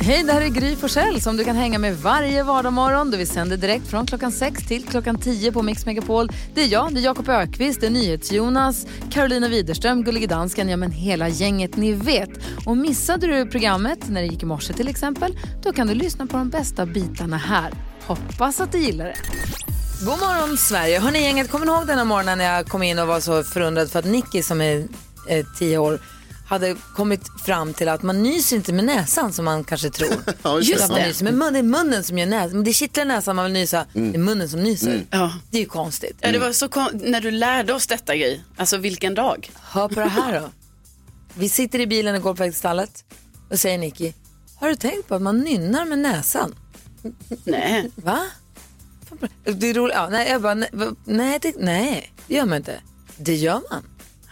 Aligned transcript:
Hej, 0.00 0.22
det 0.22 0.32
här 0.32 0.40
är 0.40 0.48
Gry 0.48 0.76
Forssell 0.76 1.20
som 1.20 1.36
du 1.36 1.44
kan 1.44 1.56
hänga 1.56 1.78
med 1.78 1.96
varje 1.96 2.42
vardagsmorgon. 2.42 3.10
Vi 3.10 3.26
sänder 3.26 3.56
direkt 3.56 3.86
från 3.86 4.06
klockan 4.06 4.32
6 4.32 4.66
till 4.66 4.84
klockan 4.84 5.18
10 5.18 5.52
på 5.52 5.62
Mix 5.62 5.86
Megapol. 5.86 6.28
Det 6.54 6.62
är 6.62 6.66
jag, 6.66 6.94
det 6.94 7.00
är 7.00 7.04
Jakob 7.04 7.28
Ökvist, 7.28 7.80
det 7.80 7.86
är 7.86 7.90
NyhetsJonas, 7.90 8.86
Carolina 9.10 9.48
Widerström, 9.48 10.04
Gullige 10.04 10.26
Dansken, 10.26 10.68
ja 10.68 10.76
men 10.76 10.90
hela 10.90 11.28
gänget 11.28 11.76
ni 11.76 11.92
vet. 11.92 12.30
Och 12.66 12.76
missade 12.76 13.26
du 13.26 13.46
programmet 13.50 14.08
när 14.08 14.20
det 14.20 14.26
gick 14.26 14.42
i 14.42 14.46
morse 14.46 14.72
till 14.72 14.88
exempel, 14.88 15.38
då 15.62 15.72
kan 15.72 15.86
du 15.86 15.94
lyssna 15.94 16.26
på 16.26 16.36
de 16.36 16.50
bästa 16.50 16.86
bitarna 16.86 17.36
här. 17.36 17.72
Hoppas 18.06 18.60
att 18.60 18.72
du 18.72 18.78
gillar 18.78 19.04
det. 19.04 19.16
God 20.00 20.18
morgon 20.20 20.56
Sverige! 20.56 21.00
Hörni 21.00 21.22
gänget, 21.22 21.50
kommer 21.50 21.66
ni 21.66 21.72
ihåg 21.72 21.86
den 21.86 21.98
här 21.98 22.04
morgonen 22.04 22.38
när 22.38 22.54
jag 22.54 22.66
kom 22.66 22.82
in 22.82 22.98
och 22.98 23.06
var 23.06 23.20
så 23.20 23.42
förundrad 23.42 23.90
för 23.90 23.98
att 23.98 24.04
Nicky 24.04 24.42
som 24.42 24.60
är 24.60 24.86
eh, 25.28 25.46
10 25.58 25.78
år 25.78 25.98
hade 26.46 26.76
kommit 26.96 27.20
fram 27.44 27.74
till 27.74 27.88
att 27.88 28.02
man 28.02 28.22
nyser 28.22 28.56
inte 28.56 28.72
med 28.72 28.84
näsan 28.84 29.32
som 29.32 29.44
man 29.44 29.64
kanske 29.64 29.90
tror. 29.90 30.14
Ja, 30.42 30.58
just 30.60 30.70
Utan 30.74 30.88
det. 30.88 30.94
man 30.94 31.08
nyser 31.08 31.24
med 31.24 31.34
munnen, 31.34 31.52
det 31.52 31.58
är 31.58 31.62
munnen 31.84 32.04
som 32.04 32.18
gör 32.18 32.26
näsan. 32.26 32.64
Det 32.64 32.72
kittlar 32.72 33.04
näsan 33.04 33.36
man 33.36 33.44
vill 33.44 33.52
nysa, 33.54 33.86
det 33.92 34.00
är 34.14 34.18
munnen 34.18 34.48
som 34.48 34.62
nyser. 34.62 35.06
Ja. 35.10 35.32
Det 35.50 35.56
är 35.56 35.60
ju 35.60 35.66
konstigt. 35.68 36.16
Ja, 36.20 36.32
det 36.32 36.38
var 36.38 36.52
så 36.52 36.68
kon- 36.68 36.90
när 37.04 37.20
du 37.20 37.30
lärde 37.30 37.72
oss 37.74 37.86
detta 37.86 38.16
grej, 38.16 38.44
alltså 38.56 38.76
vilken 38.76 39.14
dag. 39.14 39.50
Hör 39.62 39.88
på 39.88 40.00
det 40.00 40.08
här 40.08 40.40
då. 40.40 40.50
Vi 41.34 41.48
sitter 41.48 41.78
i 41.80 41.86
bilen 41.86 42.14
och 42.14 42.22
går 42.22 42.34
på 42.34 42.42
väg 42.42 42.52
till 42.52 42.58
stallet 42.58 43.04
och 43.50 43.60
säger 43.60 43.78
Nicky, 43.78 44.12
har 44.56 44.68
du 44.68 44.76
tänkt 44.76 45.08
på 45.08 45.14
att 45.14 45.22
man 45.22 45.38
nynnar 45.40 45.84
med 45.84 45.98
näsan? 45.98 46.54
Nej, 47.44 47.90
Va? 47.94 48.20
Det 49.44 49.70
är 49.70 49.74
roligt. 49.74 49.94
Ja, 49.96 50.08
nej, 50.10 50.30
jag 50.30 50.42
bara, 50.42 50.54
nej, 51.04 51.38
det, 51.42 51.54
nej, 51.58 52.12
det 52.26 52.34
gör 52.34 52.44
man 52.46 52.56
inte. 52.56 52.80
Det 53.16 53.34
gör 53.34 53.60
man. 53.70 53.82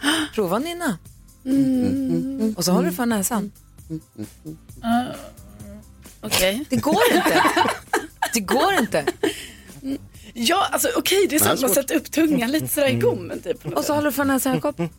Prova 0.35 0.57
att 0.57 0.63
nynna. 1.43 2.53
Och 2.57 2.65
så 2.65 2.71
håller 2.71 2.89
du 2.89 2.95
för 2.95 3.05
näsan. 3.05 3.51
okej. 6.21 6.65
Det 6.69 6.75
går 6.75 7.01
inte. 7.15 7.43
Det 8.33 8.39
går 8.39 8.73
inte. 8.73 9.05
Ja, 10.33 10.67
alltså 10.71 10.87
okej, 10.97 11.27
det 11.29 11.35
är 11.35 11.39
sant, 11.39 11.61
man 11.61 11.69
sätter 11.69 11.95
upp 11.95 12.11
tungan 12.11 12.51
lite 12.51 12.67
sådär 12.67 12.87
i 12.87 12.93
gommen 12.99 13.41
typ. 13.41 13.65
Och 13.77 13.85
så 13.85 13.93
håller 13.93 14.09
du 14.09 14.11
för 14.11 14.25
näsan, 14.25 14.53
Jakob. 14.53 14.89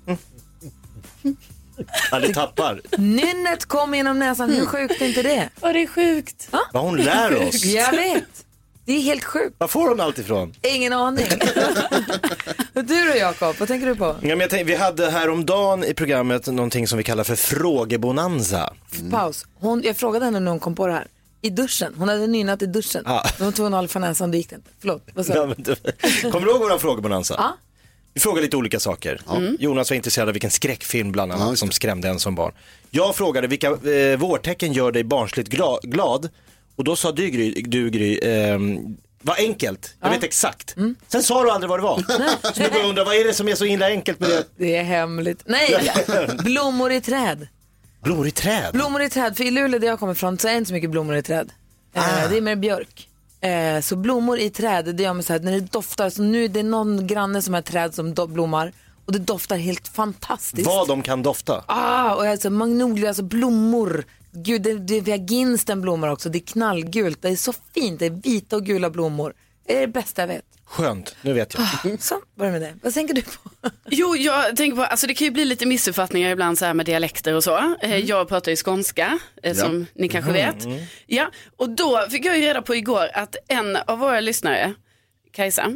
Ja, 2.11 2.21
det 2.21 2.35
tappar. 2.35 2.81
Nynnet 2.99 3.65
kom 3.65 3.95
genom 3.95 4.19
näsan. 4.19 4.51
Hur 4.51 4.67
sjukt 4.67 5.01
är 5.03 5.07
inte 5.09 5.23
det? 5.23 5.49
Vad 5.61 5.75
det 5.75 5.83
är 5.83 5.87
sjukt. 5.87 6.49
Vad 6.73 6.83
hon 6.83 6.97
lär 6.97 7.49
oss. 7.49 7.65
Jag 7.65 7.93
vet. 7.93 8.45
Det 8.87 8.93
är 8.93 9.01
helt 9.01 9.25
sjukt. 9.25 9.55
Var 9.59 9.69
får 9.69 9.89
hon 9.89 10.01
allt 10.01 10.19
ifrån? 10.19 10.55
Ingen 10.63 10.93
aning. 10.93 11.27
du 12.73 12.83
då 12.83 13.17
Jakob, 13.19 13.57
vad 13.59 13.69
tänker 13.69 13.87
du 13.87 13.95
på? 13.97 14.05
Ja, 14.05 14.17
men 14.21 14.41
jag 14.41 14.51
tänkte, 14.51 14.65
vi 14.65 14.75
hade 14.75 15.11
häromdagen 15.11 15.85
i 15.85 15.95
programmet 15.95 16.47
någonting 16.47 16.89
som 16.89 16.99
vi 16.99 17.05
kallar 17.05 17.25
för 17.25 17.37
frågebonanza. 17.37 18.73
Paus. 19.11 19.47
Hon, 19.55 19.83
jag 19.85 19.97
frågade 19.97 20.25
henne 20.25 20.41
när 20.41 20.51
hon 20.51 20.61
kom 20.61 20.75
på 20.75 20.87
det 20.87 20.93
här. 20.93 21.07
I 21.41 21.51
duschen. 21.51 21.95
Hon 21.99 22.09
hade 22.09 22.27
nynnat 22.27 22.63
i 22.63 22.67
duschen. 22.67 23.03
Ja. 23.07 23.25
Hon 23.39 23.53
tog 23.53 23.67
en 23.67 23.89
för 23.89 24.01
näsan, 24.01 24.31
det 24.31 24.37
gick 24.37 24.53
inte. 24.53 24.71
Förlåt, 24.81 25.07
vad 25.15 25.27
sa 25.27 25.35
Ja, 25.35 25.41
du? 25.43 25.47
men 25.47 25.57
du- 26.23 26.31
Kommer 26.31 26.47
du 26.47 26.53
ihåg 26.53 26.61
våran 26.61 26.79
frågebonanza? 26.81 27.35
Ja. 27.39 27.57
Vi 28.15 28.21
frågade 28.21 28.43
lite 28.43 28.57
olika 28.57 28.81
saker. 28.81 29.21
Jonas 29.59 29.91
var 29.91 29.97
intresserad 29.97 30.29
av 30.29 30.33
vilken 30.35 30.51
skräckfilm 30.51 31.13
bland 31.13 31.33
annat 31.33 31.59
som 31.59 31.71
skrämde 31.71 32.09
en 32.09 32.19
som 32.19 32.35
barn. 32.35 32.53
Jag 32.91 33.15
frågade 33.17 33.47
vilka 33.47 33.67
eh, 33.71 34.19
vårtecken 34.19 34.73
gör 34.73 34.93
dig 34.93 35.05
barnsligt 35.05 35.49
gla- 35.51 35.79
glad? 35.83 36.29
Och 36.77 36.85
då 36.85 36.97
sa 36.97 37.13
du 37.13 37.31
Gry, 37.31 37.63
du, 37.67 37.91
Gry 37.91 38.19
ehm, 38.23 38.97
vad 39.23 39.39
enkelt, 39.39 39.95
jag 40.01 40.11
vet 40.11 40.23
exakt. 40.25 40.75
Sen 41.09 41.23
sa 41.23 41.43
du 41.43 41.51
aldrig 41.51 41.71
vad 41.71 41.79
det 41.79 41.83
var. 41.83 41.99
Så 42.55 42.63
jag 42.63 42.73
bara 42.73 42.85
undrar, 42.85 43.05
vad 43.05 43.15
är 43.15 43.25
det 43.25 43.35
som 43.35 43.49
är 43.49 43.55
så 43.55 43.65
himla 43.65 43.87
enkelt 43.87 44.21
med 44.21 44.29
det? 44.31 44.45
Det 44.57 44.77
är 44.77 44.83
hemligt. 44.83 45.43
Nej, 45.45 45.93
blommor 46.45 46.93
i 46.93 47.01
träd. 47.01 47.49
Blommor 48.03 48.27
i 48.27 48.31
träd. 48.31 48.73
Blommor 48.73 49.03
i 49.03 49.11
träd, 49.11 49.37
för 49.37 49.45
i 49.45 49.51
Luleå 49.51 49.81
där 49.81 49.87
jag 49.89 49.99
kommer 49.99 50.13
ifrån 50.13 50.39
så 50.39 50.49
är 50.49 50.53
det 50.53 50.59
inte 50.59 50.69
så 50.69 50.75
mycket 50.75 50.91
blommor 50.91 51.17
i 51.17 51.23
träd. 51.23 51.51
Eh, 51.95 52.31
det 52.31 52.37
är 52.37 52.41
mer 52.41 52.57
björk. 52.57 53.09
Eh, 53.41 53.81
så 53.81 53.97
blommor 53.97 54.39
i 54.39 54.51
träd, 54.51 54.95
det 54.97 55.03
gör 55.03 55.13
mig 55.13 55.25
så 55.25 55.33
här, 55.33 55.41
när 55.41 55.53
det 55.53 55.61
doftar, 55.61 56.11
så 56.11 56.23
nu 56.23 56.45
är 56.45 56.49
det 56.49 56.63
någon 56.63 57.07
granne 57.07 57.43
som 57.43 57.55
har 57.55 57.63
träd 57.63 57.95
som 57.95 58.15
blommar 58.15 58.73
och 59.07 59.13
det 59.13 59.19
doftar 59.19 59.57
helt 59.57 59.89
fantastiskt. 59.89 60.67
Vad 60.67 60.89
de 60.89 61.03
kan 61.03 61.23
dofta. 61.23 61.65
Ah, 61.67 62.15
och 62.15 62.27
alltså 62.27 62.51
magnolia, 62.51 63.09
alltså 63.09 63.23
blommor. 63.23 64.05
Gud, 64.35 64.63
det, 64.63 64.75
det, 64.75 65.01
vi 65.01 65.11
har 65.11 65.19
ginstenblommor 65.19 66.11
också, 66.11 66.29
det 66.29 66.39
är 66.39 66.47
knallgult, 66.47 67.23
det 67.23 67.29
är 67.29 67.37
så 67.37 67.53
fint, 67.75 67.99
det 68.01 68.07
är 68.07 68.11
vita 68.11 68.57
och 68.57 68.65
gula 68.67 68.91
blommor. 68.91 69.35
Det 69.67 69.77
är 69.77 69.81
det 69.81 69.89
bästa 69.89 70.23
jag 70.23 70.29
vet. 70.29 70.45
Skönt, 70.67 71.17
nu 71.23 71.33
vet 71.33 71.55
jag. 71.85 72.01
Så, 72.03 72.21
var 72.35 72.47
det 72.47 72.53
med 72.53 72.63
det. 72.63 72.75
Vad 72.83 72.95
tänker 72.95 73.15
du 73.15 73.23
på? 73.23 73.31
Jo, 73.89 74.17
jag 74.17 74.57
tänker 74.57 74.77
på, 74.77 74.83
alltså 74.85 75.07
det 75.07 75.15
kan 75.15 75.25
ju 75.25 75.31
bli 75.31 75.45
lite 75.45 75.67
missuppfattningar 75.67 76.31
ibland 76.31 76.59
så 76.59 76.65
här 76.65 76.75
med 76.75 76.87
dialekter 76.87 77.35
och 77.35 77.45
så. 77.45 77.75
Eh, 77.83 77.97
Jag 77.97 78.29
pratar 78.29 78.51
ju 78.53 78.57
skånska, 78.57 79.19
eh, 79.43 79.55
som 79.55 79.87
ni 79.95 80.09
kanske 80.09 80.33
vet. 80.33 80.57
Ja, 81.07 81.31
och 81.57 81.71
då 81.71 82.07
fick 82.11 82.25
jag 82.25 82.39
ju 82.39 82.45
reda 82.45 82.63
på 82.63 82.75
igår 82.75 83.09
att 83.15 83.37
en 83.49 83.77
av 83.77 83.99
våra 83.99 84.21
lyssnare, 84.21 84.75
Kajsa, 85.33 85.73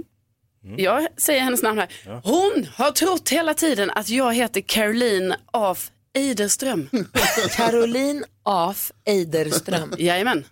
jag 0.77 1.07
säger 1.17 1.41
hennes 1.41 1.63
namn 1.63 1.79
här, 1.79 1.89
hon 2.25 2.67
har 2.75 2.91
trott 2.91 3.29
hela 3.29 3.55
tiden 3.55 3.91
att 3.91 4.09
jag 4.09 4.35
heter 4.35 4.61
Caroline 4.61 5.35
af 5.53 5.91
Eiderström. 6.19 6.89
Caroline 7.57 8.25
af 8.45 8.93
Eiderström. 9.07 9.95
Jajamän, 9.99 10.45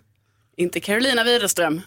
inte 0.57 0.79
Carolina 0.79 1.23
Widerström. 1.23 1.81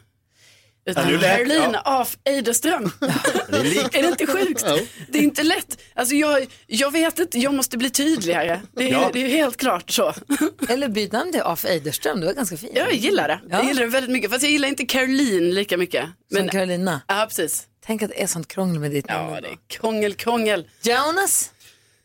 Utan 0.86 1.10
Ja, 1.12 1.18
Caroline 1.20 1.70
ja. 1.72 1.80
af 1.84 2.16
Eiderström. 2.24 2.90
Det 3.00 3.56
är. 3.56 3.96
Är 3.98 4.02
det 4.02 4.08
inte 4.08 4.26
sjukt? 4.26 4.64
Det 5.08 5.18
är 5.18 5.22
inte 5.22 5.42
lätt. 5.42 5.78
Alltså 5.94 6.14
jag, 6.14 6.46
jag 6.66 6.90
vet 6.92 7.18
inte, 7.18 7.38
jag 7.38 7.54
måste 7.54 7.78
bli 7.78 7.90
tydligare. 7.90 8.60
Det 8.76 8.84
är, 8.88 8.92
Ja. 8.92 9.10
det 9.12 9.24
är 9.24 9.28
helt 9.28 9.56
klart 9.56 9.90
så. 9.90 10.14
Eller 10.68 10.88
byt 10.88 11.12
namn 11.12 11.32
till 11.32 11.40
af 11.40 11.64
Eiderström, 11.64 12.20
det 12.20 12.26
var 12.26 12.32
ganska 12.34 12.56
fint. 12.56 12.72
Jag 12.74 12.92
gillar 12.94 13.28
det. 13.28 13.40
Ja. 13.48 13.56
Jag 13.58 13.66
gillar 13.66 13.82
det 13.82 13.88
väldigt 13.88 14.10
mycket. 14.10 14.30
Fast 14.30 14.42
jag 14.42 14.52
gillar 14.52 14.68
inte 14.68 14.86
Caroline 14.86 15.50
lika 15.54 15.76
mycket. 15.76 16.04
Som 16.04 16.12
Men, 16.28 16.48
Carolina. 16.48 17.00
ja, 17.06 17.26
precis. 17.28 17.66
Tänk 17.86 18.02
att 18.02 18.10
det 18.10 18.22
är 18.22 18.26
sånt 18.26 18.48
krångel 18.48 18.78
med 18.80 18.90
ditt 18.90 19.08
namn. 19.08 19.34
Ja, 19.34 19.40
det 19.40 19.48
är 19.48 19.58
krångel, 19.66 20.14
krångel. 20.14 20.66
Jonas? 20.82 21.50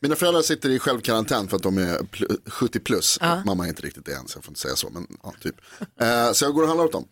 Mina 0.06 0.16
föräldrar 0.16 0.42
sitter 0.42 0.70
i 0.70 0.80
självkarantän 0.80 1.48
för 1.48 1.58
att 1.58 1.64
de 1.64 1.78
är 1.78 1.98
pl- 1.98 2.50
70 2.50 2.80
plus. 2.80 3.20
Mamma 3.46 3.66
är 3.66 3.70
inte 3.70 3.82
riktigt 3.82 4.06
det 4.06 4.14
än 4.16 4.28
så 4.28 4.38
jag 4.38 4.44
får 4.44 4.52
inte 4.52 4.60
säga 4.62 4.76
så. 4.76 4.90
Men, 4.90 5.08
ja, 5.24 5.34
typ. 5.42 5.56
eh, 6.02 6.32
så 6.32 6.46
jag 6.46 6.54
går 6.54 6.62
och 6.62 6.68
handlar 6.68 6.86
åt 6.86 6.92
dem. 6.92 7.08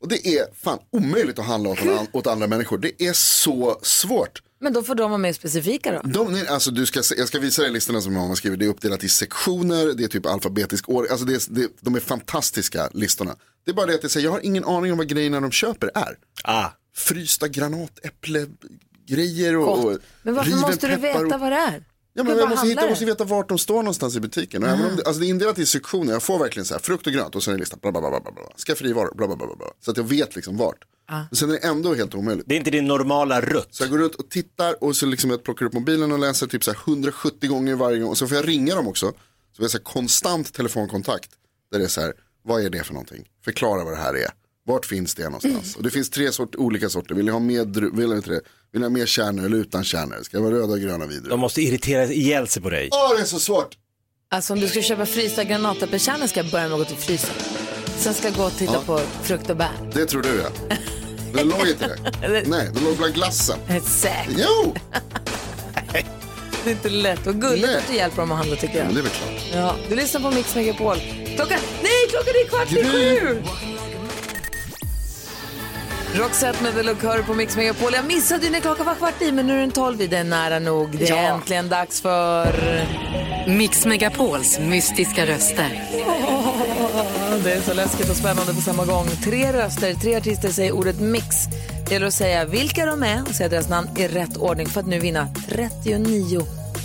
Och 0.00 0.08
det 0.08 0.26
är 0.38 0.44
fan 0.54 0.78
omöjligt 0.90 1.38
att 1.38 1.46
handla 1.46 1.70
åt, 1.70 1.82
an- 1.82 2.06
åt 2.12 2.26
andra 2.26 2.46
människor. 2.46 2.78
Det 2.78 3.02
är 3.02 3.12
så 3.12 3.78
svårt. 3.82 4.42
Men 4.60 4.72
då 4.72 4.82
får 4.82 4.94
de 4.94 5.10
vara 5.10 5.18
mer 5.18 5.32
specifika 5.32 5.92
då. 5.92 6.00
De, 6.08 6.32
nej, 6.32 6.48
alltså, 6.48 6.70
du 6.70 6.86
ska, 6.86 7.02
jag 7.16 7.28
ska 7.28 7.38
visa 7.38 7.62
dig 7.62 7.70
listorna 7.72 8.00
som 8.00 8.14
mamma 8.14 8.36
skriver. 8.36 8.56
Det 8.56 8.64
är 8.64 8.68
uppdelat 8.68 9.04
i 9.04 9.08
sektioner, 9.08 9.86
det 9.92 10.04
är 10.04 10.08
typ 10.08 10.26
alfabetisk 10.26 10.88
ordning. 10.88 11.10
Alltså 11.10 11.26
det 11.26 11.34
är, 11.34 11.42
det, 11.54 11.68
de 11.80 11.94
är 11.94 12.00
fantastiska 12.00 12.90
listorna. 12.94 13.36
Det 13.64 13.70
är 13.70 13.74
bara 13.74 13.86
det 13.86 13.94
att 13.94 14.02
jag, 14.02 14.10
säger, 14.12 14.26
jag 14.26 14.32
har 14.32 14.40
ingen 14.40 14.64
aning 14.64 14.92
om 14.92 14.98
vad 14.98 15.08
grejerna 15.08 15.40
de 15.40 15.50
köper 15.50 15.90
är. 15.94 16.18
Ah. 16.44 16.66
Frysta 16.96 17.48
granatäpplegrejer 17.48 19.56
och, 19.56 19.84
och 19.84 19.98
Men 20.22 20.34
varför 20.34 20.50
måste 20.56 20.88
du 20.88 20.96
veta 20.96 21.18
och- 21.18 21.40
vad 21.40 21.52
det 21.52 21.56
är? 21.56 21.84
Ja, 22.18 22.24
men 22.24 22.38
jag 22.38 22.48
måste, 22.48 22.66
hitta, 22.66 22.80
jag 22.80 22.90
måste 22.90 23.04
veta 23.04 23.24
vart 23.24 23.48
de 23.48 23.58
står 23.58 23.76
någonstans 23.76 24.16
i 24.16 24.20
butiken. 24.20 24.62
Och 24.62 24.68
även 24.68 24.90
om 24.90 24.96
det, 24.96 25.06
alltså 25.06 25.20
det 25.20 25.26
är 25.26 25.28
indelat 25.28 25.58
i 25.58 25.66
sektioner, 25.66 26.12
jag 26.12 26.22
får 26.22 26.38
verkligen 26.38 26.64
så 26.66 26.74
här 26.74 26.80
frukt 26.80 27.06
och 27.06 27.12
grönt 27.12 27.34
och 27.34 27.42
sen 27.42 27.52
är 27.52 27.56
det 27.56 27.60
lista, 27.60 27.76
bla 27.76 27.92
bla 27.92 28.00
bla 28.00 28.10
bla 28.10 28.20
bla, 28.20 28.32
bla. 28.32 28.42
skafferivaror, 28.66 29.14
bla 29.14 29.26
bla 29.26 29.36
bla. 29.36 29.66
Så 29.80 29.90
att 29.90 29.96
jag 29.96 30.04
vet 30.04 30.36
liksom 30.36 30.56
vart. 30.56 30.84
Men 31.08 31.36
sen 31.36 31.50
är 31.50 31.52
det 31.52 31.58
ändå 31.58 31.94
helt 31.94 32.14
omöjligt. 32.14 32.46
Det 32.48 32.54
är 32.54 32.58
inte 32.58 32.70
din 32.70 32.84
normala 32.86 33.40
rutt. 33.40 33.68
Så 33.70 33.82
jag 33.82 33.90
går 33.90 33.98
runt 33.98 34.14
och 34.14 34.30
tittar 34.30 34.84
och 34.84 34.96
så 34.96 35.06
liksom 35.06 35.30
jag 35.30 35.42
plockar 35.42 35.66
upp 35.66 35.72
mobilen 35.72 36.12
och 36.12 36.18
läser 36.18 36.46
typ 36.46 36.64
så 36.64 36.70
här 36.70 36.78
170 36.86 37.50
gånger 37.50 37.74
varje 37.74 37.98
gång. 37.98 38.10
Och 38.10 38.18
så 38.18 38.26
får 38.26 38.36
jag 38.36 38.48
ringa 38.48 38.74
dem 38.74 38.88
också. 38.88 39.06
Så 39.06 39.14
vi 39.58 39.64
har 39.64 39.68
så 39.68 39.78
konstant 39.78 40.54
telefonkontakt. 40.54 41.30
Där 41.72 41.78
det 41.78 41.84
är 41.84 41.88
så 41.88 42.00
här, 42.00 42.12
vad 42.42 42.64
är 42.64 42.70
det 42.70 42.84
för 42.84 42.92
någonting? 42.92 43.28
Förklara 43.44 43.84
vad 43.84 43.92
det 43.92 43.98
här 43.98 44.14
är. 44.16 44.30
Vart 44.68 44.86
finns 44.86 45.14
det 45.14 45.24
någonstans? 45.24 45.76
Och 45.76 45.82
det 45.82 45.90
finns 45.90 46.10
tre 46.10 46.32
sort, 46.32 46.54
olika 46.56 46.88
sorter. 46.88 47.14
Vill 47.14 47.24
ni 47.24 47.30
ha 47.32 47.38
med, 47.38 47.66
dru- 47.76 47.96
vill 47.96 48.08
ni 48.08 48.16
inte 48.16 48.30
det? 48.30 48.40
Vill 48.72 48.80
ni 48.80 48.84
ha 48.84 48.90
mer 48.90 49.06
kärnor 49.06 49.44
eller 49.46 49.56
utan 49.56 49.84
kärnor? 49.84 50.16
Ska 50.22 50.36
det 50.36 50.42
vara 50.42 50.54
röda 50.54 50.78
gröna 50.78 51.06
vidare? 51.06 51.28
De 51.30 51.40
måste 51.40 51.62
irritera 51.62 52.04
ihjäl 52.04 52.48
sig 52.48 52.62
på 52.62 52.70
dig. 52.70 52.88
Åh, 52.92 53.14
det 53.16 53.20
är 53.22 53.24
så 53.26 53.38
svårt! 53.38 53.76
Alltså 54.30 54.52
om 54.52 54.60
du 54.60 54.68
ska 54.68 54.82
köpa 54.82 55.06
frysta 55.06 55.44
granatäppelkärnor 55.44 56.26
ska 56.26 56.40
jag 56.40 56.50
börja 56.52 56.64
med 56.68 56.72
att 56.72 56.78
gå 56.78 56.84
till 56.84 56.96
frysen. 57.04 57.30
Sen 57.98 58.14
ska 58.14 58.28
jag 58.28 58.36
gå 58.36 58.44
och 58.44 58.52
titta 58.56 58.80
på 58.80 59.00
frukt 59.22 59.50
och 59.50 59.56
bär. 59.56 59.70
Det 59.94 60.06
tror 60.06 60.22
du 60.22 60.28
ja. 60.42 60.76
Det 61.34 61.44
låg 61.44 61.68
inte 61.68 61.86
det. 62.20 62.44
Nej, 62.48 62.70
det 62.74 62.80
låg 62.80 62.96
bland 62.96 63.14
glassen. 63.14 63.58
Jag 63.66 63.76
är 63.76 63.80
säker. 63.80 64.32
Jo! 64.36 64.74
Det 66.64 66.70
är 66.70 66.74
inte 66.74 66.88
lätt. 66.88 67.26
Och 67.26 67.34
gulligt 67.34 67.66
Nej. 67.66 67.76
att 67.76 67.86
du 67.88 67.94
hjälper 67.94 68.16
dem 68.16 68.32
att 68.32 68.38
handla 68.38 68.56
tycker 68.56 68.84
Men 68.84 68.84
jag. 68.84 68.94
det 68.94 69.00
är 69.00 69.02
väl 69.02 69.12
klart. 69.12 69.42
Ja, 69.54 69.76
du 69.88 69.96
lyssnar 69.96 70.20
på 70.20 70.30
Mix 70.30 70.54
Megapol. 70.54 70.96
Klockan... 71.36 71.58
Nej, 71.82 71.90
klockan 72.10 72.34
är 72.44 72.48
kvart 72.48 72.72
i 72.72 72.74
Gry. 72.74 73.20
sju! 73.20 73.42
Roxette 76.14 76.62
med 76.62 76.74
The 76.74 76.82
Look 76.82 77.02
hör 77.02 77.22
på 77.22 77.34
Mix 77.34 77.56
Megapol. 77.56 77.92
Jag 77.94 78.04
missade 78.04 78.44
ju 78.44 78.50
när 78.52 78.60
klockan 78.60 78.86
var 78.86 78.94
kvart 78.94 79.22
i, 79.22 79.32
men 79.32 79.46
nu 79.46 79.56
är 79.56 79.60
den 79.60 79.70
tolv 79.70 80.00
i. 80.02 80.06
Det 80.06 80.16
är 80.16 80.24
nära 80.24 80.58
nog. 80.58 80.98
Det 80.98 81.08
är 81.08 81.16
Ja. 81.16 81.16
äntligen 81.34 81.68
dags 81.68 82.00
för... 82.00 82.54
Mix 83.48 83.86
Megapols 83.86 84.58
mystiska 84.58 85.26
röster. 85.26 85.82
Det 87.44 87.52
är 87.52 87.60
så 87.60 87.74
läskigt 87.74 88.10
och 88.10 88.16
spännande 88.16 88.54
på 88.54 88.60
samma 88.60 88.84
gång. 88.84 89.06
Tre 89.24 89.52
röster, 89.52 89.94
tre 89.94 90.16
artister 90.16 90.48
säger 90.48 90.72
ordet 90.72 91.00
mix. 91.00 91.26
Det 91.88 91.94
gäller 91.94 92.06
att 92.06 92.14
säga 92.14 92.44
vilka 92.44 92.86
de 92.86 93.02
är 93.02 93.22
och 93.28 93.34
säga 93.34 93.48
deras 93.48 93.68
namn 93.68 93.88
i 93.96 94.08
rätt 94.08 94.36
ordning 94.36 94.66
för 94.68 94.80
att 94.80 94.86
nu 94.86 94.98
vinna 94.98 95.28
39 95.48 96.40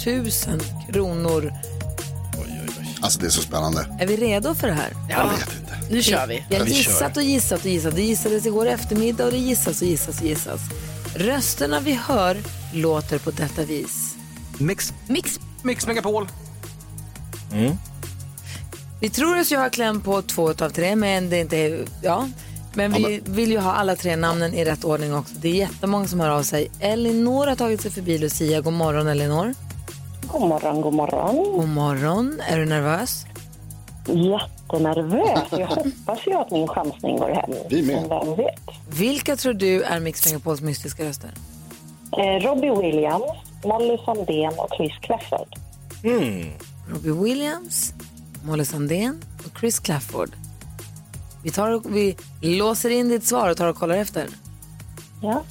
000 0.05 0.25
kronor. 0.93 1.53
Alltså 3.01 3.19
det 3.19 3.25
är 3.25 3.29
så 3.29 3.41
spännande. 3.41 3.87
Är 3.99 4.07
vi 4.07 4.17
redo 4.17 4.55
för 4.55 4.67
det 4.67 4.73
här? 4.73 4.89
Jag 5.09 5.23
vet 5.29 5.39
inte. 5.39 5.62
Nu 5.89 6.03
kör 6.03 6.27
vi. 6.27 6.45
Jag 6.49 6.59
har 6.59 6.65
gissat 6.65 7.17
och 7.17 7.23
gissat 7.23 7.59
och 7.59 7.69
gissat. 7.69 7.95
Det 7.95 8.01
gissades 8.01 8.45
igår 8.45 8.65
eftermiddag 8.65 9.25
och 9.25 9.31
det 9.31 9.37
gissas 9.37 9.81
och 9.81 9.87
gissas 9.87 10.21
och 10.21 10.27
gissas. 10.27 10.61
Rösterna 11.15 11.79
vi 11.79 11.93
hör 11.93 12.37
låter 12.73 13.19
på 13.19 13.31
detta 13.31 13.63
vis. 13.63 14.15
Mix, 14.57 14.93
Mix. 15.07 15.39
Mix 15.63 15.87
Megapol. 15.87 16.27
Vi 19.01 19.09
tror 19.09 19.39
oss 19.39 19.51
ju 19.51 19.57
ha 19.57 19.69
kläm 19.69 20.01
på 20.01 20.21
två 20.21 20.49
av 20.49 20.69
tre, 20.69 20.95
men 20.95 21.29
det 21.29 21.37
är 21.37 21.41
inte... 21.41 21.85
Ja. 22.01 22.27
Men 22.73 22.93
vi 22.93 23.21
vill 23.25 23.51
ju 23.51 23.59
ha 23.59 23.73
alla 23.73 23.95
tre 23.95 24.15
namnen 24.15 24.53
i 24.53 24.65
rätt 24.65 24.83
ordning 24.83 25.15
också. 25.15 25.33
Det 25.41 25.47
är 25.49 25.53
jättemånga 25.53 26.07
som 26.07 26.19
hör 26.19 26.29
av 26.29 26.43
sig. 26.43 26.71
Elinor 26.79 27.47
har 27.47 27.55
tagit 27.55 27.81
sig 27.81 27.91
förbi 27.91 28.17
Lucia. 28.17 28.61
God 28.61 28.73
morgon 28.73 29.07
Elinor. 29.07 29.53
God 30.27 30.41
morgon, 30.49 30.81
god 30.81 30.93
morgon. 30.93 31.35
God 31.35 31.67
morgon. 31.69 32.41
Är 32.47 32.57
du 32.57 32.65
nervös? 32.65 33.25
Jättenervös. 34.07 35.47
Jag 35.51 35.67
hoppas 35.67 36.27
ju 36.27 36.33
att 36.33 36.51
min 36.51 36.67
chansning 36.67 37.17
går 37.17 37.29
hem. 37.29 37.51
Vi 37.69 37.81
med. 37.81 37.95
Men 37.95 38.09
vem 38.09 38.35
vet? 38.35 38.59
Vilka 38.89 39.35
tror 39.35 39.53
du 39.53 39.83
är 39.83 39.99
Mix 39.99 40.25
Megapols 40.25 40.61
mystiska 40.61 41.05
röster? 41.05 41.29
Eh, 42.17 42.41
Robbie 42.41 42.69
Williams, 42.81 43.31
Molly 43.63 43.97
Sandén 44.05 44.53
och 44.57 44.69
Chris 44.77 44.91
Clafford. 45.01 45.47
Robbie 46.87 47.11
Williams, 47.23 47.93
Molly 48.45 48.65
Sandén 48.65 49.21
och 49.45 49.59
Chris 49.59 49.79
Clafford. 49.79 50.29
Vi, 51.43 51.51
tar 51.51 51.71
och, 51.71 51.83
vi 51.95 52.15
låser 52.41 52.89
in 52.89 53.09
ditt 53.09 53.23
svar 53.23 53.49
och 53.49 53.57
tar 53.57 53.67
och 53.67 53.75
kollar 53.75 53.95
efter. 53.95 54.27
Ja. 55.21 55.43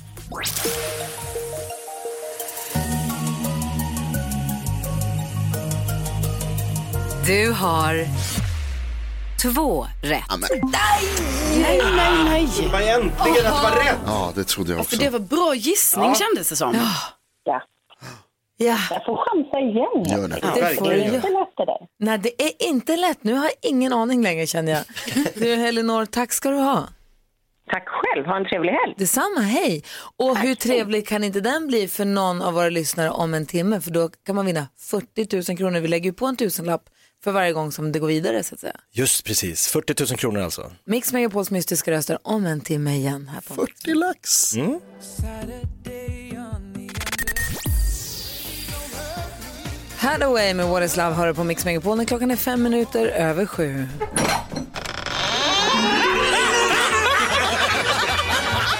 Du 7.27 7.53
har 7.53 8.07
två 9.43 9.87
rätt. 10.03 10.25
Ja, 10.29 10.37
men, 10.37 10.49
Nej, 10.71 11.03
nej, 11.63 11.81
nej. 12.25 12.49
Men 12.73 12.83
äntligen 12.83 13.47
att 13.47 13.63
det 13.63 13.71
var 13.71 13.85
rätt. 13.85 13.99
ja, 14.07 14.33
det 14.35 14.45
trodde 14.45 14.71
jag 14.71 14.77
För 14.77 14.85
också. 14.85 14.97
det 14.97 15.11
var 15.11 15.19
bra 15.19 15.55
gissning 15.55 16.15
kändes 16.15 16.49
det 16.49 16.57
som. 16.57 16.75
ja. 16.75 16.89
Ja, 18.57 18.77
Jag 18.91 19.05
får 19.05 19.17
chansa 19.17 19.59
igen. 19.59 20.19
Gör 20.21 20.29
det. 20.29 20.61
det 20.61 20.75
får 20.77 20.85
du 20.85 20.91
Det 20.91 20.95
är 20.95 20.99
göra. 21.07 21.15
inte 21.17 21.29
lätt 21.29 21.53
det 21.57 21.65
där. 21.65 21.87
Nej, 21.99 22.19
det 22.19 22.43
är 22.43 22.69
inte 22.69 22.97
lätt. 22.97 23.25
Nu 23.25 23.35
har 23.35 23.45
jag 23.45 23.53
ingen 23.71 23.93
aning 23.93 24.23
längre 24.23 24.47
känner 24.47 24.73
jag. 24.73 24.83
Du 25.35 25.53
Elinor, 25.53 26.05
tack 26.07 26.33
ska 26.33 26.51
du 26.51 26.57
ha. 26.57 26.89
Tack 27.71 27.85
själv. 27.89 28.27
Ha 28.27 28.37
en 28.37 28.45
trevlig 28.45 28.73
helg. 28.73 28.95
Detsamma, 28.99 29.41
hej. 29.41 29.85
Och 30.17 30.39
hur 30.39 30.55
trevlig 30.55 31.09
kan 31.09 31.25
inte 31.25 31.41
den 31.41 31.67
bli 31.67 31.89
för 31.89 32.05
någon 32.05 32.43
av 32.43 32.55
våra 32.55 32.69
lyssnare 32.69 33.11
om 33.11 33.35
en 33.35 33.47
timme? 33.47 33.81
För 33.81 33.91
då 33.91 34.09
kan 34.27 34.35
man 34.37 34.47
vinna 34.47 34.67
40 34.79 35.51
000 35.51 35.59
kronor. 35.59 35.81
Vi 35.81 35.89
lägger 35.89 36.07
ju 36.11 36.13
på 36.15 36.27
en 36.27 36.37
tusenlapp 36.37 36.83
för 37.25 37.33
varje 37.33 37.53
gång 37.53 37.73
som 37.73 37.93
det 37.93 37.99
går 37.99 38.09
vidare 38.09 38.43
så 38.43 38.55
att 38.55 38.61
säga. 38.61 38.77
Just 38.91 39.25
precis, 39.25 39.67
40 39.69 40.05
000 40.11 40.19
kronor 40.19 40.41
alltså. 40.41 40.73
Mix 40.85 41.13
Megapols 41.13 41.51
mystiska 41.51 41.91
röster 41.91 42.19
om 42.23 42.47
en 42.47 42.61
timme 42.61 42.95
igen 42.97 43.31
här 43.35 43.41
på 43.41 43.55
40 43.55 43.95
lax. 43.95 44.55
Hathaway 49.97 50.55
med 50.55 50.67
What 50.67 50.83
is 50.83 50.97
Love 50.97 51.15
hör 51.15 51.33
på 51.33 51.45
Mix 51.45 51.65
Megapol 51.65 51.97
när 51.97 52.05
klockan 52.05 52.31
är 52.31 52.37
fem 52.37 52.63
minuter 52.63 53.07
över 53.07 53.47
sju. 53.47 53.87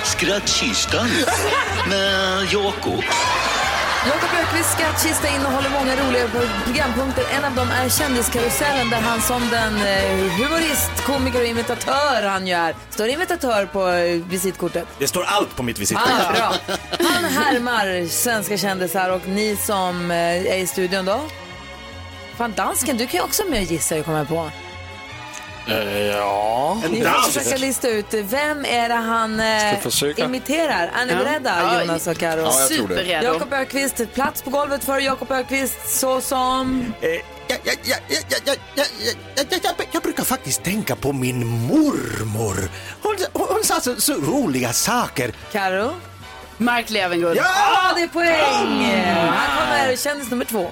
Skrattkistan 0.05 1.09
med 1.89 2.45
Jakob. 2.53 3.05
Jakob 4.07 4.31
Öqvists 4.43 4.73
skattkista 4.73 5.29
innehåller 5.29 5.71
många 5.71 5.97
roliga 5.97 6.29
programpunkter. 6.65 7.25
En 7.37 7.45
av 7.45 7.55
dem 7.55 7.69
är 7.71 7.89
Kändiskarusellen 7.89 8.91
där 8.91 9.01
han 9.01 9.21
som 9.23 9.49
den 9.51 9.77
eh, 9.77 10.33
humorist, 10.39 10.91
komiker 11.07 11.41
och 11.41 11.47
imitatör 11.47 12.23
han 12.23 12.47
ju 12.47 12.55
är. 12.55 12.75
Står 12.91 13.09
imitatör 13.09 13.67
på 13.67 13.89
eh, 13.89 14.23
visitkortet. 14.25 14.89
Det 14.99 15.09
står 15.09 15.25
allt 15.25 15.57
på 15.57 15.63
mitt 15.63 15.79
visitkort. 15.79 16.09
Ah, 16.11 16.33
bra. 16.33 16.77
Han 16.99 17.25
härmar 17.25 18.09
svenska 18.09 18.57
kändisar 18.57 19.11
och 19.11 19.29
ni 19.29 19.57
som 19.57 20.11
eh, 20.11 20.17
är 20.47 20.59
i 20.59 20.67
studion 20.67 21.05
då? 21.05 21.21
Fan, 22.37 22.53
dansken, 22.57 22.97
du 22.97 23.07
kan 23.07 23.21
ju 23.21 23.25
också 23.25 23.43
med 23.45 23.63
och 23.63 23.73
gissa, 23.73 23.97
jag 23.97 24.05
kommer 24.05 24.25
på. 24.25 24.51
Ja. 25.67 26.81
En 26.85 26.91
Vi 26.93 27.01
dansk? 27.01 27.31
ska 27.31 27.41
försöka 27.41 27.57
lista 27.57 27.89
ut 27.89 28.15
vem 28.15 28.65
är 28.65 28.89
det 28.89 28.95
han 28.95 29.41
eh, 29.41 30.25
imiterar. 30.25 30.91
Är 30.95 31.07
ni 31.07 31.15
beredda, 31.15 31.59
ja. 31.61 31.81
Jonas 31.81 32.07
och 32.07 32.17
Karo? 32.17 32.41
Ja, 32.41 32.51
Superredo. 32.53 33.27
Jakob 33.27 33.53
Ökvist, 33.53 34.15
plats 34.15 34.43
på 34.43 34.51
golvet 34.51 34.85
för 34.85 34.99
Jakob 34.99 35.31
Ökvist 35.31 35.99
såsom... 36.01 36.95
Jag, 39.93 40.03
brukar 40.03 40.25
faktiskt 40.25 40.63
tänka 40.63 40.97
på 40.97 41.13
min 41.13 41.47
mormor. 41.47 42.71
Hon, 43.03 43.17
hon, 43.33 43.47
hon 43.49 43.65
sa 43.65 43.81
så, 43.81 44.01
så 44.01 44.13
roliga 44.15 44.73
saker. 44.73 45.33
Carro. 45.53 45.95
Mark 46.57 46.91
Levengood. 46.91 47.37
Ja! 47.37 47.45
Ah, 47.47 47.95
det 47.95 48.03
är 48.03 48.09
poäng! 48.09 48.85
Ah! 48.85 49.31
Här 49.31 49.61
kommer 49.61 49.97
kändis 49.97 50.31
nummer 50.31 50.45
två. 50.45 50.71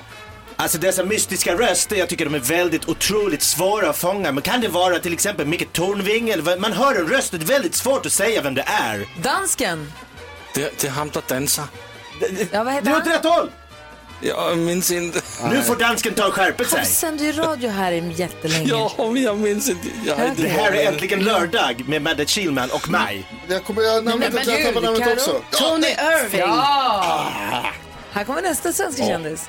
Alltså 0.61 0.79
dessa 0.79 1.05
mystiska 1.05 1.55
röster, 1.55 1.97
jag 1.97 2.09
tycker 2.09 2.25
de 2.25 2.35
är 2.35 2.39
väldigt 2.39 2.89
otroligt 2.89 3.43
svåra 3.43 3.91
att 3.91 3.97
fånga. 3.99 4.33
Men 4.33 4.43
kan 4.43 4.61
det 4.61 4.69
vara 4.69 4.99
till 4.99 5.12
exempel 5.12 5.47
Micke 5.47 5.73
Tornving 5.73 6.29
eller 6.31 6.43
vad- 6.43 6.61
man 6.61 6.73
hör 6.73 6.95
en 6.95 7.09
röst, 7.09 7.31
det 7.31 7.37
är 7.37 7.41
väldigt 7.41 7.75
svårt 7.75 8.07
att 8.07 8.12
säga 8.12 8.43
vem 8.43 8.55
det 8.55 8.65
är. 8.67 9.07
Dansken. 9.23 9.93
Det, 10.55 10.81
det 10.81 10.87
är 10.87 10.91
han 10.91 11.09
der 11.11 11.23
danser. 11.29 11.65
Ja, 12.53 12.65
vad 12.65 12.73
heter 12.75 12.87
Du 12.87 12.93
är 12.93 12.97
åt 12.97 13.05
han? 13.07 13.12
rätt 13.12 13.25
håll! 13.25 13.51
Jag 14.23 14.59
minns 14.59 14.91
inte. 14.91 15.21
Nu 15.51 15.62
får 15.62 15.77
dansken 15.77 16.15
ta 16.15 16.27
och 16.27 16.35
skärpa 16.35 16.65
sig. 16.65 16.79
Han 16.79 16.87
sänder 16.89 17.25
ju 17.25 17.33
radio 17.33 17.71
här 17.71 17.93
i 17.93 18.12
jättelänge. 18.17 18.69
Ja, 18.69 18.93
men 18.99 19.23
jag 19.23 19.39
minns 19.39 19.69
inte. 19.69 19.89
Jag 20.07 20.17
har 20.17 20.27
inte 20.27 20.43
Det 20.43 20.49
här 20.49 20.73
är 20.73 20.87
äntligen 20.93 21.25
lördag 21.25 21.85
med 21.89 22.03
Madde 22.03 22.27
Kihlman 22.27 22.71
och 22.71 22.89
mig. 22.91 23.27
Jag 23.49 23.65
kommer 23.65 23.83
jag 23.83 24.05
namnet, 24.05 24.33
men 24.33 24.45
jag 24.49 24.57
gud, 24.57 24.67
tappar 24.67 24.81
namnet 24.81 25.03
Karo. 25.03 25.12
också. 25.12 25.41
Tony 25.51 25.87
Irving. 25.87 26.41
Ja! 26.41 27.27
Här 28.12 28.25
kommer 28.25 28.43
nästa 28.43 28.73
svenska 28.73 29.03
kändis. 29.07 29.49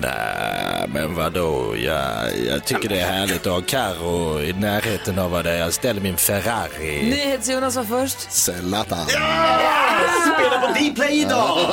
Nej, 0.00 0.88
men 0.88 1.14
vadå? 1.14 1.76
Jag, 1.76 2.38
jag 2.46 2.64
tycker 2.64 2.88
det 2.88 3.00
är 3.00 3.06
härligt 3.12 3.46
att 3.46 3.52
ha 3.52 3.60
Karo 3.60 4.40
i 4.40 4.52
närheten 4.52 5.18
av 5.18 5.42
där 5.44 5.54
jag 5.54 5.72
ställer 5.72 6.00
min 6.00 6.16
Ferrari. 6.16 7.02
NyhetsJonas 7.10 7.76
var 7.76 7.84
först. 7.84 8.32
Zlatan. 8.32 9.06
Spela 9.06 10.60
på 10.60 10.72
Dplay 10.80 11.20
idag! 11.20 11.68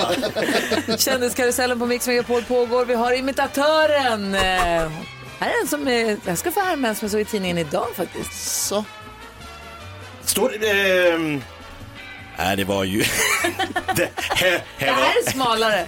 Kändiskarusellen 1.00 1.80
på 1.80 1.86
Mix 1.86 2.07
Megapol 2.07 2.44
pågår. 2.44 2.86
Vi 2.86 2.94
har 2.94 3.13
imitatören. 3.13 4.36
Eh, 4.36 4.42
här 5.39 5.50
är 5.50 5.62
en 5.62 5.68
som 5.68 5.88
är, 5.88 6.18
jag 6.25 6.38
ska 6.38 6.51
få 6.51 6.60
härma 6.60 6.88
en 6.88 6.95
som 6.95 7.06
jag 7.06 7.12
såg 7.12 7.22
i 7.22 7.25
tidningen 7.25 7.57
idag 7.57 7.88
faktiskt. 7.95 8.65
Så. 8.67 8.86
Står 10.24 10.53
det... 10.60 11.10
ehm, 11.10 11.41
Nej, 12.38 12.55
det 12.58 12.63
var 12.63 12.84
ju... 12.84 13.00
det, 13.96 14.10
här, 14.17 14.51
Det 14.79 14.86
här, 14.86 14.96
var, 14.96 15.01
här 15.01 15.13
är 15.27 15.32
smalare. 15.32 15.86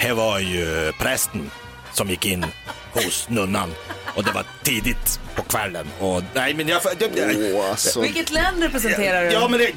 Här 0.00 0.14
var 0.14 0.38
ju 0.38 0.92
prästen 0.98 1.50
som 1.92 2.10
gick 2.10 2.26
in 2.26 2.46
hos 2.92 3.28
nunnan. 3.28 3.74
Och 4.16 4.24
det 4.24 4.32
var 4.32 4.44
tidigt 4.62 5.20
på 5.34 5.42
kvällen. 5.42 5.86
Och 6.00 6.22
nej, 6.34 6.54
men 6.54 6.68
jag... 6.68 6.82
jag, 6.98 7.16
jag 7.18 7.54
Åh, 7.56 7.70
alltså. 7.70 8.00
Vilket 8.00 8.30
land 8.30 8.62
representerar 8.62 9.24
du? 9.24 9.30
ja, 9.32 9.48
men 9.48 9.58
det... 9.60 9.72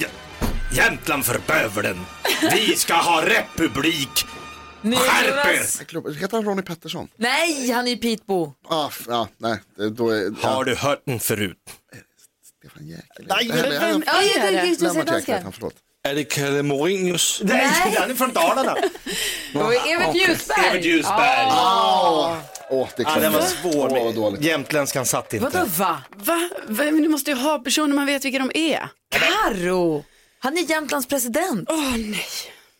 Jämtland 0.73 1.25
för 1.25 1.39
bövelen. 1.47 2.05
Vi 2.51 2.75
ska 2.75 2.93
ha 2.93 3.25
republik. 3.25 4.25
Skärp 4.83 5.45
er! 5.47 6.13
Heter 6.19 6.37
han 6.37 6.45
Ronnie 6.45 6.61
Pettersson? 6.63 7.07
Nej, 7.15 7.71
han 7.71 7.87
är 7.87 7.91
ju 7.91 7.97
Pitbo. 7.97 8.53
Ah, 8.69 8.87
f- 8.87 9.05
ja, 9.07 9.27
nej, 9.37 9.59
det- 9.77 9.89
då 9.89 10.09
är... 10.09 10.23
Har 10.41 10.51
Ja, 10.57 10.63
du 10.63 10.75
hört 10.75 11.01
den 11.05 11.19
förut? 11.19 11.57
Stefan 12.59 12.87
Jäkel. 12.87 13.25
Nej, 13.29 13.47
men 13.47 13.79
vem 13.79 14.03
Ja, 14.05 14.13
är 14.23 14.51
det? 14.51 14.65
just 14.67 14.79
det. 14.79 14.85
Lennart 14.87 14.97
Jäkel, 15.05 15.13
danska. 15.13 15.39
han, 15.43 15.51
förlåt. 15.51 15.73
Är 16.09 16.15
det 16.15 16.23
Kalle 16.23 16.63
Morinius? 16.63 17.41
Nej, 17.43 17.65
han 17.97 18.11
är 18.11 18.15
från 18.15 18.33
Dalarna. 18.33 18.75
Evert 19.87 20.15
Ljusberg. 20.15 20.67
Evert 20.69 20.85
Ljusberg. 20.85 21.45
Åh, 21.47 22.37
åh, 22.69 22.87
det 22.97 23.03
klart. 23.03 23.21
den 23.21 23.33
var 23.33 23.41
svår. 23.41 24.13
Dåligt. 24.13 24.41
Jämtländskan 24.41 25.05
satt 25.05 25.33
inte. 25.33 25.45
Vadå 25.45 25.65
va? 25.77 26.01
Va? 26.15 26.49
Va? 26.67 26.91
Men 26.91 27.01
du 27.01 27.09
måste 27.09 27.31
ju 27.31 27.37
ha 27.37 27.59
personer 27.59 27.95
man 27.95 28.05
vet 28.05 28.25
vilka 28.25 28.39
de 28.39 28.51
är. 28.53 28.89
Karo. 29.11 30.05
Han 30.39 30.57
är 30.57 30.69
Jämtlands 30.69 31.07
president. 31.07 31.69
Åh 31.71 31.97
nej. 31.97 32.25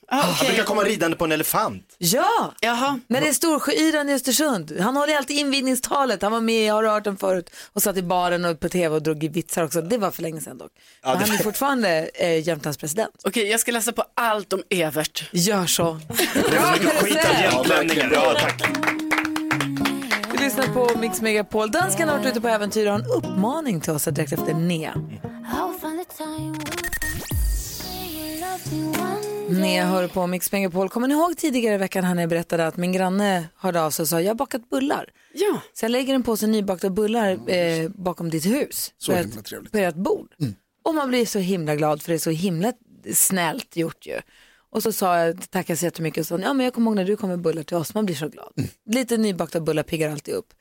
Ah, 0.08 0.16
Han 0.22 0.32
okej. 0.32 0.48
brukar 0.48 0.64
komma 0.64 0.82
ridande 0.84 1.18
på 1.18 1.26
en 1.26 1.32
elefant. 1.32 1.96
Ja, 1.98 2.54
Jaha. 2.62 3.00
när 3.08 3.22
det 3.22 3.28
är 3.28 3.34
Storsjöyran 3.34 4.10
i 4.10 4.14
Östersund. 4.14 4.80
Han 4.80 4.96
håller 4.96 5.18
alltid 5.18 5.38
invigningstalet. 5.38 6.22
Han 6.22 6.32
var 6.32 6.42
med, 6.42 6.66
jag 6.66 6.74
har 6.74 6.84
hört 6.84 7.04
den 7.04 7.18
förut, 7.18 7.50
och 7.74 7.84
satt 7.84 7.98
i 7.98 8.04
baren 8.04 8.46
och 8.46 8.60
på 8.60 8.70
tv 8.70 8.96
och 8.96 9.02
drog 9.04 9.24
i 9.24 9.28
vitsar 9.28 9.64
också. 9.64 9.82
Det 9.82 9.98
var 9.98 10.12
för 10.12 10.22
länge 10.22 10.42
sedan 10.42 10.58
dock. 10.58 10.72
Men 11.04 11.18
han 11.18 11.32
är 11.32 11.44
fortfarande 11.44 12.10
eh, 12.14 12.48
Jämtlands 12.48 12.78
president. 12.78 13.14
Okej, 13.24 13.48
jag 13.48 13.60
ska 13.60 13.72
läsa 13.72 13.92
på 13.92 14.04
allt 14.16 14.54
om 14.54 14.64
Evert. 14.70 15.24
Gör 15.32 15.66
så. 15.66 16.00
Det 16.34 16.40
är 16.58 16.66
så 16.66 16.72
mycket 16.72 17.02
skit 17.04 17.18
jämtlänningar. 17.42 18.12
Ja, 18.14 18.36
tack. 18.40 18.62
Vi 20.32 20.38
lyssnar 20.38 20.68
på 20.74 21.00
Mix 21.00 21.22
Megapol. 21.22 21.72
Dansken 21.72 22.10
har 22.10 22.18
varit 22.18 22.28
ute 22.28 22.42
på 22.42 22.48
äventyr 22.48 22.86
och 22.86 22.92
har 22.92 23.00
en 23.00 23.06
uppmaning 23.06 23.82
till 23.82 23.92
oss 23.94 24.04
direkt 24.04 24.32
efter 24.32 24.54
Nea. 24.54 24.94
I'll 28.94 29.33
one 29.48 29.60
Ni 29.62 29.80
hör 29.80 30.08
på 30.08 30.28
Mix 30.28 30.52
Megapol. 30.52 30.90
Kommer 30.90 31.08
ni 31.08 31.14
ihåg 31.14 31.38
tidigare 31.38 31.76
i 31.76 31.78
veckan 31.78 32.16
när 32.16 32.22
jag 32.22 32.30
berättade 32.30 32.68
att 32.68 32.78
min 32.78 32.92
granne 32.92 33.50
hörde 33.56 33.82
av 33.82 33.92
sig 33.92 34.04
och 34.04 34.10
sa 34.10 34.22
jag 34.22 34.30
har 34.30 34.36
bakat 34.36 34.70
bullar. 34.70 35.10
Ja. 35.34 35.62
Så 35.74 35.86
jag 35.86 35.90
lägger 35.90 36.14
en 36.16 36.24
påse 36.24 36.48
nybakta 36.48 36.90
bullar 36.90 37.50
eh, 37.50 37.90
bakom 37.90 38.30
ditt 38.30 38.46
hus. 38.46 38.94
Så 38.98 39.12
på 39.12 39.18
himla 39.18 39.42
trevligt. 39.42 39.72
På 39.72 39.78
ert 39.78 39.96
bord. 39.96 40.34
Och 40.84 40.96
man 40.96 41.10
blir 41.10 41.26
så 41.26 41.40
himla 41.40 41.76
glad 41.76 42.02
för 42.02 42.12
det 42.12 42.16
är 42.16 42.20
så 42.20 42.30
himla 42.30 42.74
snällt 43.14 43.78
gjort 43.78 44.06
ju. 44.06 44.20
Och 44.70 44.84
så 44.84 44.92
sa 44.92 45.20
jag, 45.20 45.50
tackar 45.50 45.76
så 45.76 45.86
jättemycket 45.86 46.22
och 46.22 46.28
sa, 46.28 46.40
ja 46.40 46.54
men 46.54 46.64
jag 46.64 46.74
kommer 46.74 46.92
ihåg 46.92 46.96
när 46.96 47.06
du 47.06 47.16
kom 47.16 47.30
med 47.30 47.42
bullar 47.42 47.64
till 47.64 47.78
oss, 47.78 47.94
man 47.94 48.06
blir 48.06 48.16
så 48.16 48.28
glad. 48.28 48.54
Lite 48.86 49.18
nybakta 49.18 49.60
bullar 49.60 49.84
piggar 49.84 50.12
alltid 50.12 50.34
upp. 50.34 50.54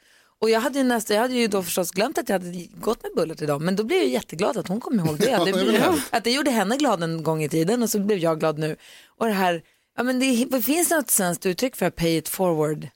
Och 0.42 0.50
jag 0.50 0.60
hade, 0.60 0.78
ju 0.78 0.84
nästa, 0.84 1.14
jag 1.14 1.20
hade 1.20 1.34
ju 1.34 1.46
då 1.48 1.62
förstås 1.62 1.90
glömt 1.90 2.18
att 2.18 2.28
jag 2.28 2.38
hade 2.38 2.66
gått 2.80 3.02
med 3.02 3.12
bullar 3.16 3.34
till 3.34 3.46
dem, 3.46 3.64
men 3.64 3.76
då 3.76 3.84
blev 3.84 3.98
jag 3.98 4.08
jätteglad 4.08 4.56
att 4.56 4.68
hon 4.68 4.80
kom 4.80 5.00
ihåg 5.00 5.18
det. 5.18 5.32
Att 5.36 5.44
det, 5.44 5.52
det 5.52 5.64
blev, 5.64 6.00
att 6.10 6.24
det 6.24 6.30
gjorde 6.30 6.50
henne 6.50 6.76
glad 6.76 7.02
en 7.02 7.22
gång 7.22 7.42
i 7.42 7.48
tiden 7.48 7.82
och 7.82 7.90
så 7.90 7.98
blev 7.98 8.18
jag 8.18 8.40
glad 8.40 8.58
nu. 8.58 8.76
Och 9.06 9.26
det 9.26 9.32
här, 9.32 9.62
ja 9.96 10.02
men 10.02 10.18
det, 10.20 10.44
det 10.44 10.62
finns 10.62 10.90
något 10.90 11.10
svenskt 11.10 11.46
uttryck 11.46 11.76
för 11.76 11.90
pay 11.90 12.16
it 12.16 12.28
forward. 12.28 12.88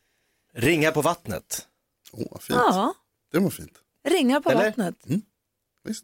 Ringa 0.55 0.93
på 0.93 1.03
vattnet. 1.03 1.67
Åh, 2.13 2.27
vad 2.31 2.43
fint. 2.43 2.59
Ja, 2.63 2.95
Det 3.33 3.39
var 3.39 3.51
fint. 3.51 3.73
ringar 4.09 4.41
på 4.41 4.51
Eller? 4.51 4.65
vattnet. 4.65 4.95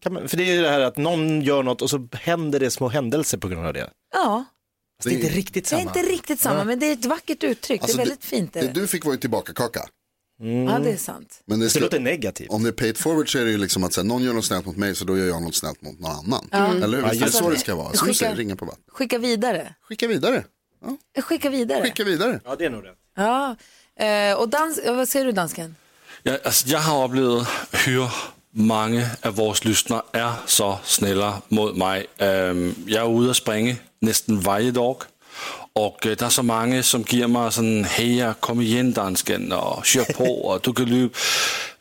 Kan 0.00 0.12
man, 0.12 0.28
för 0.28 0.36
det 0.36 0.42
är 0.44 0.54
ju 0.54 0.62
det 0.62 0.68
här 0.70 0.80
att 0.80 0.96
någon 0.96 1.42
gör 1.42 1.62
något 1.62 1.82
och 1.82 1.90
så 1.90 2.08
händer 2.12 2.60
det 2.60 2.70
små 2.70 2.88
händelser 2.88 3.38
på 3.38 3.48
grund 3.48 3.66
av 3.66 3.72
det. 3.74 3.90
Ja, 4.12 4.44
Fast 4.98 5.08
det 5.08 5.14
är 5.14 5.18
inte 5.24 5.36
riktigt 5.36 5.70
det 5.70 5.76
är 5.76 5.78
samma. 5.80 5.98
inte 5.98 6.12
riktigt 6.12 6.40
samma, 6.40 6.64
men 6.64 6.78
det 6.78 6.86
är 6.86 6.92
ett 6.92 7.04
vackert 7.04 7.44
uttryck. 7.44 7.82
Alltså, 7.82 7.96
det 7.96 8.02
är 8.02 8.06
väldigt 8.06 8.24
fint. 8.24 8.56
Är 8.56 8.60
Det 8.60 8.66
det. 8.66 8.72
du 8.80 8.86
fick 8.86 9.04
var 9.04 9.12
ju 9.12 9.18
tillbaka 9.18 9.52
kaka. 9.52 9.88
Ja, 10.44 10.78
det 10.78 10.90
är 10.90 10.96
sant. 10.96 11.42
Men 11.44 11.58
det 11.58 11.66
Det 11.66 11.70
ska, 11.70 11.80
låter 11.80 12.00
negativt. 12.00 12.50
om 12.50 12.62
det 12.62 12.68
är 12.68 12.72
paid 12.72 12.96
forward 12.98 13.32
så 13.32 13.38
är 13.38 13.44
det 13.44 13.50
ju 13.50 13.58
liksom 13.58 13.84
att 13.84 13.92
så 13.92 14.00
här, 14.00 14.08
någon 14.08 14.22
gör 14.22 14.32
något 14.32 14.44
snällt 14.44 14.66
mot 14.66 14.76
mig 14.76 14.94
så 14.94 15.04
då 15.04 15.18
gör 15.18 15.26
jag 15.26 15.42
något 15.42 15.54
snällt 15.54 15.82
mot 15.82 16.00
någon 16.00 16.10
annan. 16.10 16.48
Eller 16.82 16.96
hur? 16.98 17.04
Är 17.06 17.14
det 17.14 17.22
Alltså, 17.24 17.38
så 17.38 17.50
det 17.50 17.58
ska 17.58 17.74
vara? 17.74 17.92
Skicka- 17.92 18.14
säger, 18.14 18.36
ringa 18.36 18.56
på 18.56 18.64
vatten. 18.64 18.82
Skicka 18.88 19.18
vidare. 19.18 19.74
Skicka 19.88 20.06
vidare. 20.08 20.44
Skicka 21.22 21.50
vidare. 21.50 21.82
Skicka 21.82 22.04
vidare. 22.04 22.40
Ja, 22.44 22.56
det 22.58 22.64
är 22.64 22.70
nog 22.70 22.84
rätt. 22.84 22.96
Ja. 23.16 23.56
Eh, 24.06 24.34
och 24.40 24.48
dans, 24.48 24.80
ja, 24.86 24.92
vad 24.92 25.08
säger 25.08 25.26
du 25.26 25.32
dansken? 25.32 25.76
Ja, 26.22 26.38
alltså, 26.44 26.68
jag 26.68 26.78
har 26.78 27.04
upplevt 27.08 27.48
hur 27.86 28.08
många 28.54 29.06
av 29.22 29.34
våra 29.34 29.54
lyssnare 29.62 30.02
är 30.12 30.32
så 30.46 30.78
snälla 30.84 31.42
mot 31.48 31.76
mig. 31.76 32.06
Ehm, 32.18 32.74
jag 32.86 33.06
är 33.06 33.20
ute 33.22 33.30
och 33.30 33.36
springer 33.36 33.76
nästan 34.00 34.40
varje 34.40 34.70
dag. 34.70 34.96
Och 35.74 36.06
eh, 36.06 36.16
det 36.16 36.22
är 36.24 36.28
så 36.28 36.42
många 36.42 36.82
som 36.82 37.04
ger 37.08 37.26
mig 37.26 37.52
sån, 37.52 37.84
hej, 37.84 38.32
kom 38.40 38.60
igen 38.60 38.92
dansken 38.92 39.52
och 39.52 39.84
kör 39.86 40.04
på 40.04 40.24
och 40.46 40.60
du 40.62 40.72
kan 40.72 40.86
lu- 40.86 41.10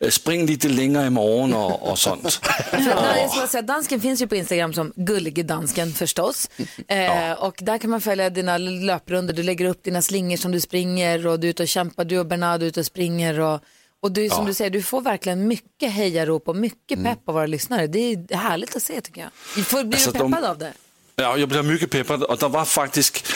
eh, 0.00 0.08
spring 0.10 0.46
lite 0.46 0.68
längre 0.68 1.06
imorgon 1.06 1.54
och, 1.54 1.90
och 1.90 1.98
sånt. 1.98 2.40
Ja, 2.72 3.28
ska 3.36 3.46
säga, 3.46 3.62
dansken 3.62 4.00
finns 4.00 4.22
ju 4.22 4.26
på 4.26 4.36
Instagram 4.36 4.72
som 4.72 4.92
Gullige 4.96 5.42
dansken 5.42 5.92
förstås. 5.92 6.50
Eh, 6.88 7.32
och 7.32 7.54
där 7.58 7.78
kan 7.78 7.90
man 7.90 8.00
följa 8.00 8.30
dina 8.30 8.58
löprundor. 8.58 9.34
Du 9.34 9.42
lägger 9.42 9.64
upp 9.64 9.82
dina 9.82 10.02
slingor 10.02 10.36
som 10.36 10.52
du 10.52 10.60
springer 10.60 11.26
och 11.26 11.40
du 11.40 11.46
är 11.46 11.50
ute 11.50 11.62
och 11.62 11.68
kämpar. 11.68 12.04
Du 12.04 12.18
och 12.18 12.26
Bernard 12.26 12.62
är 12.62 12.66
ute 12.66 12.80
och 12.80 12.86
springer. 12.86 13.40
Och, 13.40 13.60
och 14.02 14.12
du, 14.12 14.28
som 14.30 14.46
du 14.46 14.54
säger, 14.54 14.70
du 14.70 14.82
får 14.82 15.00
verkligen 15.00 15.48
mycket 15.48 15.92
hejarop 15.92 16.48
och 16.48 16.56
mycket 16.56 17.04
pepp 17.04 17.18
av 17.28 17.34
våra 17.34 17.46
lyssnare. 17.46 17.86
Det 17.86 17.98
är 18.12 18.36
härligt 18.36 18.76
att 18.76 18.82
se 18.82 19.00
tycker 19.00 19.20
jag. 19.20 19.30
Du 19.56 19.64
får, 19.64 19.84
blir 19.84 19.94
Alltså, 19.98 20.10
du 20.10 20.18
de- 20.18 20.32
peppad 20.32 20.50
av 20.50 20.58
det? 20.58 20.72
Ja, 21.16 21.36
jag 21.36 21.48
blev 21.48 21.64
mycket 21.64 21.90
peppad 21.90 22.22
och 22.22 22.38
det 22.38 22.48
var 22.48 22.64
faktiskt 22.64 23.26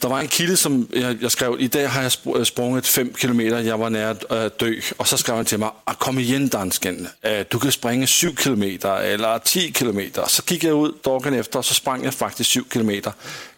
det 0.00 0.08
var 0.08 0.20
en 0.20 0.28
kille 0.28 0.56
som 0.56 0.86
jag, 0.92 1.22
jag 1.22 1.32
skrev, 1.32 1.60
idag 1.60 1.88
har 1.88 2.02
jag 2.02 2.08
sp- 2.10 2.44
sprungit 2.44 2.86
fem 2.86 3.12
kilometer, 3.16 3.60
jag 3.60 3.78
var 3.78 3.90
nära 3.90 4.10
att 4.10 4.32
äh, 4.32 4.44
dö. 4.58 4.74
Och 4.96 5.06
så 5.08 5.16
skrev 5.16 5.36
han 5.36 5.44
till 5.44 5.58
mig, 5.58 5.70
"Ah, 5.84 5.94
kom 5.94 6.18
igen 6.18 6.48
dansken, 6.48 7.08
äh, 7.22 7.30
du 7.50 7.58
kan 7.58 7.72
springa 7.72 8.06
sju 8.06 8.34
kilometer 8.38 8.96
eller 9.00 9.38
tio 9.38 9.72
kilometer. 9.72 10.24
Så 10.28 10.42
gick 10.46 10.64
jag 10.64 10.86
ut 10.86 11.02
dagen 11.02 11.34
efter 11.34 11.58
och 11.58 11.64
så 11.64 11.74
sprang 11.74 12.04
jag 12.04 12.14
faktiskt 12.14 12.50
sju 12.50 12.60
kilometer. 12.72 13.12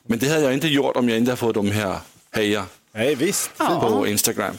Men 0.06 0.18
det 0.18 0.28
hade 0.28 0.40
jag 0.42 0.54
inte 0.54 0.68
gjort 0.68 0.96
om 0.96 1.08
jag 1.08 1.18
inte 1.18 1.30
hade 1.30 1.40
fått 1.40 1.54
de 1.54 1.70
här 1.70 1.98
hejar 2.32 2.64
Nej, 2.94 3.14
visst. 3.14 3.50
på 3.56 4.06
Instagram. 4.06 4.58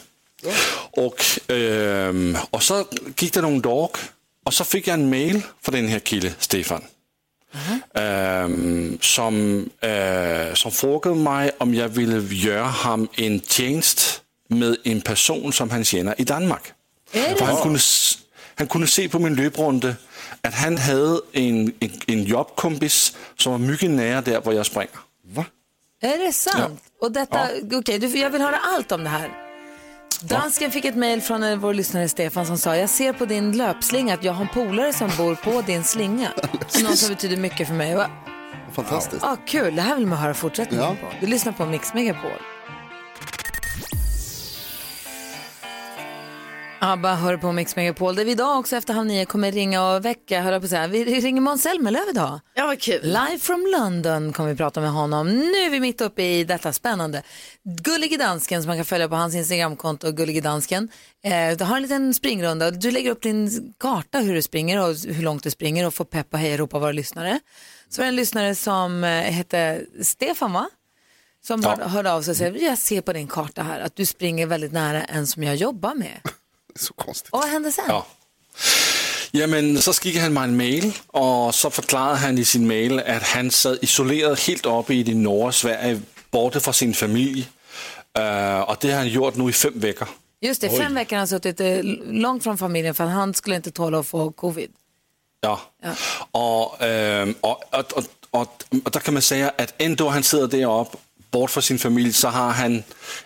Och, 0.91 1.23
ehm, 1.47 2.37
och 2.49 2.63
så 2.63 2.85
gick 3.19 3.33
det 3.33 3.41
någon 3.41 3.61
dag 3.61 3.89
och 4.45 4.53
så 4.53 4.63
fick 4.63 4.87
jag 4.87 4.93
en 4.93 5.09
mail 5.09 5.41
från 5.61 5.75
den 5.75 5.87
här 5.87 5.99
killen, 5.99 6.33
Stefan. 6.39 6.81
Ehm, 7.95 8.97
som, 9.01 9.65
eh, 9.81 10.53
som 10.53 10.71
frågade 10.71 11.15
mig 11.15 11.51
om 11.57 11.73
jag 11.73 11.89
ville 11.89 12.35
göra 12.35 12.63
ham 12.63 13.07
en 13.15 13.39
tjänst 13.41 14.21
med 14.49 14.77
en 14.83 15.01
person 15.01 15.53
som 15.53 15.69
han 15.69 15.83
känner 15.83 16.21
i 16.21 16.23
Danmark. 16.23 16.63
För 17.37 17.45
han, 17.45 17.55
kunde, 17.63 17.79
han 18.55 18.67
kunde 18.67 18.87
se 18.87 19.09
på 19.09 19.19
min 19.19 19.35
löprunde 19.35 19.95
att 20.41 20.53
han 20.53 20.77
hade 20.77 21.19
en, 21.33 21.73
en, 21.79 21.91
en 22.07 22.23
jobbkompis 22.23 23.15
som 23.37 23.51
var 23.51 23.59
mycket 23.59 23.89
nära 23.89 24.21
där 24.21 24.41
var 24.41 24.53
jag 24.53 24.65
springer. 24.65 24.99
Är 26.01 26.17
det 26.17 26.33
sant? 26.33 26.81
Och 27.01 27.11
detta, 27.11 27.47
okej, 27.73 27.99
du, 27.99 28.07
jag 28.19 28.29
vill 28.29 28.41
höra 28.41 28.57
allt 28.57 28.91
om 28.91 29.03
det 29.03 29.09
här. 29.09 29.29
Dansken 30.27 30.71
fick 30.71 30.85
ett 30.85 30.95
mejl 30.95 31.21
från 31.21 31.43
eh, 31.43 31.55
vår 31.55 31.73
lyssnare 31.73 32.09
Stefan 32.09 32.45
som 32.45 32.57
sa, 32.57 32.77
jag 32.77 32.89
ser 32.89 33.13
på 33.13 33.25
din 33.25 33.57
löpslinga 33.57 34.13
att 34.13 34.23
jag 34.23 34.33
har 34.33 34.41
en 34.41 34.49
polare 34.53 34.93
som 34.93 35.09
bor 35.17 35.35
på 35.35 35.61
din 35.61 35.83
slinga. 35.83 36.29
Någon 36.83 36.97
som 36.97 37.09
betyder 37.09 37.37
mycket 37.37 37.67
för 37.67 37.73
mig. 37.75 38.05
Fantastiskt. 38.71 39.23
Ah, 39.23 39.37
kul, 39.47 39.75
det 39.75 39.81
här 39.81 39.95
vill 39.95 40.07
man 40.07 40.17
höra 40.19 40.33
fortsättningen 40.33 40.85
Ja. 40.85 40.95
på. 41.01 41.07
Du 41.19 41.27
lyssnar 41.27 41.53
på 41.53 41.65
Mix 41.65 41.93
Megapol. 41.93 42.31
ABBA 46.85 47.15
hör 47.15 47.37
på 47.37 47.51
Mix 47.51 47.75
Megapol 47.75 48.15
där 48.15 48.25
vi 48.25 48.31
idag 48.31 48.59
också 48.59 48.75
efter 48.75 48.93
halv 48.93 49.07
nio 49.07 49.25
kommer 49.25 49.51
ringa 49.51 49.89
och 49.89 50.05
väcka, 50.05 50.41
höll 50.41 50.61
på 50.61 50.67
säga. 50.67 50.87
Vi 50.87 51.03
ringer 51.05 51.41
Måns 51.41 51.61
Zelmerlöw 51.61 52.09
idag. 52.09 52.39
Ja, 52.53 52.65
vad 52.65 52.81
kul. 52.81 53.01
Live 53.03 53.39
from 53.39 53.67
London 53.79 54.33
kommer 54.33 54.49
vi 54.49 54.55
prata 54.55 54.81
med 54.81 54.91
honom. 54.91 55.29
Nu 55.29 55.57
är 55.57 55.69
vi 55.69 55.79
mitt 55.79 56.01
uppe 56.01 56.23
i 56.23 56.43
detta 56.43 56.73
spännande. 56.73 57.23
Gullige 57.63 58.17
Dansken 58.17 58.61
som 58.61 58.67
man 58.67 58.77
kan 58.77 58.85
följa 58.85 59.09
på 59.09 59.15
hans 59.15 59.35
Instagramkonto, 59.35 60.11
Gullige 60.11 60.41
Dansken. 60.41 60.89
Eh, 61.23 61.57
du 61.57 61.63
har 61.63 61.75
en 61.75 61.81
liten 61.81 62.13
springrunda. 62.13 62.71
Du 62.71 62.91
lägger 62.91 63.11
upp 63.11 63.21
din 63.21 63.73
karta 63.79 64.19
hur 64.19 64.33
du 64.33 64.41
springer 64.41 64.81
och 64.81 64.95
hur 65.07 65.23
långt 65.23 65.43
du 65.43 65.51
springer 65.51 65.87
och 65.87 65.93
får 65.93 66.05
pepp 66.05 66.33
och 66.33 66.39
hejarop 66.39 66.73
av 66.73 66.81
våra 66.81 66.91
lyssnare. 66.91 67.39
Så 67.89 68.01
var 68.01 68.05
det 68.05 68.09
en 68.09 68.15
lyssnare 68.15 68.55
som 68.55 69.03
eh, 69.03 69.09
hette 69.09 69.81
Stefan 70.01 70.53
va? 70.53 70.69
Som 71.45 71.63
hörde, 71.63 71.83
hörde 71.83 72.11
av 72.11 72.21
sig 72.21 72.31
och 72.31 72.37
sa, 72.37 72.45
jag 72.45 72.77
ser 72.77 73.01
på 73.01 73.13
din 73.13 73.27
karta 73.27 73.63
här 73.63 73.79
att 73.79 73.95
du 73.95 74.05
springer 74.05 74.45
väldigt 74.45 74.71
nära 74.71 75.03
en 75.03 75.27
som 75.27 75.43
jag 75.43 75.55
jobbar 75.55 75.95
med. 75.95 76.19
Så 76.75 76.93
konstigt. 76.93 77.33
Och 77.33 77.39
vad 77.39 77.49
hände 77.49 77.71
sen? 77.71 77.85
Ja. 77.87 78.05
Jamen, 79.31 79.81
så 79.81 79.93
skickade 79.93 80.23
han 80.23 80.33
mig 80.33 80.43
en 80.43 80.57
mail, 80.57 80.93
och 81.07 81.55
så 81.55 81.69
förklarade 81.69 82.15
han 82.15 82.37
i 82.37 82.45
sin 82.45 82.67
mail, 82.67 82.99
att 82.99 83.23
han 83.23 83.51
sad 83.51 83.77
isoleret 83.81 84.39
helt 84.39 84.65
uppe 84.65 84.93
i 84.93 85.03
det 85.03 85.15
norra 85.15 85.51
Sverige, 85.51 86.01
borta 86.31 86.59
från 86.59 86.73
sin 86.73 86.93
familj. 86.93 87.49
Uh, 88.19 88.61
och 88.61 88.77
det 88.81 88.91
har 88.91 88.97
han 88.97 89.07
gjort 89.07 89.35
nu 89.35 89.49
i 89.49 89.53
fem 89.53 89.79
veckor. 89.79 90.07
Just 90.41 90.61
det, 90.61 90.69
fem 90.69 90.95
veckor 90.95 91.15
har 91.15 91.19
han 91.19 91.27
suttit 91.27 91.59
eh, 91.59 91.79
långt 92.11 92.43
från 92.43 92.57
familjen 92.57 92.95
för 92.95 93.03
han 93.03 93.33
skulle 93.33 93.55
inte 93.55 93.71
tåla 93.71 93.99
att 93.99 94.07
få 94.07 94.31
covid. 94.31 94.71
Ja. 95.41 95.59
Och, 96.31 96.81
øhm, 96.81 97.35
og, 97.41 97.63
og, 97.71 97.85
og, 97.93 98.03
og, 98.31 98.47
og 98.85 98.93
der 98.93 98.99
kan 98.99 99.13
man 99.13 99.21
säga 99.21 99.51
att 99.57 99.73
ändå 99.77 100.09
han 100.09 100.23
sidder 100.23 100.47
deroppe, 100.47 100.97
bort 101.31 101.51
från 101.51 101.63
sin 101.63 101.79
familj, 101.79 102.13
så 102.13 102.27
har 102.27 102.51
han 102.51 102.83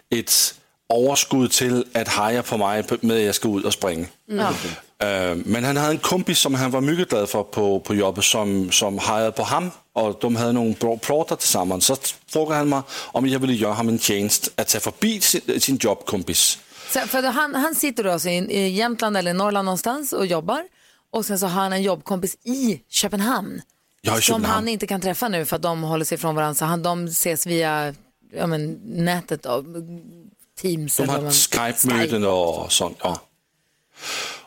ett 0.09 0.55
overskud 0.89 1.51
till 1.51 1.85
att 1.93 2.07
heja 2.07 2.43
på 2.43 2.57
mig 2.57 2.83
med 3.01 3.17
att 3.17 3.23
jag 3.23 3.35
ska 3.35 3.57
ut 3.57 3.65
och 3.65 3.73
springa. 3.73 4.07
Øh, 5.03 5.37
men 5.45 5.63
han 5.63 5.77
hade 5.77 5.91
en 5.91 5.97
kompis 5.97 6.39
som 6.39 6.55
han 6.55 6.71
var 6.71 6.81
mycket 6.81 7.09
glad 7.09 7.29
för 7.29 7.43
på, 7.43 7.79
på 7.79 7.95
jobbet 7.95 8.23
som, 8.23 8.71
som 8.71 8.99
hejade 8.99 9.31
på 9.31 9.43
ham 9.43 9.71
och 9.93 10.17
de 10.21 10.35
hade 10.35 10.51
några 10.51 10.97
pratar 10.97 11.35
tillsammans. 11.35 11.85
Så 11.85 11.95
frågade 12.27 12.57
han 12.57 12.69
mig 12.69 12.81
om 12.91 13.27
jag 13.27 13.39
ville 13.39 13.53
göra 13.53 13.73
ham 13.73 13.89
en 13.89 13.99
tjänst 13.99 14.49
att 14.55 14.67
ta 14.67 14.79
förbi 14.79 15.21
sin, 15.21 15.61
sin 15.61 15.77
jobbkompis. 15.81 16.59
Så, 16.93 16.99
för 16.99 17.23
han, 17.23 17.55
han 17.55 17.75
sitter 17.75 18.03
då 18.03 18.11
alltså 18.11 18.29
i, 18.29 18.37
i 18.37 18.67
Jämtland 18.69 19.17
eller 19.17 19.33
Norrland 19.33 19.65
någonstans 19.65 20.13
och 20.13 20.25
jobbar. 20.25 20.63
Och 21.13 21.25
sen 21.25 21.39
så 21.39 21.47
har 21.47 21.61
han 21.61 21.73
en 21.73 21.83
jobbkompis 21.83 22.37
i 22.43 22.81
Köpenhamn. 22.89 23.61
Ja, 24.01 24.17
i 24.17 24.21
som 24.21 24.43
han 24.43 24.67
inte 24.67 24.87
kan 24.87 25.01
träffa 25.01 25.27
nu 25.27 25.45
för 25.45 25.55
att 25.55 25.61
de 25.61 25.83
håller 25.83 26.05
sig 26.05 26.15
ifrån 26.15 26.35
varandra. 26.35 26.55
Så 26.55 26.65
han, 26.65 26.83
de 26.83 27.05
ses 27.05 27.47
via 27.47 27.93
ja, 28.33 28.47
men, 28.47 28.79
nätet 28.83 29.43
då, 29.43 29.63
Teams. 30.61 30.97
De 30.97 31.09
har 31.09 31.31
Skype-möten 31.31 32.23
och 32.25 32.71
sånt. 32.71 32.97
Ja. 33.01 33.19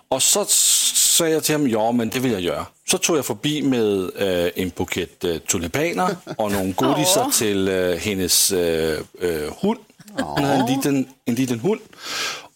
Och 0.08 0.22
så 0.22 0.44
sa 0.44 1.28
jag 1.28 1.42
till 1.44 1.54
honom, 1.54 1.68
ja 1.68 1.92
men 1.92 2.08
det 2.08 2.18
vill 2.18 2.32
jag 2.32 2.40
göra. 2.40 2.66
Så 2.88 2.98
tog 2.98 3.16
jag 3.16 3.24
förbi 3.24 3.62
med 3.62 4.10
øh, 4.16 4.50
en 4.56 4.70
buket 4.70 5.24
øh, 5.24 5.40
tulipaner 5.40 6.14
och 6.38 6.52
några 6.52 6.72
godisar 6.76 7.30
till 7.32 7.68
øh, 7.68 7.96
hennes 7.96 8.52
øh, 8.52 8.98
øh, 9.20 9.50
hund. 9.62 9.78
Hon 10.18 10.44
hade 10.44 10.60
en 10.60 10.76
liten, 10.76 11.08
en 11.26 11.34
liten 11.34 11.60
hund. 11.60 11.80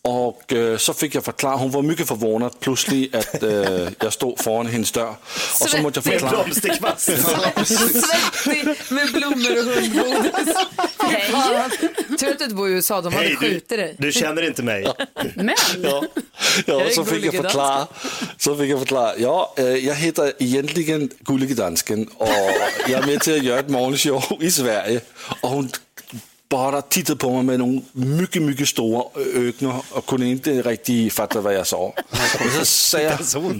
Och 0.06 0.42
øh, 0.52 0.78
så 0.78 0.92
fick 0.92 1.14
jag 1.14 1.25
förklara, 1.25 1.56
hon 1.56 1.73
var 1.73 1.82
mycket 1.82 2.08
förvånad 2.08 2.50
plötsligt 2.61 3.14
att 3.14 3.42
øh, 3.42 3.90
jag 4.02 4.12
stod 4.12 4.38
foran 4.42 4.66
hennes 4.66 4.92
dörr. 4.92 5.14
Och 5.62 5.68
så 5.70 5.78
måste 5.82 5.99
jag 5.99 6.06
Med 6.06 6.20
förklara. 6.20 6.44
blomsterkvast. 6.44 7.04
Svettig 7.66 8.66
med 8.90 9.08
blommor 9.12 9.58
och 9.58 9.64
hundgodis. 9.75 10.54
Tur 12.20 12.30
att 12.30 12.38
du 12.38 12.44
inte 12.44 12.54
bor 12.54 12.68
i 12.68 12.73
USA, 12.73 13.00
de 13.00 13.12
hade 13.12 13.37
skjutit 13.37 13.68
dig. 13.68 13.94
du 13.99 14.12
känner 14.12 14.42
inte 14.46 14.62
mig. 14.62 14.87
Men, 15.34 15.54
Ja. 15.82 16.04
Ja, 16.66 16.90
så 16.94 17.04
fick 17.04 17.25
jag 17.25 17.34
förklara. 17.34 17.87
Så 18.38 18.56
fick 18.56 18.70
jag 18.70 18.78
förklara. 18.78 19.12
Ja, 19.18 19.54
eh, 19.56 19.64
jag 19.64 19.94
heter 19.94 20.32
egentligen 20.38 21.11
Gullige 21.20 21.54
Dansken 21.54 22.06
och 22.16 22.28
jag 22.88 23.02
är 23.02 23.06
med 23.06 23.20
till 23.20 23.34
att 23.34 23.44
göra 23.44 23.58
ett 23.61 23.68
morgonshow 23.68 24.23
i 24.40 24.50
Sverige. 24.50 25.00
Och 25.40 25.49
hon 25.50 25.70
bara 26.49 26.83
tittade 26.83 27.19
på 27.19 27.31
mig 27.31 27.43
med 27.43 27.59
några 27.59 27.81
mycket, 27.93 28.43
mycket 28.43 28.69
stora 28.69 29.05
ögon 29.35 29.83
och 29.91 30.07
kunde 30.07 30.27
inte 30.27 30.63
riktigt 30.63 31.13
fatta 31.13 31.41
vad 31.41 31.55
jag 31.55 31.67
sa. 31.67 31.77
Och 31.79 31.95
så 32.59 32.65
säger 32.91 33.11
jag... 33.11 33.25
Så, 33.25 33.41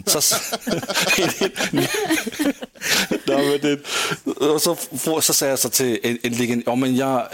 men 3.27 3.59
det, 3.61 3.81
och 4.47 4.63
så, 4.63 4.77
så 5.21 5.35
säger 5.35 5.53
jag 5.53 5.59
så 5.59 5.69
till 5.69 6.01
en- 6.03 6.19
äntligen, 6.23 6.63
ja 6.67 6.75
men 6.75 6.97
jag, 6.97 7.29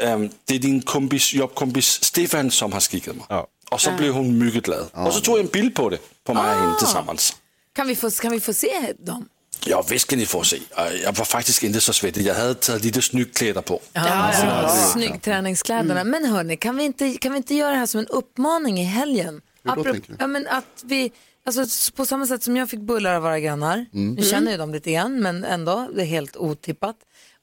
det 0.44 0.54
är 0.54 0.58
din 0.58 0.82
kompis, 0.82 1.34
jobbkompis 1.34 2.04
Stefan 2.04 2.50
som 2.50 2.72
har 2.72 2.80
skickat 2.80 3.16
mig. 3.16 3.24
Ja. 3.28 3.46
Och 3.70 3.80
så 3.80 3.90
blev 3.98 4.12
hon 4.12 4.38
mycket 4.38 4.62
glad. 4.64 4.86
Och 4.92 5.14
så 5.14 5.20
tog 5.20 5.38
jag 5.38 5.44
en 5.44 5.50
bild 5.50 5.74
på 5.74 5.88
det, 5.88 5.98
på 6.24 6.34
mig 6.34 6.42
och 6.54 6.60
henne 6.60 6.78
tillsammans. 6.78 7.36
Kan 7.72 7.88
vi, 7.88 7.96
få, 7.96 8.10
kan 8.10 8.32
vi 8.32 8.40
få 8.40 8.52
se 8.52 8.92
dem? 8.98 9.28
Ja, 9.66 9.84
visst 9.90 10.08
kan 10.08 10.18
ni 10.18 10.26
få 10.26 10.44
se. 10.44 10.58
Jag 11.04 11.16
var 11.16 11.24
faktiskt 11.24 11.62
inte 11.62 11.80
så 11.80 11.92
svettig. 11.92 12.26
Jag 12.26 12.34
hade 12.34 12.54
tagit 12.54 12.84
lite 12.84 13.02
snyggt 13.02 13.38
kläder 13.38 13.60
på. 13.62 13.80
Ja, 13.92 14.68
Snygg 14.92 15.22
träningskläderna. 15.22 16.04
Men 16.04 16.24
hörni, 16.24 16.56
kan 16.56 16.76
vi, 16.76 16.84
inte, 16.84 17.14
kan 17.14 17.32
vi 17.32 17.36
inte 17.36 17.54
göra 17.54 17.70
det 17.70 17.78
här 17.78 17.86
som 17.86 18.00
en 18.00 18.06
uppmaning 18.06 18.80
i 18.80 18.84
helgen? 18.84 19.40
Hur 19.64 19.84
då, 19.84 19.94
ja, 20.18 20.26
men 20.26 20.46
att 20.46 20.82
vi, 20.84 21.12
alltså, 21.44 21.92
på 21.92 22.06
samma 22.06 22.26
sätt 22.26 22.42
som 22.42 22.56
jag 22.56 22.70
fick 22.70 22.80
bullar 22.80 23.14
av 23.14 23.22
våra 23.22 23.40
grannar, 23.40 23.86
nu 23.92 24.22
känner 24.22 24.52
ju 24.52 24.56
dem 24.58 24.72
lite 24.72 24.92
grann, 24.92 25.20
men 25.20 25.44
ändå, 25.44 25.88
det 25.94 26.02
är 26.02 26.06
helt 26.06 26.36
otippat. 26.36 26.96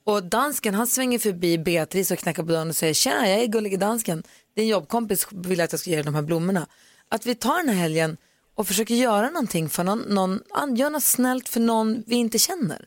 Och 0.04 0.24
dansken, 0.24 0.74
han 0.74 0.88
svänger 0.88 1.20
förbi 1.20 1.58
Beatrice 1.58 2.12
och 2.12 2.20
knackar 2.20 2.44
på 2.44 2.50
dörren 2.50 2.70
och 2.70 2.76
säger, 2.76 2.94
tjena, 2.94 3.30
jag 3.30 3.40
är 3.40 3.48
gullige 3.48 3.78
dansken, 3.78 4.24
din 4.56 4.68
jobbkompis 4.68 5.28
vill 5.32 5.62
att 5.62 5.72
jag 5.72 5.80
ska 5.80 5.90
ge 5.90 5.96
dig 5.96 6.06
de 6.06 6.16
här 6.16 6.22
blommorna. 6.22 6.68
Att 7.10 7.26
vi 7.26 7.36
tar 7.36 7.58
den 7.58 7.70
här 7.70 7.76
helgen 7.76 8.18
och 8.58 8.68
försöker 8.68 8.96
göra 8.96 9.30
någonting 9.30 9.70
för 9.70 9.84
någon, 9.84 10.00
någon 10.00 10.42
gör 10.76 10.90
något 10.90 11.04
snällt 11.04 11.50
för 11.50 11.60
någon 11.60 12.04
vi 12.08 12.16
inte 12.16 12.40
känner. 12.40 12.86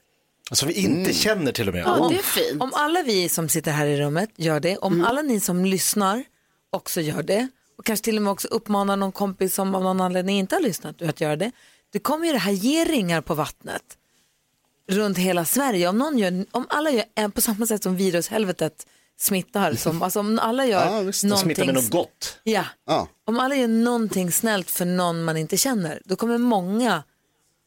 Alltså 0.51 0.67
vi 0.67 0.73
inte 0.73 1.13
känner 1.13 1.53
till 1.53 1.69
och 1.69 1.75
med. 1.75 1.83
Ja, 1.87 2.09
det 2.11 2.19
är 2.19 2.23
fint. 2.23 2.63
Om 2.63 2.71
alla 2.75 3.03
vi 3.03 3.29
som 3.29 3.49
sitter 3.49 3.73
här 3.73 3.87
i 3.87 4.01
rummet 4.01 4.31
gör 4.37 4.61
det, 4.61 4.77
om 4.77 5.05
alla 5.05 5.23
ni 5.23 5.41
som 5.41 5.65
lyssnar 5.65 6.25
också 6.71 7.01
gör 7.01 7.23
det 7.23 7.49
och 7.79 7.85
kanske 7.85 8.05
till 8.05 8.17
och 8.17 8.23
med 8.23 8.31
också 8.31 8.49
uppmanar 8.49 8.97
någon 8.97 9.13
kompis 9.13 9.55
som 9.55 9.75
av 9.75 9.83
någon 9.83 10.01
anledning 10.01 10.39
inte 10.39 10.55
har 10.55 10.63
lyssnat 10.63 11.03
att 11.03 11.21
göra 11.21 11.37
det. 11.37 11.53
Det 11.93 11.99
kommer 11.99 12.27
ju 12.27 12.33
det 12.33 12.39
här 12.39 12.53
ge 12.53 12.85
ringar 12.85 13.21
på 13.21 13.35
vattnet 13.35 13.83
runt 14.89 15.19
hela 15.19 15.45
Sverige. 15.45 15.89
Om, 15.89 15.99
någon 15.99 16.19
gör, 16.19 16.45
om 16.51 16.67
alla 16.69 16.91
gör 16.91 17.05
en, 17.15 17.33
på 17.33 17.41
samma 17.41 17.67
sätt 17.67 17.83
som 17.83 17.97
virushelvetet 17.97 18.87
smittar, 19.21 19.75
som, 19.75 20.03
alltså 20.03 20.21
om 20.21 20.39
alla 20.39 20.67
gör 20.67 20.87
Ja, 20.87 21.01
visst. 21.01 21.25
någonting, 21.25 21.45
Smittar 21.55 21.67
med 21.67 21.75
något 21.75 21.91
gott. 21.91 22.39
Ja. 22.43 22.65
Ja. 22.87 23.09
om 23.25 23.41
alla 23.41 23.55
gör 23.57 23.69
någonting 23.69 24.33
snällt 24.33 24.71
för 24.71 24.85
någon 24.85 25.25
man 25.25 25.37
inte 25.37 25.57
känner, 25.57 26.03
då 26.05 26.17
kommer 26.17 26.39
många 26.39 27.03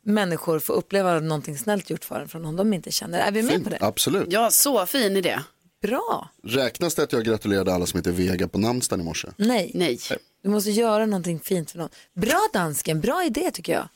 människor 0.05 0.59
få 0.59 0.73
uppleva 0.73 1.19
någonting 1.19 1.57
snällt 1.57 1.89
gjort 1.89 2.05
för 2.05 2.21
en 2.21 2.27
från 2.27 2.41
någon 2.41 2.55
de 2.55 2.73
inte 2.73 2.91
känner. 2.91 3.19
Är 3.19 3.31
vi 3.31 3.43
med 3.43 3.63
på 3.63 3.69
det? 3.69 3.77
Absolut. 3.81 4.27
Ja, 4.29 4.51
så 4.51 4.85
fin 4.85 5.17
idé. 5.17 5.39
Bra. 5.81 6.29
Räknas 6.43 6.95
det 6.95 7.03
att 7.03 7.13
jag 7.13 7.23
gratulerade 7.23 7.73
alla 7.73 7.85
som 7.85 7.97
heter 7.97 8.11
Vega 8.11 8.47
på 8.47 8.57
namnsdagen 8.57 9.01
i 9.01 9.03
morse? 9.03 9.27
Nej. 9.37 9.71
Nej. 9.73 9.99
Du 10.43 10.49
måste 10.49 10.71
göra 10.71 11.05
någonting 11.05 11.39
fint 11.39 11.71
för 11.71 11.77
någon. 11.77 11.89
Bra 12.15 12.47
dansken, 12.53 13.01
bra 13.01 13.23
idé 13.25 13.51
tycker 13.51 13.73
jag. 13.73 13.87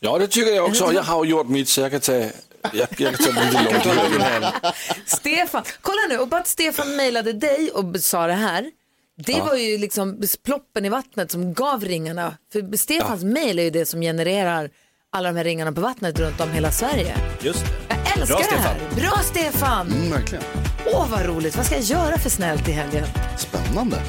Ja, 0.00 0.18
det 0.18 0.26
tycker 0.26 0.52
jag 0.52 0.64
också. 0.64 0.92
Jag 0.92 1.02
har 1.02 1.24
gjort 1.24 1.48
mitt, 1.48 1.68
så 1.68 1.80
jag 1.80 1.90
kan 1.90 2.00
ta, 2.00 2.30
jag, 2.72 2.88
jag 2.96 3.14
kan 3.14 3.34
ta 3.34 3.40
det 3.40 3.52
långt. 3.52 4.74
Stefan, 5.06 5.62
kolla 5.82 6.00
nu, 6.08 6.18
och 6.18 6.28
bara 6.28 6.40
att 6.40 6.46
Stefan 6.46 6.96
mejlade 6.96 7.32
dig 7.32 7.70
och 7.74 7.96
sa 8.00 8.26
det 8.26 8.32
här. 8.32 8.70
Det 9.16 9.40
var 9.40 9.54
ju 9.54 9.78
liksom 9.78 10.22
ploppen 10.44 10.84
i 10.84 10.88
vattnet 10.88 11.30
som 11.30 11.54
gav 11.54 11.84
ringarna. 11.84 12.36
För 12.52 12.76
Stefans 12.76 13.24
mejl 13.24 13.58
är 13.58 13.62
ju 13.62 13.70
det 13.70 13.86
som 13.86 14.00
genererar 14.00 14.70
alla 15.12 15.28
de 15.32 15.36
här 15.36 15.44
ringarna 15.44 15.72
på 15.72 15.80
vattnet 15.80 16.18
runt 16.20 16.40
om 16.40 16.50
hela 16.52 16.70
Sverige. 16.72 17.16
Just 17.40 17.64
det. 17.64 17.70
Jag 17.88 18.18
älskar 18.18 18.36
Bra, 18.36 18.46
det 18.50 18.56
här. 18.56 18.76
Bra 18.96 19.18
Stefan! 19.22 19.86
Mm, 19.92 20.10
verkligen. 20.10 20.44
Åh 20.86 21.06
vad 21.10 21.26
roligt, 21.26 21.56
vad 21.56 21.66
ska 21.66 21.74
jag 21.74 21.84
göra 21.84 22.18
för 22.18 22.30
snällt 22.30 22.68
i 22.68 22.72
helgen? 22.72 23.04
Spännande. 23.38 24.02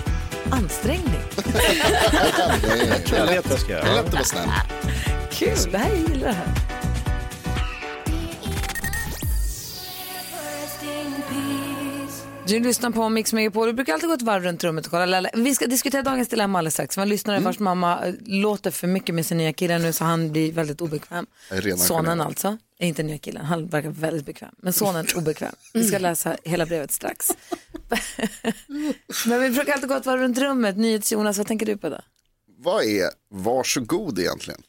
Ansträngning. 0.51 1.21
Jag 3.17 3.27
vet 3.27 3.45
vad 3.47 3.53
jag 3.53 3.59
ska 3.59 3.67
det 3.67 3.74
är 3.74 3.85
göra. 3.85 3.95
lätt 3.95 4.05
att 4.07 4.13
vara 4.13 4.24
snäll. 4.24 4.50
Kul, 5.31 5.71
det 5.71 5.77
här 5.77 5.89
jag 5.89 6.00
gillar 6.00 6.27
det 6.27 6.33
här. 6.33 6.47
Du 12.48 12.60
lyssnar 12.60 12.92
på 12.92 13.10
Mix 13.10 13.34
Megapol. 13.34 13.68
Vi 13.68 13.74
brukar 13.74 13.94
alltid 13.94 14.10
gå 14.10 14.14
ett 14.16 14.22
varv 14.22 14.44
runt 14.44 14.64
rummet 14.64 14.86
och 14.86 14.92
kolla. 14.92 15.05
Lalla. 15.05 15.29
Vi 15.34 15.55
ska 15.55 15.68
diskutera 15.68 16.01
dagens 16.03 16.27
dilemma 16.29 16.58
alldeles 16.60 16.74
strax. 16.74 16.98
Man 16.98 17.10
lyssnar 17.10 17.40
vars 17.40 17.60
mamma 17.60 18.05
eh, 18.05 18.14
låter 18.25 18.72
för 18.72 18.88
mycket 18.88 19.16
med 19.16 19.25
sin 19.25 19.38
nya 19.38 19.53
kille 19.53 19.79
nu 19.79 19.94
så 19.94 20.03
han 20.03 20.31
blir 20.31 20.51
väldigt 20.51 20.81
obekväm. 20.81 21.25
Sonen 21.77 22.05
generad. 22.05 22.22
alltså, 22.27 22.58
är 22.79 22.88
inte 22.88 23.03
nya 23.03 23.18
killen, 23.18 23.46
han 23.46 23.68
verkar 23.68 23.90
väldigt 23.90 24.25
bekväm. 24.25 24.55
Men 24.58 24.74
sonen 24.74 25.05
är 25.05 25.18
obekväm. 25.18 25.55
Vi 25.74 25.84
ska 25.84 25.98
läsa 25.98 26.38
hela 26.44 26.66
brevet 26.66 26.92
strax. 26.92 27.31
Men 29.25 29.42
vi 29.42 29.50
brukar 29.50 29.74
alltid 29.74 29.90
gå 29.90 29.96
ett 29.96 30.05
varv 30.05 30.20
runt 30.22 30.38
rummet. 30.38 30.77
NyhetsJonas, 30.77 31.38
vad 31.38 31.48
tänker 31.48 31.66
du 31.66 31.77
på 31.77 31.90
då? 31.90 32.01
Vad 32.58 32.84
är 32.84 33.10
varsågod 33.29 34.20
egentligen? 34.20 34.62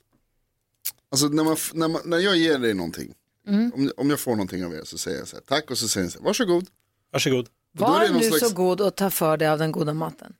Alltså 1.10 1.26
när, 1.26 1.44
man, 1.44 1.56
när, 1.74 1.88
man, 1.88 2.00
när 2.04 2.18
jag 2.18 2.36
ger 2.36 2.58
dig 2.58 2.74
någonting, 2.74 3.14
Mm. 3.48 3.72
om, 3.74 3.90
om 3.96 4.10
jag 4.10 4.20
får 4.20 4.30
någonting 4.30 4.64
av 4.64 4.74
er 4.74 4.84
så 4.84 4.98
säger 4.98 5.18
jag 5.18 5.28
så 5.28 5.36
här, 5.36 5.42
tack 5.42 5.70
och 5.70 5.78
så 5.78 5.88
säger 5.88 6.04
jag 6.04 6.12
så 6.12 6.18
här, 6.18 6.24
varsågod. 6.24 6.66
Varsågod. 7.12 7.48
Var 7.78 8.00
det 8.00 8.12
nu 8.12 8.22
slags- 8.22 8.48
så 8.48 8.54
god 8.54 8.80
och 8.80 8.94
ta 8.96 9.10
för 9.10 9.36
dig 9.36 9.48
av 9.48 9.58
den 9.58 9.72
goda 9.72 9.94
maten. 9.94 10.32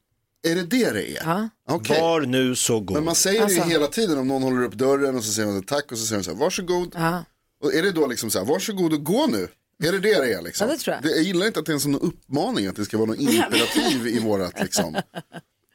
Är 0.49 0.55
det 0.55 0.63
det 0.63 0.91
det 0.91 1.11
är? 1.19 1.23
Ja. 1.25 1.49
Okej. 1.69 2.01
Var 2.01 2.21
nu 2.21 2.55
så 2.57 2.81
god. 2.81 2.95
Men 2.97 3.05
man 3.05 3.15
säger 3.15 3.39
det 3.39 3.45
Alltså- 3.45 3.61
ju 3.65 3.71
hela 3.71 3.87
tiden 3.87 4.19
om 4.19 4.29
någon 4.29 4.43
håller 4.43 4.65
upp 4.65 4.75
dörren 4.75 5.17
och 5.17 5.25
så 5.25 5.33
säger 5.33 5.49
man 5.53 5.63
tack 5.63 5.93
och 5.93 5.99
så 5.99 6.07
säger 6.07 6.19
man 6.19 6.25
så 6.25 6.31
här, 6.33 6.39
varsågod. 6.39 6.93
Ja. 6.95 7.25
Och 7.63 7.75
är 7.75 7.83
det 7.83 7.93
då 7.93 8.07
liksom 8.07 8.31
så 8.31 8.39
här, 8.39 8.47
varsågod 8.47 8.93
och 8.93 9.05
gå 9.05 9.27
nu? 9.27 9.49
Är 9.85 9.93
det 9.93 9.99
det 9.99 10.15
det 10.21 10.33
är 10.33 10.43
liksom? 10.43 10.69
Ja, 10.69 10.75
det 10.75 10.79
tror 10.81 10.95
jag. 10.95 11.03
Det, 11.03 11.11
jag 11.11 11.23
gillar 11.23 11.47
inte 11.47 11.61
att 11.61 11.67
det 11.67 11.73
är 11.73 11.75
en 11.75 11.81
sån 11.81 12.01
uppmaning, 12.01 12.67
att 12.67 12.77
det 12.77 12.85
ska 12.85 12.97
vara 12.99 13.07
någon 13.07 13.21
imperativ 13.21 14.07
i 14.07 14.19
vårat 14.19 14.61
liksom. 14.63 14.97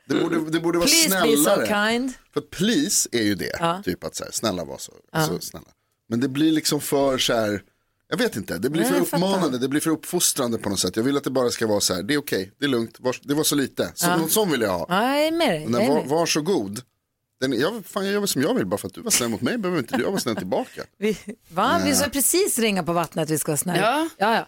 Det 0.07 0.15
borde, 0.15 0.49
det 0.51 0.59
borde 0.59 0.77
vara 0.77 0.87
Please 0.87 1.09
be 1.09 1.37
snällare. 1.37 1.65
so 1.67 1.73
kind. 1.73 2.13
För 2.33 2.41
please 2.41 3.09
är 3.11 3.21
ju 3.23 3.35
det, 3.35 3.55
Ja. 3.59 3.81
typ 3.85 4.03
att 4.03 4.15
så 4.15 4.23
här, 4.23 4.31
snälla 4.31 4.65
var 4.65 4.77
så, 4.77 4.91
så 5.27 5.39
snälla. 5.39 5.67
Men 6.09 6.19
det 6.19 6.27
blir 6.27 6.51
liksom 6.51 6.81
för 6.81 7.17
så 7.17 7.33
här, 7.33 7.63
jag 8.11 8.17
vet 8.17 8.35
inte, 8.35 8.57
det 8.57 8.69
blir 8.69 8.81
Nej, 8.81 8.91
för 8.91 9.05
fattar. 9.05 9.17
uppmanande, 9.27 9.57
det 9.57 9.67
blir 9.67 9.81
för 9.81 9.89
uppfostrande 9.89 10.57
på 10.57 10.69
något 10.69 10.79
sätt. 10.79 10.95
Jag 10.95 11.03
vill 11.03 11.17
att 11.17 11.23
det 11.23 11.29
bara 11.31 11.49
ska 11.49 11.67
vara 11.67 11.79
så 11.79 11.93
här, 11.93 12.03
det 12.03 12.13
är 12.13 12.17
okej, 12.17 12.51
det 12.59 12.65
är 12.65 12.69
lugnt, 12.69 12.95
vars, 12.99 13.19
det 13.23 13.33
var 13.33 13.43
så 13.43 13.55
lite, 13.55 13.91
så, 13.95 14.17
något 14.17 14.31
sånt 14.31 14.53
vill 14.53 14.61
jag 14.61 14.69
ha. 14.79 14.85
Ja, 14.89 15.15
jag 15.17 15.27
är 15.27 15.31
med 15.31 15.49
dig. 15.49 15.67
Var, 15.67 15.79
med. 15.95 16.07
varsågod, 16.09 16.81
den, 17.39 17.53
jag, 17.59 17.85
fan, 17.85 18.05
jag 18.05 18.13
gör 18.13 18.25
som 18.25 18.41
jag 18.41 18.53
vill, 18.53 18.65
bara 18.65 18.77
för 18.77 18.87
att 18.87 18.93
du 18.93 19.01
var 19.01 19.11
snäll 19.11 19.29
mot 19.29 19.41
mig 19.41 19.57
behöver 19.57 19.79
inte 19.79 19.97
du 19.97 20.03
vara 20.03 20.19
snäll 20.19 20.35
tillbaka. 20.35 20.81
Vi, 20.97 21.17
va? 21.49 21.81
vi 21.85 21.95
sa 21.95 22.05
precis 22.09 22.59
ringa 22.59 22.83
på 22.83 22.93
vattnet 22.93 23.23
att 23.23 23.29
vi 23.29 23.37
ska 23.37 23.51
vara 23.51 23.57
snälla. 23.57 23.81
Ja. 23.81 24.09
Ja, 24.17 24.35
ja. 24.35 24.45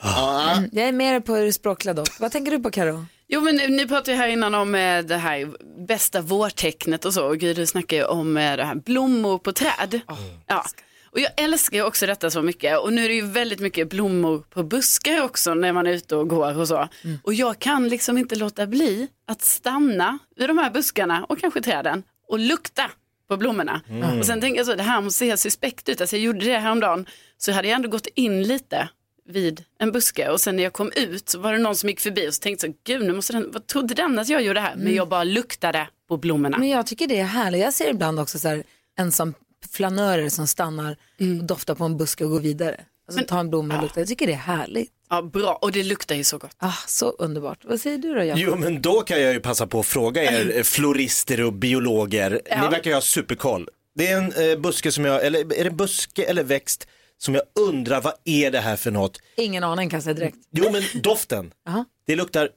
Ah, 0.00 0.56
Mm, 0.56 0.70
Jag 0.72 0.88
är 0.88 0.92
med 0.92 1.24
på 1.26 1.36
det 1.36 1.52
språkliga 1.52 1.94
dock. 1.94 2.20
Vad 2.20 2.32
tänker 2.32 2.50
du 2.52 2.58
på 2.58 2.70
Karo? 2.70 3.06
Jo 3.28 3.40
men 3.40 3.56
ni 3.56 3.88
pratade 3.88 4.10
ju 4.12 4.16
här 4.16 4.28
innan 4.28 4.54
om 4.54 4.74
eh, 4.74 5.02
det 5.02 5.16
här 5.16 5.52
bästa 5.86 6.20
vårtecknet 6.20 7.04
och 7.04 7.14
så. 7.14 7.26
Och 7.26 7.38
Gry 7.38 7.54
du 7.54 7.66
snackar 7.66 7.96
ju 7.96 8.04
om 8.04 8.36
eh, 8.36 8.56
det 8.56 8.64
här 8.64 8.74
blommor 8.74 9.38
på 9.38 9.52
träd. 9.52 10.00
ja. 10.46 10.64
Och 11.10 11.20
jag 11.20 11.30
älskar 11.36 11.84
också 11.84 12.06
detta 12.06 12.30
så 12.30 12.42
mycket. 12.42 12.78
Och 12.78 12.92
nu 12.92 13.04
är 13.04 13.08
det 13.08 13.14
ju 13.14 13.26
väldigt 13.26 13.60
mycket 13.60 13.88
blommor 13.90 14.44
på 14.50 14.62
buskar 14.62 15.22
också 15.22 15.54
när 15.54 15.72
man 15.72 15.86
är 15.86 15.90
ute 15.92 16.16
och 16.16 16.28
går 16.28 16.58
och 16.58 16.68
så. 16.68 16.88
Och 17.22 17.34
jag 17.34 17.58
kan 17.58 17.88
liksom 17.88 18.18
inte 18.18 18.36
låta 18.36 18.66
bli 18.66 19.08
att 19.26 19.42
stanna 19.42 20.18
vid 20.36 20.48
de 20.48 20.58
här 20.58 20.70
buskarna 20.70 21.24
och 21.24 21.38
kanske 21.38 21.62
träden 21.62 22.02
och 22.28 22.38
lukta 22.38 22.90
på 23.28 23.36
blommorna. 23.36 23.80
Och 24.18 24.26
sen 24.26 24.40
tänker 24.40 24.56
jag 24.60 24.66
så, 24.66 24.74
det 24.74 24.82
här 24.82 25.00
måste 25.00 25.18
se 25.18 25.36
suspekt 25.36 25.88
ut. 25.88 26.00
Alltså 26.00 26.16
jag 26.16 26.22
gjorde 26.22 26.44
det 26.44 26.58
häromdagen 26.58 27.06
så 27.36 27.52
hade 27.52 27.68
jag 27.68 27.76
ändå 27.76 27.88
gått 27.88 28.06
in 28.14 28.42
lite 28.42 28.88
vid 29.28 29.64
en 29.78 29.92
buske 29.92 30.28
och 30.28 30.40
sen 30.40 30.56
när 30.56 30.62
jag 30.62 30.72
kom 30.72 30.92
ut 30.96 31.28
så 31.28 31.38
var 31.38 31.52
det 31.52 31.58
någon 31.58 31.76
som 31.76 31.88
gick 31.88 32.00
förbi 32.00 32.28
och 32.28 32.34
så 32.34 32.40
tänkte 32.40 32.66
så, 32.66 32.72
gud 32.84 33.02
nu 33.06 33.12
måste 33.12 33.32
den, 33.32 33.50
vad 33.52 33.66
trodde 33.66 33.94
den 33.94 34.18
att 34.18 34.28
jag 34.28 34.42
gjorde 34.42 34.60
här? 34.60 34.76
Men 34.76 34.94
jag 34.94 35.08
bara 35.08 35.24
luktade 35.24 35.88
på 36.08 36.16
blommorna. 36.16 36.58
Men 36.58 36.68
jag 36.68 36.86
tycker 36.86 37.06
det 37.06 37.18
är 37.18 37.24
härligt. 37.24 37.60
Jag 37.60 37.74
ser 37.74 37.90
ibland 37.90 38.20
också 38.20 38.38
så 38.38 38.48
här, 38.48 38.62
en 38.96 39.12
som 39.12 39.34
flanörer 39.70 40.28
som 40.28 40.46
stannar 40.46 40.96
och 41.20 41.44
doftar 41.44 41.74
på 41.74 41.84
en 41.84 41.96
buske 41.96 42.24
och 42.24 42.30
går 42.30 42.40
vidare. 42.40 42.80
Alltså 43.08 43.24
ta 43.24 43.40
en 43.40 43.50
blomma 43.50 43.76
och 43.76 43.82
lukta. 43.82 44.00
Jag 44.00 44.08
tycker 44.08 44.26
det 44.26 44.32
är 44.32 44.36
härligt. 44.36 44.90
Ja, 45.10 45.22
bra, 45.22 45.58
och 45.62 45.72
det 45.72 45.82
luktar 45.82 46.14
ju 46.14 46.24
så 46.24 46.38
gott. 46.38 46.56
Ah, 46.58 46.72
så 46.86 47.10
underbart. 47.10 47.58
Vad 47.64 47.80
säger 47.80 47.98
du 47.98 48.14
då 48.14 48.24
Jakob? 48.24 48.42
Jo 48.46 48.56
men 48.56 48.82
då 48.82 49.00
kan 49.00 49.22
jag 49.22 49.32
ju 49.32 49.40
passa 49.40 49.66
på 49.66 49.80
att 49.80 49.86
fråga 49.86 50.22
er 50.32 50.56
eh, 50.56 50.62
florister 50.62 51.42
och 51.42 51.52
biologer. 51.52 52.30
Ni 52.50 52.68
verkar 52.68 52.90
ju 52.90 52.94
ha 52.94 53.00
superkoll. 53.00 53.68
Det 53.94 54.06
är 54.08 54.16
en 54.18 54.50
eh, 54.50 54.58
buske 54.58 54.92
som 54.92 55.04
jag, 55.04 55.26
eller 55.26 55.52
är 55.54 55.64
det 55.64 55.70
buske 55.70 56.24
eller 56.24 56.44
växt 56.44 56.86
som 57.18 57.34
jag 57.34 57.42
undrar 57.60 58.00
vad 58.00 58.12
är 58.24 58.50
det 58.50 58.60
här 58.60 58.76
för 58.76 58.90
något? 58.90 59.20
Ingen 59.36 59.64
aning 59.64 59.90
kan 59.90 59.96
jag 59.96 60.04
säga 60.04 60.14
direkt. 60.14 60.36
Jo 60.50 60.70
men 60.72 60.82
doften. 61.02 61.52
Det 62.06 62.16
luktar 62.16 62.48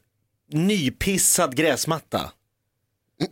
nypissad 0.51 1.55
gräsmatta. 1.55 2.31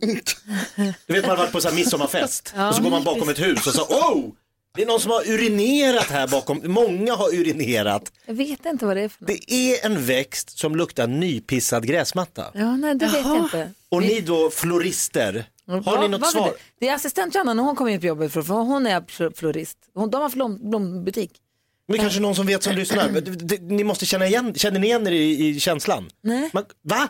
Du 1.06 1.12
vet 1.14 1.22
man 1.26 1.30
har 1.30 1.36
varit 1.36 1.52
på 1.52 1.60
så 1.60 1.68
här 1.68 1.74
midsommarfest 1.74 2.54
och 2.68 2.74
så 2.74 2.82
går 2.82 2.90
man 2.90 3.04
bakom 3.04 3.28
ett 3.28 3.38
hus 3.40 3.66
och 3.66 3.72
så 3.74 3.82
oh! 3.82 4.30
Det 4.74 4.82
är 4.82 4.86
någon 4.86 5.00
som 5.00 5.10
har 5.10 5.28
urinerat 5.28 6.06
här 6.06 6.28
bakom, 6.28 6.60
många 6.64 7.14
har 7.14 7.34
urinerat. 7.34 8.12
Jag 8.26 8.34
vet 8.34 8.66
inte 8.66 8.86
vad 8.86 8.96
det 8.96 9.02
är 9.02 9.08
för 9.08 9.22
något. 9.24 9.28
Det 9.48 9.52
är 9.54 9.86
en 9.86 10.04
växt 10.04 10.58
som 10.58 10.76
luktar 10.76 11.06
nypissad 11.06 11.86
gräsmatta. 11.86 12.50
Ja, 12.54 12.76
nej, 12.76 12.94
det 12.94 13.06
vet 13.06 13.26
jag 13.26 13.38
inte. 13.38 13.70
Och 13.88 14.02
ni 14.02 14.20
då 14.20 14.50
florister, 14.50 15.44
Har 15.66 16.00
ni 16.00 16.08
något 16.08 16.20
varför 16.20 16.38
svar? 16.38 16.46
Det? 16.48 16.54
det 16.80 16.88
är 16.88 16.94
assistent 16.94 17.34
Johanna 17.34 17.54
när 17.54 17.62
hon 17.62 17.76
kommer 17.76 17.90
in 17.90 18.00
på 18.00 18.06
jobbet 18.06 18.32
för, 18.32 18.42
för 18.42 18.54
hon 18.54 18.86
är 18.86 19.00
fl- 19.00 19.32
florist. 19.36 19.78
Hon, 19.94 20.10
de 20.10 20.22
har 20.22 20.28
blom, 20.30 20.70
blombutik. 20.70 21.30
Men 21.86 21.96
det 21.96 21.98
är 21.98 22.02
kanske 22.02 22.20
någon 22.20 22.34
som 22.34 22.46
vet 22.46 22.62
som 22.62 22.74
lyssnar. 22.76 23.08
Men 23.10 23.24
det- 23.24 23.30
det- 23.30 23.62
Ni 23.62 23.84
måste 23.84 24.06
känna 24.06 24.26
igen, 24.26 24.54
känner 24.54 24.80
ni 24.80 24.86
igen 24.86 25.06
er 25.06 25.10
i, 25.12 25.48
i 25.48 25.60
känslan? 25.60 26.10
Nej. 26.22 26.50
Man, 26.52 26.64
va? 26.82 27.08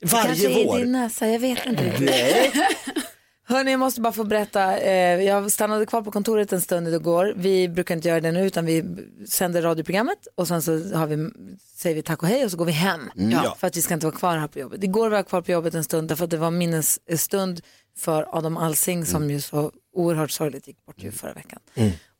Kanske 0.00 0.28
Varje 0.28 0.60
i 0.60 0.66
vår? 0.66 0.78
din 0.78 0.92
näsa, 0.92 1.28
jag 1.28 1.38
vet 1.38 1.66
inte 1.66 1.84
riktigt. 1.84 2.62
Hörni, 3.46 3.70
jag 3.70 3.80
måste 3.80 4.00
bara 4.00 4.12
få 4.12 4.24
berätta. 4.24 4.78
Eh, 4.78 5.22
jag 5.22 5.52
stannade 5.52 5.86
kvar 5.86 6.02
på 6.02 6.10
kontoret 6.10 6.52
en 6.52 6.60
stund 6.60 6.88
igår. 6.88 7.34
Vi 7.36 7.68
brukar 7.68 7.94
inte 7.94 8.08
göra 8.08 8.20
det 8.20 8.32
nu 8.32 8.46
utan 8.46 8.66
vi 8.66 8.84
sänder 9.28 9.62
radioprogrammet 9.62 10.26
och 10.34 10.48
sen 10.48 10.62
så 10.62 10.94
har 10.94 11.06
vi, 11.06 11.30
säger 11.76 11.96
vi 11.96 12.02
tack 12.02 12.22
och 12.22 12.28
hej 12.28 12.44
och 12.44 12.50
så 12.50 12.56
går 12.56 12.64
vi 12.64 12.72
hem. 12.72 13.10
Ja. 13.14 13.56
För 13.58 13.66
att 13.66 13.76
vi 13.76 13.82
ska 13.82 13.94
inte 13.94 14.06
vara 14.06 14.16
kvar 14.16 14.36
här 14.36 14.48
på 14.48 14.58
jobbet. 14.58 14.84
Igår 14.84 15.08
var 15.08 15.16
jag 15.16 15.28
kvar 15.28 15.42
på 15.42 15.52
jobbet 15.52 15.74
en 15.74 15.84
stund 15.84 16.08
därför 16.08 16.24
att 16.24 16.30
det 16.30 16.36
var 16.36 16.50
minnesstund 16.50 17.60
för 17.98 18.36
Adam 18.36 18.56
Alsing 18.56 19.06
som 19.06 19.30
ju 19.30 19.40
så 19.40 19.72
oerhört 19.94 20.30
sorgligt 20.30 20.68
gick 20.68 20.86
bort 20.86 21.02
ju 21.02 21.12
förra 21.12 21.32
veckan. 21.32 21.60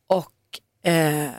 Och 0.07 0.89
eh, 0.91 1.29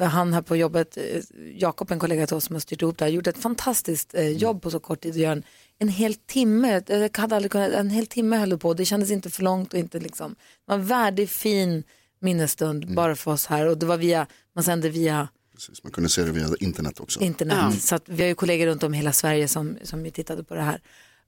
han 0.00 0.32
här 0.34 0.42
på 0.42 0.56
jobbet, 0.56 0.96
eh, 0.96 1.22
Jakob, 1.54 1.92
en 1.92 1.98
kollega 1.98 2.26
till 2.26 2.36
oss 2.36 2.44
som 2.44 2.54
har 2.54 2.60
styrt 2.60 2.82
ihop 2.82 2.98
det 2.98 3.04
här, 3.04 3.12
gjort 3.12 3.26
ett 3.26 3.38
fantastiskt 3.38 4.14
eh, 4.14 4.28
jobb 4.28 4.62
på 4.62 4.70
så 4.70 4.80
kort 4.80 5.00
tid 5.00 5.12
och 5.12 5.18
gör 5.18 5.32
en, 5.32 5.42
en 5.78 5.88
hel 5.88 6.14
timme, 6.14 6.82
jag 6.86 7.18
hade 7.18 7.36
aldrig 7.36 7.52
kunnat, 7.52 7.72
en 7.72 7.90
hel 7.90 8.06
timme 8.06 8.36
höll 8.36 8.50
det 8.50 8.58
på, 8.58 8.74
det 8.74 8.84
kändes 8.84 9.10
inte 9.10 9.30
för 9.30 9.42
långt 9.42 9.72
och 9.72 9.78
inte 9.78 9.98
liksom, 10.00 10.32
det 10.32 10.72
var 10.72 10.74
en 10.74 10.86
värdig 10.86 11.28
fin 11.30 11.84
minnesstund 12.20 12.94
bara 12.94 13.16
för 13.16 13.30
oss 13.30 13.46
här 13.46 13.66
och 13.66 13.78
det 13.78 13.86
var 13.86 13.96
via, 13.96 14.26
man 14.54 14.64
sände 14.64 14.88
via 14.88 15.28
Precis, 15.54 15.82
man 15.84 15.92
kunde 15.92 16.10
se 16.10 16.22
det 16.22 16.32
via 16.32 16.48
internet 16.60 17.00
också. 17.00 17.20
internet. 17.20 17.82
Så 17.82 17.94
att 17.94 18.08
vi 18.08 18.22
har 18.22 18.28
ju 18.28 18.34
kollegor 18.34 18.66
runt 18.66 18.82
om 18.82 18.94
i 18.94 18.96
hela 18.96 19.12
Sverige 19.12 19.48
som, 19.48 19.78
som 19.82 20.04
ju 20.04 20.10
tittade 20.10 20.44
på 20.44 20.54
det 20.54 20.62
här. 20.62 20.80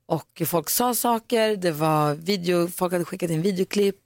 Och 0.07 0.43
folk 0.47 0.71
sa 0.71 0.95
saker, 0.95 1.57
det 1.57 1.73
var 1.73 2.15
video, 2.15 2.69
folk 2.69 2.93
hade 2.93 3.05
skickat 3.05 3.31
in 3.31 3.43
videoklipp, 3.43 3.97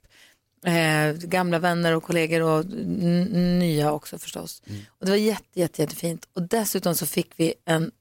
eh, 0.65 1.11
gamla 1.17 1.59
vänner 1.59 1.95
och 1.95 2.03
kollegor 2.03 2.41
och 2.41 2.65
nya 2.65 3.91
också 3.91 4.17
förstås. 4.17 4.63
Och 4.87 5.05
det 5.05 5.11
var 5.11 5.17
jätte, 5.17 5.59
jätte, 5.59 5.81
jättefint. 5.81 6.27
Och 6.33 6.41
dessutom 6.41 6.95
så 6.95 7.05
fick 7.05 7.31
vi 7.35 7.53
en, 7.65 7.91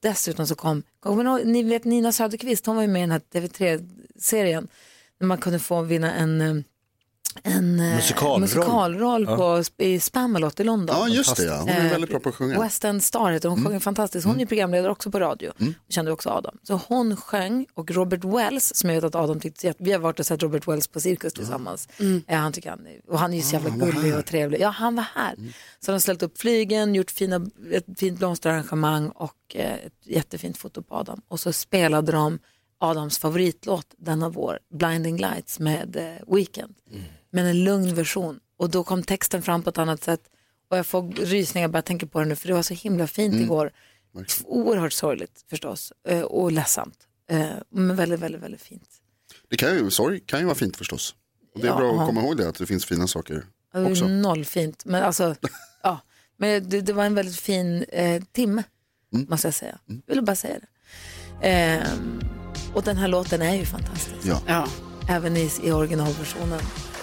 dessutom 0.00 0.46
så 0.46 0.54
kom, 0.54 0.82
kommer 1.00 1.24
ni 1.24 1.30
ihåg- 1.30 1.46
ni 1.46 1.62
vet 1.62 1.84
Nina 1.84 2.12
Söderqvist, 2.12 2.66
hon 2.66 2.76
var 2.76 2.82
ju 2.82 2.88
med 2.88 3.00
i 3.00 3.02
den 3.02 3.10
här 3.10 3.20
TV3-serien, 3.32 4.68
när 5.20 5.26
man 5.26 5.38
kunde 5.38 5.58
få 5.58 5.82
vinna 5.82 6.14
en 6.14 6.40
eh, 6.40 6.54
en 7.42 7.80
eh, 7.80 7.94
Musikalroll. 7.94 8.40
musikalroll 8.40 9.26
på, 9.26 9.62
i 9.76 10.00
Spamalot 10.00 10.60
i 10.60 10.64
London. 10.64 10.96
Ja, 10.98 11.08
just 11.08 11.36
det 11.36 11.44
ja. 11.44 11.56
Hon 11.60 11.68
är 11.68 11.84
Eh, 11.84 11.90
väldigt 11.90 12.10
bra 12.10 12.20
på 12.20 12.28
att 12.28 12.34
sjunga. 12.34 12.60
West 12.62 12.84
End 12.84 13.04
Star 13.04 13.30
heter 13.30 13.48
hon, 13.48 13.64
sjunger 13.64 13.78
fantastiskt. 13.80 14.26
Hon 14.26 14.40
är 14.40 14.46
programledare 14.46 14.92
också 14.92 15.10
på 15.10 15.20
radio. 15.20 15.52
Mm. 15.60 15.74
Kände 15.88 16.12
också 16.12 16.30
Adam. 16.30 16.58
Så 16.62 16.80
hon 16.88 17.16
sjöng 17.16 17.66
och 17.74 17.90
Robert 17.90 18.24
Wells, 18.24 18.72
som 18.74 18.90
jag 18.90 18.94
vet 18.96 19.04
att 19.04 19.14
Adam 19.14 19.40
tyckte, 19.40 19.74
vi 19.78 19.92
har 19.92 19.98
varit 19.98 20.20
och 20.20 20.26
sett 20.26 20.42
Robert 20.42 20.68
Wells 20.68 20.88
på 20.88 21.00
Cirkus 21.00 21.32
tillsammans. 21.32 21.88
Eh, 22.26 22.38
han 22.38 22.52
tycker 22.52 22.70
han, 22.70 22.86
är- 22.86 23.10
och 23.12 23.18
han 23.18 23.32
är 23.32 23.36
ju 23.36 23.42
så 23.42 23.52
jävla 23.56 23.70
gullig 23.86 24.16
och 24.16 24.24
trevlig. 24.24 24.60
Ja, 24.60 24.68
han 24.68 24.96
var 24.96 25.06
här. 25.14 25.34
Så 25.80 25.86
de 25.86 25.92
har 25.92 25.98
ställt 25.98 26.22
upp 26.22 26.38
flygen, 26.38 26.94
gjort 26.94 27.10
fina, 27.10 27.46
ett 27.72 27.86
fint 27.98 28.18
blomsterarrangemang 28.18 29.08
och 29.08 29.34
eh, 29.54 29.74
ett 29.74 29.92
jättefint 30.04 30.58
foto 30.58 30.82
på 30.82 30.94
Adam. 30.94 31.20
Och 31.28 31.40
så 31.40 31.52
spelade 31.52 32.12
de 32.12 32.38
Adams 32.78 33.18
favoritlåt 33.18 33.86
denna 33.98 34.28
vår, 34.28 34.58
Blinding 34.74 35.16
Lights 35.16 35.58
med 35.60 35.96
eh, 35.96 36.34
Weekend. 36.34 36.74
Men 37.30 37.46
en 37.46 37.64
lugn 37.64 37.94
version. 37.94 38.40
Och 38.58 38.70
då 38.70 38.84
kom 38.84 39.02
texten 39.02 39.42
fram 39.42 39.62
på 39.62 39.70
ett 39.70 39.78
annat 39.78 40.02
sätt. 40.04 40.20
Och 40.70 40.78
jag 40.78 40.86
får 40.86 41.12
rysningar 41.12 41.68
bara 41.68 41.78
jag 41.78 41.84
tänker 41.84 42.06
på 42.06 42.18
det 42.20 42.24
nu 42.24 42.36
för 42.36 42.48
det 42.48 42.54
var 42.54 42.62
så 42.62 42.74
himla 42.74 43.06
fint 43.06 43.34
igår. 43.34 43.72
Oerhört 44.44 44.92
sorgligt 44.92 45.44
förstås 45.50 45.92
eh, 46.08 46.20
och 46.20 46.52
ledsamt. 46.52 46.98
Eh, 47.30 47.46
Men 47.70 47.96
väldigt, 47.96 48.20
väldigt, 48.20 48.42
väldigt 48.42 48.62
fint. 48.62 48.88
Det 49.50 49.56
kan 49.56 49.74
ju, 49.74 49.90
sorry, 49.90 50.20
kan 50.20 50.38
ju 50.40 50.44
vara 50.46 50.54
fint 50.54 50.76
förstås. 50.76 51.14
Och 51.54 51.60
det 51.60 51.66
är 51.66 51.70
Ja. 51.70 51.76
bra 51.76 52.00
att 52.00 52.06
komma 52.06 52.20
ihåg 52.20 52.36
det, 52.36 52.48
att 52.48 52.54
det 52.58 52.66
finns 52.66 52.84
fina 52.84 53.06
saker 53.06 53.46
också. 53.74 54.08
noll 54.08 54.44
fint. 54.44 54.84
Men 54.84 55.02
alltså, 55.02 55.34
ja. 55.82 56.00
Men 56.36 56.68
det, 56.68 56.80
det 56.80 56.92
var 56.92 57.04
en 57.04 57.14
väldigt 57.14 57.36
fin 57.40 57.82
eh, 57.88 58.22
timme, 58.32 58.62
måste 59.10 59.46
jag 59.46 59.54
säga. 59.54 59.78
Jag 59.86 60.00
ville 60.06 60.22
bara 60.22 60.36
säga 60.36 60.58
det. 60.58 60.66
Ehm, 61.48 62.20
och 62.74 62.82
den 62.82 62.96
här 62.96 63.08
låten 63.08 63.42
är 63.42 63.54
ju 63.54 63.64
fantastisk. 63.66 64.16
Ja. 64.22 64.42
Ja. 64.46 64.68
Även 65.08 65.36
i, 65.36 65.50
i 65.62 65.72
originalversionen. 65.72 66.60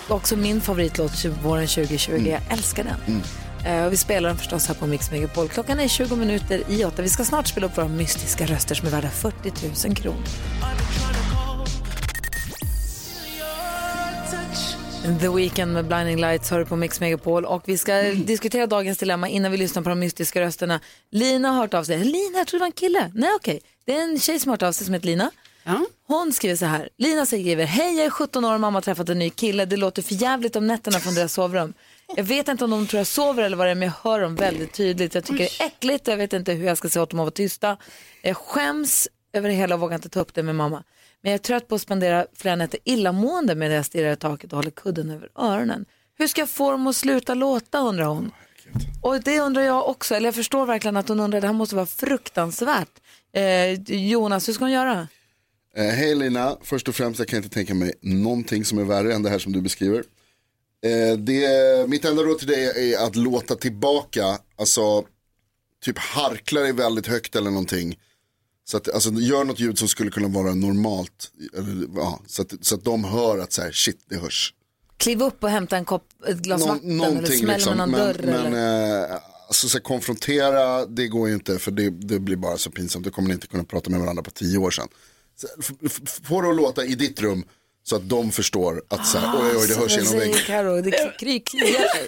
Också 0.07 0.35
min 0.35 0.61
favoritlåt 0.61 1.25
våren 1.43 1.67
2020. 1.67 2.11
Jag 2.11 2.41
älskar 2.49 2.83
den. 2.83 3.21
Eh, 3.65 3.85
och 3.85 3.93
vi 3.93 3.97
spelar 3.97 4.29
den 4.29 4.37
förstås 4.37 4.67
här 4.67 4.75
på 4.75 4.87
Mix 4.87 5.11
Megapol. 5.11 5.49
Klockan 5.49 5.79
är 5.79 5.87
20 5.87 6.15
minuter 6.15 6.63
i 6.69 6.85
åtta. 6.85 7.01
Vi 7.01 7.09
ska 7.09 7.23
snart 7.23 7.47
spela 7.47 7.67
upp 7.67 7.77
våra 7.77 7.87
mystiska 7.87 8.45
röster 8.45 8.75
som 8.75 8.87
är 8.87 8.91
värda 8.91 9.09
40 9.09 9.87
000 9.87 9.95
kronor. 9.95 10.23
The 15.21 15.29
Weeknd 15.29 15.73
med 15.73 15.87
Blinding 15.87 16.21
Lights 16.21 16.51
hör 16.51 16.65
på 16.65 16.75
Mix 16.75 16.99
Megapol 16.99 17.45
och 17.45 17.63
vi 17.65 17.77
ska 17.77 18.01
diskutera 18.01 18.67
dagens 18.67 18.97
dilemma 18.97 19.29
innan 19.29 19.51
vi 19.51 19.57
lyssnar 19.57 19.81
på 19.83 19.89
de 19.89 19.99
mystiska 19.99 20.41
rösterna. 20.41 20.79
Lina 21.11 21.49
har 21.49 21.57
hört 21.57 21.73
av 21.73 21.83
sig. 21.83 21.97
Lina, 22.03 22.37
jag 22.37 22.47
trodde 22.47 22.57
det 22.57 22.59
var 22.59 22.65
en 22.65 22.71
kille. 22.71 23.11
Nej, 23.15 23.29
okej. 23.35 23.61
Det 23.85 23.93
är 23.93 24.03
en 24.03 24.19
tjej 24.19 24.39
som 24.39 24.49
har 24.49 24.53
hört 24.53 24.61
av 24.63 24.71
sig 24.71 24.85
som 24.85 24.93
heter 24.93 25.07
Lina. 25.07 25.31
Ja. 25.63 25.85
Hon 26.07 26.33
skriver 26.33 26.55
så 26.55 26.65
här. 26.65 26.89
Lina 26.97 27.25
skriver, 27.25 27.65
hej 27.65 27.95
jag 27.97 28.05
är 28.05 28.09
17 28.09 28.45
år 28.45 28.53
och 28.53 28.59
mamma 28.59 28.77
har 28.77 28.81
träffat 28.81 29.09
en 29.09 29.19
ny 29.19 29.29
kille. 29.29 29.65
Det 29.65 29.77
låter 29.77 30.01
för 30.01 30.15
jävligt 30.15 30.55
om 30.55 30.67
nätterna 30.67 30.99
från 30.99 31.13
deras 31.13 31.33
sovrum. 31.33 31.73
Jag 32.15 32.23
vet 32.23 32.47
inte 32.47 32.63
om 32.63 32.71
de 32.71 32.87
tror 32.87 32.99
jag 32.99 33.07
sover 33.07 33.43
eller 33.43 33.57
vad 33.57 33.67
det 33.67 33.71
är 33.71 33.75
men 33.75 33.87
jag 33.87 34.09
hör 34.11 34.21
dem 34.21 34.35
väldigt 34.35 34.73
tydligt. 34.73 35.15
Jag 35.15 35.23
tycker 35.23 35.43
det 35.43 35.63
är 35.63 35.67
äckligt 35.67 36.07
och 36.07 36.11
jag 36.11 36.17
vet 36.17 36.33
inte 36.33 36.53
hur 36.53 36.65
jag 36.65 36.77
ska 36.77 36.89
säga 36.89 37.03
åt 37.03 37.09
dem 37.09 37.19
att 37.19 37.23
vara 37.23 37.31
tysta. 37.31 37.77
Jag 38.21 38.37
skäms 38.37 39.07
över 39.33 39.49
det 39.49 39.55
hela 39.55 39.75
och 39.75 39.81
vågar 39.81 39.95
inte 39.95 40.09
ta 40.09 40.19
upp 40.19 40.33
det 40.33 40.43
med 40.43 40.55
mamma. 40.55 40.83
Men 41.21 41.31
jag 41.31 41.39
är 41.39 41.43
trött 41.43 41.67
på 41.67 41.75
att 41.75 41.81
spendera 41.81 42.25
flera 42.35 42.55
nätter 42.55 42.79
illamående 42.83 43.55
med 43.55 43.71
jag 43.71 43.85
stirrar 43.85 44.11
i 44.11 44.15
taket 44.15 44.53
och 44.53 44.57
håller 44.57 44.71
kudden 44.71 45.09
över 45.09 45.29
öronen. 45.35 45.85
Hur 46.17 46.27
ska 46.27 46.41
jag 46.41 46.49
få 46.49 46.71
dem 46.71 46.87
att 46.87 46.95
sluta 46.95 47.33
låta 47.33 47.79
undrar 47.79 48.05
hon. 48.05 48.31
Och 49.01 49.21
det 49.21 49.39
undrar 49.39 49.61
jag 49.61 49.89
också, 49.89 50.15
eller 50.15 50.27
jag 50.27 50.35
förstår 50.35 50.65
verkligen 50.65 50.97
att 50.97 51.07
hon 51.07 51.19
undrar, 51.19 51.41
det 51.41 51.47
här 51.47 51.53
måste 51.53 51.75
vara 51.75 51.85
fruktansvärt. 51.85 52.89
Eh, 53.33 53.73
Jonas, 53.95 54.47
hur 54.47 54.53
ska 54.53 54.63
hon 54.63 54.71
göra? 54.71 55.07
Eh, 55.77 55.85
Hej 55.85 56.15
Lina, 56.15 56.57
först 56.61 56.87
och 56.87 56.95
främst 56.95 57.19
jag 57.19 57.27
kan 57.27 57.37
inte 57.37 57.49
tänka 57.49 57.73
mig 57.73 57.93
någonting 58.01 58.65
som 58.65 58.77
är 58.77 58.83
värre 58.83 59.13
än 59.13 59.23
det 59.23 59.29
här 59.29 59.39
som 59.39 59.51
du 59.51 59.61
beskriver. 59.61 60.03
Eh, 60.85 61.17
det, 61.17 61.89
mitt 61.89 62.05
enda 62.05 62.23
råd 62.23 62.39
till 62.39 62.47
dig 62.47 62.93
är 62.93 63.05
att 63.07 63.15
låta 63.15 63.55
tillbaka, 63.55 64.39
alltså 64.55 65.05
typ 65.85 65.97
harkla 65.97 66.61
dig 66.61 66.73
väldigt 66.73 67.07
högt 67.07 67.35
eller 67.35 67.49
någonting. 67.51 67.99
Så 68.65 68.77
att, 68.77 68.89
alltså, 68.93 69.11
gör 69.13 69.43
något 69.43 69.59
ljud 69.59 69.77
som 69.77 69.87
skulle 69.87 70.11
kunna 70.11 70.27
vara 70.27 70.53
normalt, 70.55 71.31
eller, 71.57 71.87
ja, 71.95 72.19
så, 72.27 72.41
att, 72.41 72.53
så 72.61 72.75
att 72.75 72.83
de 72.83 73.03
hör 73.03 73.37
att 73.39 73.53
så 73.53 73.61
här, 73.61 73.71
shit 73.71 73.99
det 74.09 74.15
hörs. 74.15 74.53
Kliv 74.97 75.21
upp 75.23 75.43
och 75.43 75.49
hämta 75.49 75.77
en 75.77 75.85
kopp, 75.85 76.05
ett 76.27 76.37
glas 76.37 76.61
Nå- 76.61 76.67
vatten 76.67 77.01
eller 77.01 77.25
smälla 77.25 77.65
med 77.69 77.77
någon 77.77 77.91
men, 77.91 77.99
dörr. 77.99 78.21
men 78.25 78.53
eller? 78.53 79.11
eh, 79.11 79.17
alltså, 79.47 79.69
så 79.69 79.77
här, 79.77 79.83
konfrontera, 79.83 80.85
det 80.85 81.07
går 81.07 81.27
ju 81.27 81.33
inte 81.33 81.59
för 81.59 81.71
det, 81.71 81.89
det 81.89 82.19
blir 82.19 82.35
bara 82.35 82.57
så 82.57 82.71
pinsamt. 82.71 83.05
Då 83.05 83.11
kommer 83.11 83.27
ni 83.27 83.33
inte 83.33 83.47
kunna 83.47 83.63
prata 83.63 83.89
med 83.89 83.99
varandra 83.99 84.23
på 84.23 84.31
tio 84.31 84.57
år 84.57 84.71
sedan. 84.71 84.87
Få 86.23 86.41
det 86.41 86.49
att 86.49 86.55
låta 86.55 86.85
i 86.85 86.95
ditt 86.95 87.21
rum 87.21 87.45
så 87.83 87.95
att 87.95 88.09
de 88.09 88.31
förstår 88.31 88.83
att 88.87 89.07
så 89.07 89.17
här, 89.17 89.41
oj 89.41 89.57
oj 89.57 89.67
det 89.67 89.75
hörs 89.75 89.91
Så 89.91 89.99
genom 89.99 90.19
väggen. 90.19 90.37
Karo, 90.45 90.81
det. 90.81 91.13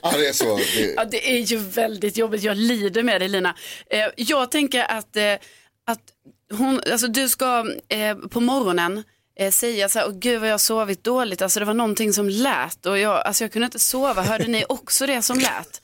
Ja, 0.02 0.12
det 0.18 0.28
är 0.28 0.34
så. 0.34 0.58
Det, 0.58 0.94
Ja, 0.96 1.06
det 1.06 1.32
är 1.32 1.40
ju 1.40 1.58
väldigt 1.58 2.18
jobbigt. 2.18 2.44
Jag 2.44 2.58
lider 2.58 3.04
med 3.04 3.22
dig 3.22 3.28
Lina. 3.30 3.56
Eh, 3.90 4.00
jag 4.16 4.52
tänker 4.52 4.92
att, 4.92 5.16
eh, 5.16 5.34
att 5.88 6.02
hon, 6.54 6.82
alltså, 6.92 7.08
du 7.08 7.30
ska 7.30 7.66
eh, 7.90 8.16
på 8.16 8.40
morgonen 8.40 9.04
eh, 9.40 9.52
säga 9.52 9.90
så 9.90 10.00
här, 10.00 10.08
åh 10.08 10.14
gud 10.14 10.40
vad 10.40 10.50
jag 10.50 10.54
har 10.54 10.58
sovit 10.58 11.04
dåligt. 11.04 11.42
Alltså 11.42 11.60
det 11.60 11.66
var 11.66 11.74
någonting 11.74 12.14
som 12.14 12.30
lät 12.30 12.86
och 12.86 13.00
jag, 13.00 13.26
alltså, 13.28 13.44
jag 13.44 13.52
kunde 13.52 13.66
inte 13.66 13.80
sova. 13.80 14.22
Hörde 14.22 14.48
ni 14.48 14.66
också 14.70 15.06
det 15.06 15.22
som 15.22 15.40
lät? 15.40 15.82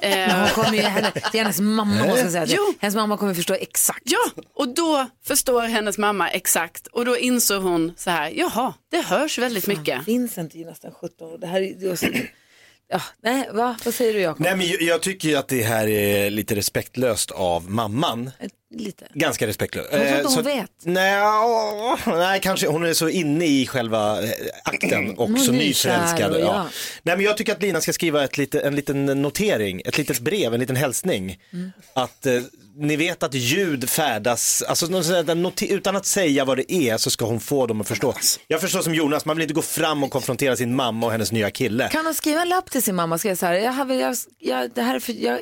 Men 0.00 0.40
hon 0.40 0.48
kommer 0.48 0.74
ju, 0.74 0.82
henne, 0.82 1.12
det 1.32 1.38
är 1.38 1.42
hennes 1.42 1.60
mamma 1.60 2.04
måste 2.06 2.20
jag 2.20 2.30
säga. 2.32 2.46
det. 2.46 2.54
Jo. 2.56 2.74
Hennes 2.80 2.94
mamma 2.94 3.16
kommer 3.16 3.34
förstå 3.34 3.54
exakt. 3.54 4.02
Ja, 4.04 4.42
och 4.54 4.68
då 4.74 5.06
förstår 5.24 5.62
hennes 5.62 5.98
mamma 5.98 6.28
exakt 6.28 6.86
och 6.86 7.04
då 7.04 7.16
insåg 7.18 7.62
hon 7.62 7.92
så 7.96 8.10
här, 8.10 8.30
jaha, 8.30 8.74
det 8.90 9.00
hörs 9.00 9.38
väldigt 9.38 9.66
mycket. 9.66 10.08
Vincent 10.08 10.54
är 10.54 10.58
ju 10.58 10.64
nästan 10.64 10.92
17 10.92 11.32
år. 11.32 11.38
Det 11.38 11.46
här 11.46 11.60
är, 11.60 11.74
det 11.74 11.86
är 11.86 12.30
ja, 12.92 13.02
nej, 13.22 13.48
va? 13.52 13.76
Vad 13.84 13.94
säger 13.94 14.12
du 14.14 14.20
Jakob? 14.20 14.40
Nej 14.40 14.56
men 14.56 14.66
jag, 14.66 14.82
jag 14.82 15.00
tycker 15.02 15.28
ju 15.28 15.36
att 15.36 15.48
det 15.48 15.62
här 15.62 15.88
är 15.88 16.30
lite 16.30 16.54
respektlöst 16.54 17.30
av 17.30 17.70
mamman. 17.70 18.30
Lite. 18.74 19.04
Ganska 19.14 19.46
respektlöst. 19.46 19.88
Jag 19.92 20.00
tror 20.00 20.10
Eh, 20.10 20.16
inte 20.16 20.28
hon 20.28 20.36
så- 20.36 20.42
vet. 20.42 20.70
Nej, 20.82 21.22
åh, 21.22 21.98
nej, 22.06 22.40
kanske 22.40 22.66
hon 22.66 22.84
är 22.84 22.94
så 22.94 23.08
inne 23.08 23.46
i 23.46 23.66
själva 23.66 24.22
eh, 24.22 24.30
akten 24.64 25.10
och 25.18 25.26
Hon 25.28 25.36
är 25.36 25.40
så 25.40 25.52
nykär 25.52 25.64
nyförälskad. 25.66 26.32
och 26.32 26.40
Ja. 26.40 26.44
ja. 26.44 26.68
Nej, 27.02 27.16
men 27.16 27.24
jag 27.24 27.36
tycker 27.36 27.52
att 27.52 27.62
Lina 27.62 27.80
ska 27.80 27.92
skriva 27.92 28.24
ett 28.24 28.38
lite, 28.38 28.60
en 28.60 28.76
liten 28.76 29.06
notering, 29.06 29.82
ett 29.84 29.98
litet 29.98 30.18
brev, 30.20 30.54
en 30.54 30.60
liten 30.60 30.76
hälsning. 30.76 31.38
Mm. 31.52 31.70
Att 31.94 32.26
eh, 32.26 32.40
ni 32.76 32.96
vet 32.96 33.22
att 33.22 33.34
ljud 33.34 33.88
färdas, 33.90 34.62
alltså 34.62 34.86
utan 35.60 35.96
att 35.96 36.06
säga 36.06 36.44
vad 36.44 36.56
det 36.56 36.72
är 36.72 36.96
så 36.96 37.10
ska 37.10 37.24
hon 37.24 37.40
få 37.40 37.66
dem 37.66 37.80
att 37.80 37.88
förstå. 37.88 38.14
Jag 38.48 38.60
förstår 38.60 38.82
som 38.82 38.94
Jonas, 38.94 39.24
man 39.24 39.36
vill 39.36 39.42
inte 39.42 39.54
gå 39.54 39.62
fram 39.62 40.04
och 40.04 40.10
konfrontera 40.10 40.56
sin 40.56 40.74
mamma 40.76 41.06
och 41.06 41.12
hennes 41.12 41.32
nya 41.32 41.50
kille. 41.50 41.88
Kan 41.88 42.04
hon 42.04 42.14
skriva 42.14 42.42
en 42.42 42.48
lapp 42.48 42.70
till 42.70 42.82
sin 42.82 42.94
mamma 42.94 43.14
och 43.14 43.20
skriva 43.20 43.36
så 43.36 43.46
här, 43.46 43.54
jag, 43.54 43.72
har, 43.72 43.92
jag, 43.94 44.16
jag, 44.38 44.70
det 44.74 44.82
här 44.82 44.94
är 44.94 45.00
för, 45.00 45.12
jag 45.12 45.40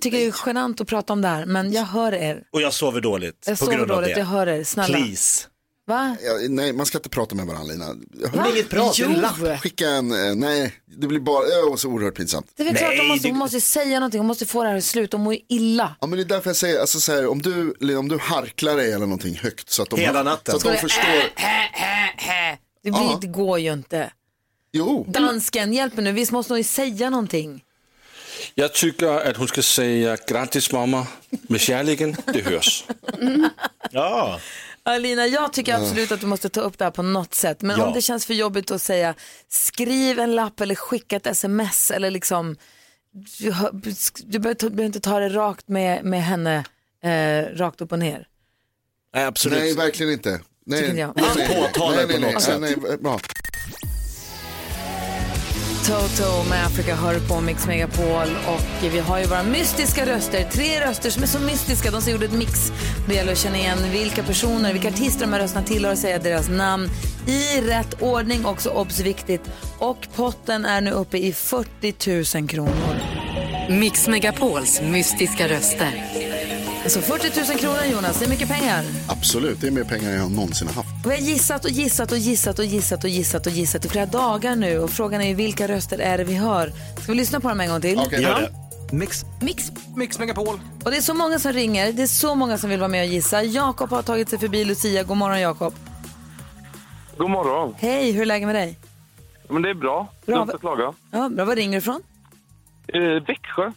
tycker 0.00 0.18
det 0.18 0.24
är 0.26 0.34
genant 0.46 0.80
att 0.80 0.86
prata 0.88 1.12
om 1.12 1.22
det 1.22 1.28
här, 1.28 1.46
men 1.46 1.72
jag 1.72 1.84
hör 1.84 2.14
er. 2.14 2.42
Och 2.52 2.62
jag 2.62 2.72
sover 2.72 3.00
dåligt 3.00 3.44
Jag 3.46 3.58
på 3.58 3.64
sover 3.64 3.76
grund 3.76 3.90
av 3.90 3.96
dåligt, 3.96 4.14
det. 4.14 4.20
jag 4.20 4.26
hör 4.26 4.46
er, 4.46 4.64
snälla. 4.64 4.96
Please. 4.98 5.46
Va? 5.92 6.16
Ja, 6.24 6.32
nej, 6.48 6.72
man 6.72 6.86
ska 6.86 6.98
inte 6.98 7.08
prata 7.08 7.34
med 7.34 7.46
varandra 7.46 7.72
Lina. 7.72 7.94
Men 8.34 8.46
inget 8.52 8.68
prat, 8.70 8.98
en 8.98 9.12
lapp. 9.12 9.60
Skicka 9.62 9.88
en, 9.88 10.28
eh, 10.28 10.34
nej, 10.34 10.72
det 10.96 11.06
blir 11.06 11.20
bara, 11.20 11.44
åh, 11.66 11.76
så 11.76 11.88
oerhört 11.88 12.14
pinsamt. 12.16 12.46
Det 12.56 12.62
är 12.62 12.66
väl 12.66 12.76
klart 12.76 12.88
Nej, 12.90 12.98
hon 12.98 13.08
måste, 13.08 13.28
det- 13.28 13.32
hon 13.32 13.38
måste 13.38 13.60
säga 13.60 14.00
någonting, 14.00 14.18
hon 14.20 14.26
måste 14.26 14.46
få 14.46 14.62
det 14.62 14.68
här 14.68 14.76
att 14.76 14.84
sluta, 14.84 15.16
hon 15.16 15.24
mår 15.24 15.34
ju 15.34 15.40
illa. 15.48 15.96
Ja 16.00 16.06
men 16.06 16.16
det 16.18 16.22
är 16.22 16.28
därför 16.28 16.50
jag 16.50 16.56
säger, 16.56 16.80
alltså 16.80 17.00
så 17.00 17.12
här, 17.12 17.26
om 17.26 17.42
du, 17.42 17.74
Lina, 17.80 17.98
om 17.98 18.08
du 18.08 18.18
harklar 18.18 18.76
dig 18.76 18.86
eller 18.92 19.06
någonting 19.06 19.34
högt 19.42 19.70
så 19.70 19.82
att 19.82 19.90
de, 19.90 20.00
Hela 20.00 20.22
natten. 20.22 20.60
Så 20.60 20.68
att 20.68 20.74
de 20.74 20.80
förstår, 20.80 21.22
Det, 22.82 22.90
blir, 22.90 23.18
det 23.20 23.26
går 23.26 23.58
ju 23.58 23.72
inte. 23.72 24.12
jo. 24.72 25.04
Dansken, 25.08 25.72
hjälp 25.72 25.94
mig 25.94 26.04
nu, 26.04 26.12
visst 26.12 26.32
måste 26.32 26.52
hon 26.52 26.58
ju 26.58 26.64
säga 26.64 27.10
någonting. 27.10 27.64
Jag 28.54 28.74
tycker 28.74 29.06
att 29.08 29.36
hon 29.36 29.48
ska 29.48 29.62
säga 29.62 30.16
grattis 30.28 30.72
mamma 30.72 31.06
med 31.30 31.60
kärleken. 31.60 32.16
Det 32.32 32.40
hörs. 32.40 32.84
Ja. 33.90 34.40
Alina, 34.84 35.26
jag 35.26 35.52
tycker 35.52 35.74
absolut 35.74 36.12
att 36.12 36.20
du 36.20 36.26
måste 36.26 36.48
ta 36.48 36.60
upp 36.60 36.78
det 36.78 36.84
här 36.84 36.90
på 36.90 37.02
något 37.02 37.34
sätt. 37.34 37.62
Men 37.62 37.78
Ja. 37.78 37.86
om 37.86 37.92
det 37.94 38.02
känns 38.02 38.26
för 38.26 38.34
jobbigt 38.34 38.70
att 38.70 38.82
säga, 38.82 39.14
skriv 39.48 40.18
en 40.20 40.34
lapp 40.34 40.60
eller 40.60 40.74
skicka 40.74 41.16
ett 41.16 41.26
sms 41.26 41.90
eller 41.90 42.10
liksom, 42.10 42.56
du, 43.38 43.54
du 44.24 44.38
behöver 44.38 44.82
inte 44.82 45.00
ta 45.00 45.18
det 45.20 45.28
rakt 45.28 45.68
med, 45.68 46.04
med 46.04 46.22
henne, 46.24 46.64
eh, 47.04 47.56
rakt 47.56 47.80
upp 47.80 47.92
och 47.92 47.98
ner. 47.98 48.26
Nej, 49.14 49.24
absolut. 49.24 49.58
Nej, 49.58 49.74
verkligen 49.74 50.12
inte. 50.12 50.40
Nej, 50.66 50.82
nej, 50.82 50.92
nej, 51.16 51.24
nej, 51.36 51.48
Påtala 51.72 51.96
nej, 51.96 52.06
det 52.06 52.06
nej, 52.06 52.14
på 52.14 52.20
nej, 52.20 52.32
något 52.34 52.60
nej, 52.60 52.70
sätt. 52.70 52.82
nej, 52.88 52.96
bra. 52.98 53.20
Toto 55.86 56.48
med 56.48 56.66
Africa 56.66 56.94
hör 56.94 57.20
på 57.28 57.40
Mix 57.40 57.66
Megapol 57.66 58.28
och 58.46 58.92
vi 58.92 58.98
har 58.98 59.18
ju 59.18 59.26
våra 59.26 59.42
mystiska 59.42 60.06
röster. 60.06 60.44
Tre 60.50 60.80
röster 60.80 61.10
som 61.10 61.22
är 61.22 61.26
så 61.26 61.40
mystiska, 61.40 61.90
de 61.90 62.02
som 62.02 62.12
gjorde 62.12 62.24
ett 62.24 62.32
mix. 62.32 62.72
Det 63.08 63.14
gäller 63.14 63.32
att 63.32 63.38
känna 63.38 63.58
igen 63.58 63.78
vilka 63.92 64.22
personer, 64.22 64.72
vilka 64.72 64.88
artister 64.88 65.20
de 65.20 65.32
här 65.32 65.40
rösterna 65.40 65.66
tillhör 65.66 65.92
och 65.92 65.98
säga 65.98 66.18
deras 66.18 66.48
namn 66.48 66.88
i 67.26 67.60
rätt 67.60 68.02
ordning, 68.02 68.46
också 68.46 68.70
obs 68.70 69.00
viktigt. 69.00 69.42
Och 69.78 70.08
potten 70.14 70.64
är 70.64 70.80
nu 70.80 70.90
uppe 70.90 71.18
i 71.18 71.32
40 71.32 72.38
000 72.38 72.48
kronor. 72.48 72.96
Mix 73.68 74.08
Megapols 74.08 74.82
mystiska 74.82 75.48
röster. 75.48 76.31
Alltså 76.82 77.00
40 77.00 77.50
000 77.52 77.58
kronor 77.58 77.84
Jonas, 77.92 78.18
det 78.18 78.24
är 78.24 78.28
mycket 78.28 78.48
pengar. 78.48 78.84
Absolut, 79.08 79.60
det 79.60 79.66
är 79.66 79.70
mer 79.70 79.84
pengar 79.84 80.10
än 80.10 80.16
jag 80.16 80.30
någonsin 80.30 80.68
har 80.68 80.74
haft. 80.74 80.88
Vi 81.06 81.10
har 81.10 81.16
gissat 81.16 81.64
och 81.64 81.70
gissat 81.70 82.12
och 82.12 82.18
gissat 82.18 82.58
och 82.58 82.64
gissat 82.64 83.04
och 83.04 83.10
gissat 83.10 83.46
och 83.46 83.52
gissat 83.52 83.84
i 83.84 83.88
flera 83.88 84.06
dagar 84.06 84.56
nu 84.56 84.78
och 84.78 84.90
frågan 84.90 85.20
är 85.20 85.28
ju 85.28 85.34
vilka 85.34 85.68
röster 85.68 85.98
är 85.98 86.18
det 86.18 86.24
vi 86.24 86.34
hör? 86.34 86.72
Ska 87.02 87.12
vi 87.12 87.18
lyssna 87.18 87.40
på 87.40 87.48
dem 87.48 87.60
en 87.60 87.68
gång 87.68 87.80
till? 87.80 87.98
Okej. 87.98 88.22
Gör 88.22 88.40
det. 88.40 88.96
Mix. 88.96 89.24
Mix. 89.40 89.72
Mix 89.96 90.18
Megapol. 90.18 90.60
Och 90.84 90.90
det 90.90 90.96
är 90.96 91.00
så 91.00 91.14
många 91.14 91.38
som 91.38 91.52
ringer, 91.52 91.92
det 91.92 92.02
är 92.02 92.06
så 92.06 92.34
många 92.34 92.58
som 92.58 92.70
vill 92.70 92.80
vara 92.80 92.88
med 92.88 93.02
och 93.08 93.12
gissa. 93.12 93.42
Jakob 93.42 93.90
har 93.90 94.02
tagit 94.02 94.28
sig 94.28 94.38
förbi 94.38 94.64
Lucia. 94.64 95.02
God 95.02 95.16
morgon 95.16 95.40
Jakob. 95.40 95.74
God 97.18 97.30
morgon. 97.30 97.74
Hej, 97.78 98.12
hur 98.12 98.22
är 98.22 98.26
läget 98.26 98.46
med 98.46 98.54
dig? 98.54 98.78
Men 99.48 99.62
det 99.62 99.70
är 99.70 99.74
bra. 99.74 100.08
Bra. 100.26 100.42
Att 100.42 100.60
klaga. 100.60 100.92
Ja, 101.10 101.28
bra, 101.28 101.44
var 101.44 101.56
ringer 101.56 101.72
du 101.72 101.78
ifrån? 101.78 102.02
Eh, 102.88 103.00
Växjö. 103.26 103.72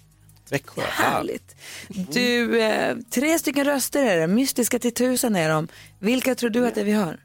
Växjö. 0.51 0.81
Härligt. 0.81 1.55
Du, 1.88 2.62
eh, 2.62 2.97
tre 3.10 3.39
stycken 3.39 3.65
röster 3.65 4.05
är 4.05 4.17
det, 4.17 4.27
mystiska 4.27 4.79
till 4.79 4.93
tusen 4.93 5.36
är 5.36 5.49
de. 5.49 5.67
Vilka 5.99 6.36
tror 6.36 6.49
du 6.49 6.67
att 6.67 6.75
det 6.75 6.81
är 6.81 6.86
vi 6.86 6.93
hör? 6.93 7.17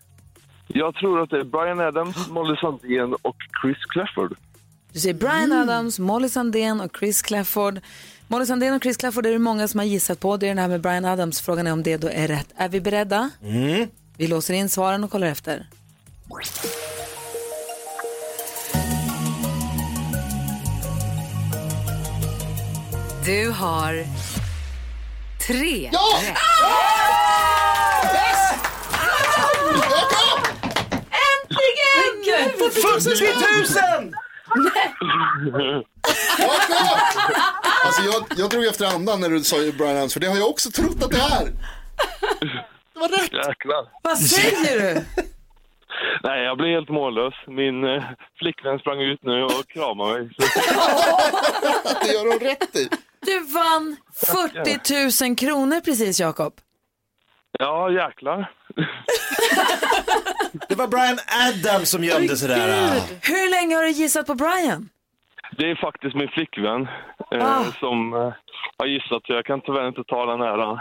Jag 0.69 0.95
tror 0.95 1.23
att 1.23 1.31
det 1.31 1.39
är 1.39 1.45
Brian 1.45 1.81
Adams, 1.81 2.29
Molly 2.29 2.57
Sandén 2.57 3.15
och 3.23 3.37
Chris 3.63 3.77
Clafford. 3.91 4.37
Du 4.93 5.01
säger 5.01 5.15
Brian 5.15 5.53
Adams, 5.53 5.99
Molly 5.99 6.29
Sandén 6.29 6.81
och 6.81 6.97
Chris 6.99 7.23
Clafford. 7.23 7.81
Molly 8.29 8.47
Sandén 8.47 8.75
och 8.75 8.83
Chris 8.83 8.97
Clafford 8.97 9.27
är 9.27 9.33
det 9.33 9.39
många 9.39 9.69
som 9.69 9.79
har 9.81 9.85
gissat 9.85 10.21
på. 10.21 10.37
Det 10.37 10.47
är 10.47 10.49
den 10.49 10.59
här 10.59 10.69
med 10.69 10.81
Brian 10.81 11.05
Adams. 11.05 11.41
Frågan 11.41 11.67
är 11.67 11.73
om 11.73 11.83
det 11.83 11.97
då 11.97 12.09
är 12.09 12.29
rätt. 12.29 12.49
Är 12.57 12.69
vi 12.69 12.81
beredda? 12.81 13.31
Vi 14.17 14.27
låser 14.27 14.55
in 14.55 14.69
svaren 14.69 15.05
och 15.05 15.11
kollar 15.11 15.27
efter. 15.27 15.67
Du 23.25 23.51
har 23.51 24.05
tre 25.47 25.91
rätt. 25.91 26.37
Äntligen! 31.27 32.71
40 32.73 33.11
000! 34.01 34.15
Alltså 37.85 38.03
jag, 38.03 38.25
jag 38.39 38.51
drog 38.51 38.65
efter 38.67 38.87
andan 38.87 39.21
när 39.21 39.29
du 39.29 39.41
sa 39.45 39.57
Brian 39.57 39.97
Adams, 39.97 40.13
för 40.13 40.21
det 40.21 40.27
har 40.27 40.37
jag 40.37 40.49
också 40.49 40.71
trott 40.71 41.03
att 41.03 41.11
det 41.11 41.17
är. 41.17 41.47
Det 42.95 43.01
var 43.01 43.09
rätt. 43.09 43.33
Jäklar. 43.33 43.89
Vad 44.03 44.19
säger 44.19 44.95
du? 44.95 45.05
Nej, 46.23 46.45
jag 46.45 46.57
blev 46.57 46.71
helt 46.71 46.89
mållös. 46.89 47.35
Min 47.47 47.85
eh, 47.85 48.03
flickvän 48.39 48.79
sprang 48.79 49.01
ut 49.01 49.21
nu 49.23 49.43
och 49.45 49.69
kramade 49.69 50.13
mig. 50.13 50.31
Det 52.03 52.13
gör 52.13 52.27
hon 52.31 52.39
rätt 52.39 52.77
i. 52.77 52.89
Du 53.31 53.41
vann 53.55 53.97
40 54.15 55.25
000 55.29 55.37
kronor 55.37 55.81
precis, 55.81 56.21
Jakob. 56.21 56.53
ja, 57.59 57.91
jäklar. 57.91 58.53
Det 60.69 60.75
var 60.75 60.89
Brian 60.89 61.19
Adams 61.49 61.91
som 61.91 62.05
gömde 62.05 62.37
sig 62.37 62.49
där. 62.49 63.01
Hur 63.23 63.51
länge 63.51 63.75
har 63.77 63.83
du 63.83 63.91
gissat 63.91 64.27
på 64.27 64.35
Brian? 64.35 64.89
Det 65.59 65.71
är 65.71 65.75
faktiskt 65.77 66.15
min 66.17 66.29
flickvän 66.29 66.89
eh, 67.33 67.47
Ah. 67.59 67.65
som 67.81 68.13
eh, 68.15 68.33
har 68.79 68.87
gissat, 68.87 69.23
så 69.27 69.33
jag 69.33 69.45
kan 69.47 69.61
tyvärr 69.61 69.89
inte 69.89 70.05
ta 70.05 70.27
den 70.27 70.41
här. 70.41 70.57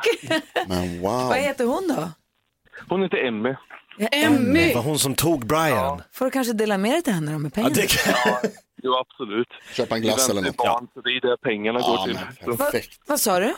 Men 0.67 1.01
wow. 1.01 1.27
Vad 1.29 1.37
heter 1.37 1.65
hon 1.65 1.87
då? 1.87 2.09
Hon 2.89 3.01
heter 3.03 3.17
Emmy. 3.27 3.53
Emmy. 4.11 4.67
Det 4.67 4.75
var 4.75 4.81
hon 4.81 4.99
som 4.99 5.15
tog 5.15 5.45
Brian. 5.47 6.01
Får 6.11 6.25
du 6.25 6.31
kanske 6.31 6.53
dela 6.53 6.77
med 6.77 6.91
dig 6.91 7.01
till 7.01 7.13
henne 7.13 7.31
då 7.31 7.37
med 7.39 7.51
Ja, 7.51 7.55
pengarna? 7.55 7.75
det 7.75 7.87
kan... 7.87 8.51
Jo, 8.83 8.95
absolut. 8.95 9.47
Köpa 9.73 9.95
en 9.95 10.01
glass 10.01 10.29
eller 10.29 10.41
något. 10.41 10.57
barn, 10.57 10.87
så 10.93 11.01
det 11.01 11.09
är 11.09 11.21
där 11.21 11.37
pengarna 11.37 11.79
går 11.79 11.89
Ja, 11.97 12.05
till. 12.05 12.17
perfekt. 12.57 12.99
Vad 13.07 13.19
sa 13.19 13.39
du? 13.39 13.53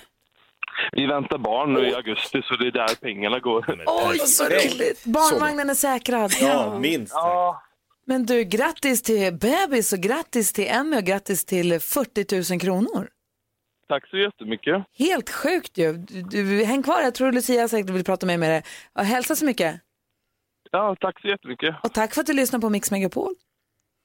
vi 0.92 1.06
väntar 1.06 1.38
barn 1.38 1.74
nu 1.74 1.88
i 1.90 1.96
augusti, 1.96 2.42
så 2.44 2.56
det 2.56 2.68
är 2.68 2.72
där 2.72 2.96
pengarna 2.96 3.40
går. 3.40 3.66
Oj, 3.86 4.18
så 4.20 4.44
roligt. 4.44 5.06
Barnvagnen 5.06 5.70
är 5.70 5.74
säkrad. 5.74 6.34
Ja, 6.42 6.80
minst. 6.80 7.14
Ja, 7.14 7.62
Men 8.06 8.26
du, 8.26 8.44
grattis 8.44 9.02
till 9.02 9.34
bebis 9.34 9.94
och 9.94 10.00
grattis 10.00 10.54
till 10.54 10.68
Emmy 10.68 10.98
och 10.98 11.04
grattis 11.04 11.46
till 11.46 11.80
40 11.80 12.52
000 12.54 12.60
kronor. 12.60 13.08
tack 13.88 14.10
så 14.10 14.18
jättemycket. 14.18 14.84
Helt 14.98 15.30
sjukt 15.30 15.78
ju. 15.78 15.94
Du, 15.94 16.22
du, 16.22 16.64
häng 16.64 16.84
kvar, 16.84 17.02
jag 17.02 17.14
tror 17.16 17.32
Lucia 17.32 17.68
säkert 17.68 17.90
vill 17.90 18.04
prata 18.04 18.26
med 18.26 18.40
dig. 18.40 18.64
Hälsa 19.06 19.36
så 19.36 19.46
mycket. 19.46 19.76
Ja, 20.72 20.96
tack 21.00 21.22
så 21.22 21.28
jättemycket. 21.28 21.76
Och 21.84 21.94
tack 21.94 22.14
för 22.14 22.22
att 22.22 22.28
du 22.28 22.34
lyssnar 22.34 22.60
på 22.60 22.70
Mix 22.70 22.92
Megapol. 22.92 23.36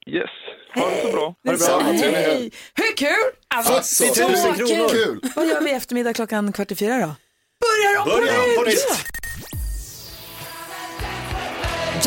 Yes, 0.07 0.31
ha 0.75 0.91
det 0.91 1.03
så 1.03 1.13
bra. 1.13 1.35
Ha 1.45 1.53
det 1.53 1.59
bra, 1.59 1.79
hej. 1.79 2.53
Hur 2.75 2.97
kul! 2.97 3.33
Alltså, 3.49 4.05
40 4.05 4.21
000 4.23 4.37
så 4.37 4.53
kronor. 4.53 4.89
Kul. 4.89 5.21
Vad 5.37 5.47
gör 5.47 5.61
vi 5.61 5.71
i 5.71 5.75
eftermiddag 5.75 6.13
klockan 6.13 6.53
kvart 6.53 6.71
i 6.71 6.75
fyra 6.75 6.95
då? 6.95 7.15
Börjar 7.61 8.03
om 8.03 8.09
Börja 8.09 8.43
om 8.43 8.57
på 8.57 8.63
nytt. 8.71 9.17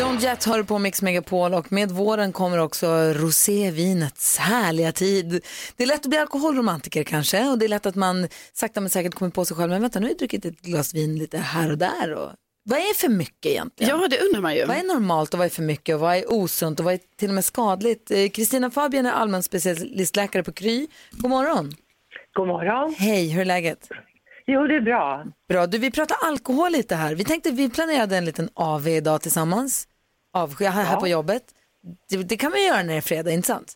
John 0.00 0.18
Jett 0.18 0.44
hör 0.44 0.62
på 0.62 0.78
Mix 0.78 1.02
Megapol 1.02 1.54
och 1.54 1.72
med 1.72 1.90
våren 1.90 2.32
kommer 2.32 2.58
också 2.58 2.86
rosévinets 3.12 4.38
härliga 4.38 4.92
tid. 4.92 5.44
Det 5.76 5.82
är 5.82 5.86
lätt 5.86 6.00
att 6.00 6.06
bli 6.06 6.18
alkoholromantiker 6.18 7.04
kanske 7.04 7.48
och 7.48 7.58
det 7.58 7.64
är 7.64 7.68
lätt 7.68 7.86
att 7.86 7.94
man 7.94 8.28
sakta 8.52 8.80
men 8.80 8.90
säkert 8.90 9.14
kommer 9.14 9.30
på 9.30 9.44
sig 9.44 9.56
själv, 9.56 9.70
men 9.70 9.82
vänta 9.82 9.98
nu 10.00 10.06
har 10.06 10.10
jag 10.10 10.18
druckit 10.18 10.44
ett 10.44 10.60
glas 10.60 10.94
vin 10.94 11.18
lite 11.18 11.38
här 11.38 11.70
och 11.70 11.78
där. 11.78 12.14
Och... 12.14 12.30
Vad 12.62 12.78
är 12.78 12.94
för 12.94 13.08
mycket 13.08 13.46
egentligen? 13.46 14.00
Ja, 14.00 14.08
det 14.08 14.20
undrar 14.20 14.40
man 14.40 14.54
ju. 14.54 14.64
Vad 14.64 14.76
är 14.76 14.82
normalt 14.82 15.34
och 15.34 15.38
vad 15.38 15.44
är 15.44 15.50
för 15.50 15.62
mycket 15.62 15.94
och 15.94 16.00
vad 16.00 16.16
är 16.16 16.32
osunt 16.32 16.80
och 16.80 16.84
vad 16.84 16.94
är 16.94 17.00
till 17.16 17.28
och 17.28 17.34
med 17.34 17.44
skadligt? 17.44 18.10
Eh, 18.10 18.28
Kristina 18.28 18.70
Fabian 18.70 19.06
är 19.06 19.12
allmän 19.12 19.42
specialistläkare 19.42 20.42
på 20.42 20.52
Kry. 20.52 20.86
God 21.10 21.30
morgon. 21.30 21.72
God 22.32 22.46
morgon. 22.46 22.94
Hej, 22.98 23.28
hur 23.32 23.40
är 23.40 23.44
läget? 23.44 23.88
Jo, 24.46 24.66
det 24.66 24.76
är 24.76 24.80
bra. 24.80 25.24
Bra, 25.48 25.66
du 25.66 25.78
vi 25.78 25.90
pratar 25.90 26.16
alkohol 26.22 26.72
lite 26.72 26.94
här. 26.94 27.14
Vi 27.14 27.24
tänkte 27.24 27.50
vi 27.50 27.70
planerade 27.70 28.16
en 28.16 28.24
liten 28.24 28.48
AV 28.54 28.88
idag 28.88 29.22
tillsammans. 29.22 29.88
Avsky 30.32 30.64
här, 30.64 30.84
här 30.84 30.96
på 30.96 31.08
jobbet. 31.08 31.42
Det, 32.08 32.16
det 32.16 32.36
kan 32.36 32.50
man 32.50 32.62
göra 32.64 32.76
när 32.76 32.88
det 32.88 32.94
är 32.94 33.00
fredag, 33.00 33.30
inte 33.30 33.46
sant? 33.46 33.74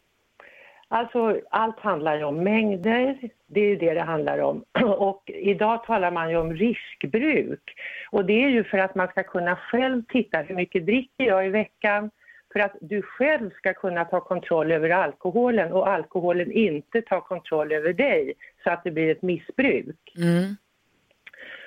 Alltså, 0.94 1.40
allt 1.50 1.80
handlar 1.80 2.16
ju 2.16 2.24
om 2.24 2.44
mängder. 2.44 3.18
Det 3.46 3.60
är 3.60 3.68
ju 3.68 3.76
det 3.76 3.94
det 3.94 4.00
handlar 4.02 4.38
om. 4.38 4.64
Och 4.82 5.22
idag 5.26 5.84
talar 5.84 6.10
man 6.10 6.30
ju 6.30 6.36
om 6.36 6.52
riskbruk. 6.52 7.74
Och 8.10 8.24
det 8.24 8.44
är 8.44 8.48
ju 8.48 8.64
för 8.64 8.78
att 8.78 8.94
man 8.94 9.08
ska 9.08 9.22
kunna 9.22 9.56
själv 9.56 10.02
titta 10.08 10.38
hur 10.38 10.54
mycket 10.54 10.86
dricker 10.86 11.24
jag 11.24 11.46
i 11.46 11.48
veckan. 11.48 12.10
För 12.52 12.60
att 12.60 12.72
du 12.80 13.02
själv 13.02 13.50
ska 13.50 13.74
kunna 13.74 14.04
ta 14.04 14.20
kontroll 14.20 14.72
över 14.72 14.90
alkoholen 14.90 15.72
och 15.72 15.88
alkoholen 15.88 16.52
inte 16.52 17.02
tar 17.02 17.20
kontroll 17.20 17.72
över 17.72 17.92
dig 17.92 18.34
så 18.64 18.70
att 18.70 18.84
det 18.84 18.90
blir 18.90 19.10
ett 19.10 19.22
missbruk. 19.22 20.14
Mm. 20.16 20.56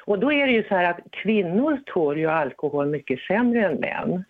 Och 0.05 0.19
då 0.19 0.31
är 0.31 0.47
det 0.47 0.53
ju 0.53 0.63
så 0.63 0.75
här 0.75 0.91
att 0.91 0.99
kvinnor 1.11 1.79
tål 1.85 2.17
ju 2.17 2.27
alkohol 2.27 2.85
mycket 2.85 3.19
sämre 3.19 3.65
än 3.65 3.75
män. 3.75 4.23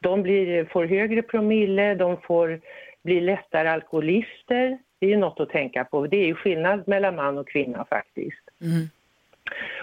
De 0.00 0.22
blir, 0.22 0.64
får 0.64 0.84
högre 0.84 1.22
promille, 1.22 1.94
de 1.94 2.16
får 2.16 2.60
bli 3.08 3.20
lättare 3.20 3.68
alkoholister. 3.68 4.78
Det 4.98 5.06
är 5.06 5.10
ju 5.10 5.16
något 5.16 5.40
att 5.40 5.48
tänka 5.50 5.84
på. 5.84 6.06
Det 6.06 6.16
är 6.16 6.26
ju 6.26 6.34
skillnad 6.34 6.88
mellan 6.88 7.14
man 7.16 7.38
och 7.38 7.48
kvinna 7.48 7.84
faktiskt. 7.84 8.44
Mm. 8.60 8.86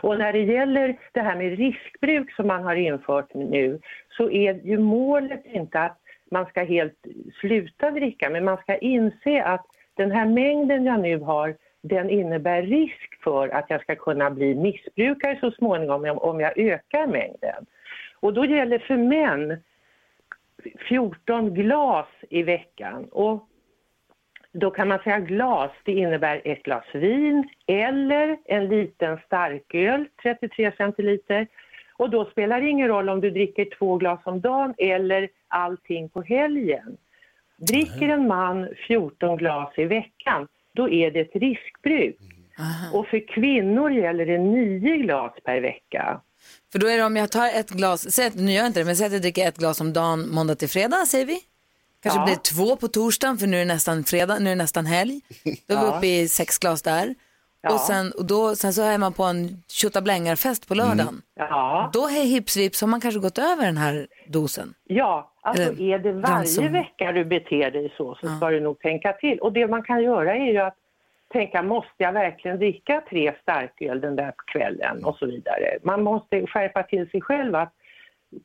Och 0.01 0.17
när 0.17 0.33
det 0.33 0.43
gäller 0.43 0.97
det 1.11 1.21
här 1.21 1.35
med 1.35 1.57
riskbruk 1.57 2.31
som 2.35 2.47
man 2.47 2.63
har 2.63 2.75
infört 2.75 3.33
nu 3.33 3.79
så 4.17 4.29
är 4.31 4.53
ju 4.63 4.77
målet 4.79 5.45
inte 5.45 5.79
att 5.79 5.97
man 6.31 6.45
ska 6.45 6.63
helt 6.63 7.05
sluta 7.41 7.91
dricka 7.91 8.29
men 8.29 8.45
man 8.45 8.57
ska 8.57 8.77
inse 8.77 9.43
att 9.43 9.65
den 9.93 10.11
här 10.11 10.25
mängden 10.25 10.85
jag 10.85 10.99
nu 10.99 11.17
har 11.19 11.55
den 11.81 12.09
innebär 12.09 12.61
risk 12.61 13.23
för 13.23 13.47
att 13.49 13.69
jag 13.69 13.81
ska 13.81 13.95
kunna 13.95 14.31
bli 14.31 14.55
missbrukare 14.55 15.37
så 15.39 15.51
småningom 15.51 16.05
om- 16.05 16.17
om 16.17 16.39
jag 16.39 16.57
ökar 16.57 17.07
mängden. 17.07 17.65
Och 18.19 18.33
då 18.33 18.45
gäller 18.45 18.79
för 18.79 18.97
män 18.97 19.57
14 20.89 21.53
glas 21.53 22.07
i 22.29 22.43
veckan. 22.43 23.05
Och 23.11 23.47
då 24.51 24.71
kan 24.71 24.87
man 24.87 24.99
säga 24.99 25.19
glas, 25.19 25.71
det 25.83 25.91
innebär 25.91 26.41
ett 26.45 26.63
glas 26.63 26.85
vin 26.93 27.49
eller 27.67 28.37
en 28.45 28.67
liten 28.67 29.19
starköl, 29.25 30.07
33 30.23 30.71
centiliter. 30.77 31.47
Och 31.97 32.09
då 32.09 32.25
spelar 32.25 32.61
det 32.61 32.69
ingen 32.69 32.87
roll 32.87 33.09
om 33.09 33.21
du 33.21 33.29
dricker 33.29 33.67
två 33.77 33.97
glas 33.97 34.19
om 34.23 34.41
dagen 34.41 34.73
eller 34.77 35.29
allting 35.47 36.09
på 36.09 36.21
helgen. 36.21 36.97
Dricker 37.57 38.09
en 38.09 38.27
man 38.27 38.69
14 38.87 39.37
glas 39.37 39.73
i 39.77 39.85
veckan, 39.85 40.47
då 40.73 40.89
är 40.89 41.11
det 41.11 41.19
ett 41.19 41.35
riskbruk. 41.35 42.17
Och 42.93 43.07
för 43.07 43.27
kvinnor 43.27 43.91
gäller 43.91 44.25
det 44.25 44.37
9 44.37 44.97
glas 44.97 45.33
per 45.43 45.61
vecka. 45.61 46.21
För 46.75 46.79
då 46.79 46.87
är 46.87 46.97
det 46.97 47.03
om 47.03 47.15
jag 47.15 47.31
tar 47.31 47.47
ett 47.47 47.69
glas, 47.69 48.11
säg 48.11 48.31
nu 48.35 48.51
gör 48.51 48.57
jag 48.59 48.67
inte 48.67 48.79
det, 48.79 48.85
men 48.85 48.95
säg 48.95 49.05
att 49.07 49.13
jag 49.13 49.21
dricker 49.21 49.47
ett 49.47 49.57
glas 49.57 49.81
om 49.81 49.93
dagen 49.93 50.29
måndag 50.29 50.55
till 50.55 50.69
fredag, 50.69 51.05
säger 51.05 51.25
vi. 51.25 51.39
Kanske 52.03 52.19
Ja. 52.19 52.25
blir 52.25 52.35
det 52.35 52.43
två 52.43 52.75
på 52.75 52.87
torsdagen 52.87 53.37
för 53.37 53.47
nu 53.47 53.55
är 53.57 53.59
det 53.59 53.73
nästan 53.73 54.03
fredag, 54.03 54.39
nu 54.39 54.45
är 54.45 54.55
det 54.55 54.61
nästan 54.63 54.85
helg. 54.85 55.21
Då 55.67 55.75
är 55.75 55.79
vi 55.81 55.85
Ja. 55.87 55.97
uppe 55.97 56.07
i 56.07 56.27
sex 56.27 56.57
glas 56.59 56.81
där. 56.81 57.15
Ja. 57.61 57.73
Och, 57.73 57.79
sen, 57.79 58.11
och 58.11 58.25
då, 58.25 58.55
sen 58.55 58.73
så 58.73 58.81
är 58.81 58.97
man 58.97 59.13
på 59.13 59.23
en 59.23 59.63
tjottablängarfest 59.67 60.67
på 60.67 60.73
lördagen. 60.75 61.21
Ja. 61.35 61.89
Då 61.93 62.07
är 62.07 62.23
hips 62.25 62.57
vips 62.57 62.81
har 62.81 62.87
man 62.87 63.01
kanske 63.01 63.19
gått 63.19 63.37
över 63.37 63.65
den 63.65 63.77
här 63.77 64.07
dosen. 64.27 64.73
Ja, 64.83 65.31
alltså 65.41 65.63
Eller 65.63 65.81
är 65.93 65.99
det 65.99 66.11
varje 66.13 66.35
ransom. 66.35 66.73
vecka 66.73 67.11
du 67.11 67.25
beter 67.25 67.71
dig 67.71 67.93
så, 67.97 68.17
så 68.21 68.27
ska 68.37 68.49
du 68.49 68.59
nog 68.59 68.79
tänka 68.79 69.13
till. 69.13 69.39
Och 69.39 69.53
det 69.53 69.67
man 69.67 69.83
kan 69.83 70.03
göra 70.03 70.35
är 70.35 70.51
ju 70.51 70.57
att 70.57 70.75
tänka, 71.35 71.61
måste 71.61 71.95
jag 71.97 72.13
verkligen 72.13 72.57
dricka 72.57 73.03
tre 73.09 73.33
starköl 73.41 74.01
den 74.01 74.15
där 74.15 74.33
kvällen 74.51 75.05
och 75.05 75.15
så 75.17 75.25
vidare. 75.25 75.77
Man 75.83 76.03
måste 76.03 76.47
skärpa 76.47 76.83
till 76.83 77.09
sig 77.09 77.21
själv 77.21 77.55
att 77.55 77.73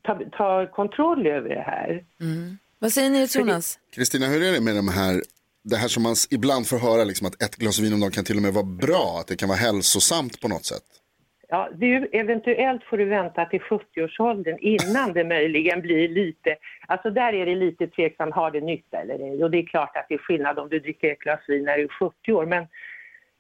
ta, 0.03 0.21
ta 0.39 0.67
kontroll 0.67 1.27
över 1.27 1.49
det 1.49 1.65
här. 1.75 2.05
Vad 2.79 2.93
säger 2.93 3.11
ni 3.11 3.27
Jonas? 3.31 3.79
Kristina, 3.95 4.27
hur 4.27 4.43
är 4.43 4.53
det 4.53 4.61
med 4.61 4.77
de 4.77 4.89
här, 4.89 5.23
det 5.65 5.77
här 5.77 5.89
som 5.89 6.03
man 6.03 6.15
ibland 6.31 6.67
får 6.67 6.79
höra, 6.79 7.05
liksom, 7.05 7.27
att 7.27 7.43
ett 7.43 7.57
glas 7.57 7.79
vin 7.79 7.93
om 7.93 8.01
dagen 8.01 8.11
kan 8.11 8.25
till 8.25 8.37
och 8.37 8.43
med 8.43 8.53
vara 8.53 8.65
bra, 8.65 9.17
att 9.21 9.27
det 9.27 9.37
kan 9.37 9.49
vara 9.49 9.59
hälsosamt 9.59 10.41
på 10.41 10.49
något 10.49 10.65
sätt? 10.65 11.00
Ja, 11.53 11.69
du, 11.75 12.09
eventuellt 12.13 12.85
får 12.85 12.99
du 12.99 13.05
vänta 13.05 13.45
till 13.45 13.61
70-årsåldern 13.61 14.59
innan 14.61 15.13
det 15.13 15.25
möjligen 15.25 15.81
blir 15.81 16.09
lite, 16.09 16.57
alltså 16.87 17.11
där 17.11 17.33
är 17.33 17.47
det 17.47 17.55
lite 17.55 17.87
tveksamt, 17.87 18.35
har 18.35 18.51
det 18.51 18.61
nytta 18.61 18.97
eller 18.97 19.19
ej? 19.19 19.45
Och 19.45 19.51
det 19.51 19.59
är 19.59 19.67
klart 19.67 19.97
att 19.97 20.07
det 20.09 20.15
är 20.15 20.19
skillnad 20.19 20.59
om 20.59 20.69
du 20.69 20.79
dricker 20.79 21.13
ett 21.13 21.19
glas 21.19 21.41
vin 21.49 21.65
när 21.65 21.77
du 21.77 21.85
är 21.85 21.89
70 21.89 22.33
år, 22.33 22.47
men 22.47 22.67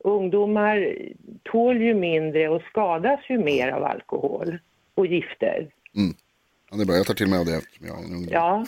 ungdomar 0.04 0.96
tål 1.42 1.82
ju 1.82 1.94
mindre 1.94 2.48
och 2.48 2.62
skadas 2.62 3.20
ju 3.28 3.38
mer 3.38 3.68
av 3.68 3.84
alkohol 3.84 4.58
och 4.94 5.06
gifter. 5.06 5.70
Ja, 6.70 6.76
det 6.76 6.82
är 6.82 6.86
bra, 6.86 6.96
jag 6.96 7.06
tar 7.06 7.14
till 7.14 7.28
mig 7.28 7.38
av 7.38 7.44
det 7.46 7.56
eftersom 7.56 7.86
jag 7.86 7.98
är 7.98 8.04
en 8.04 8.14
ung. 8.14 8.28
Ja, 8.30 8.66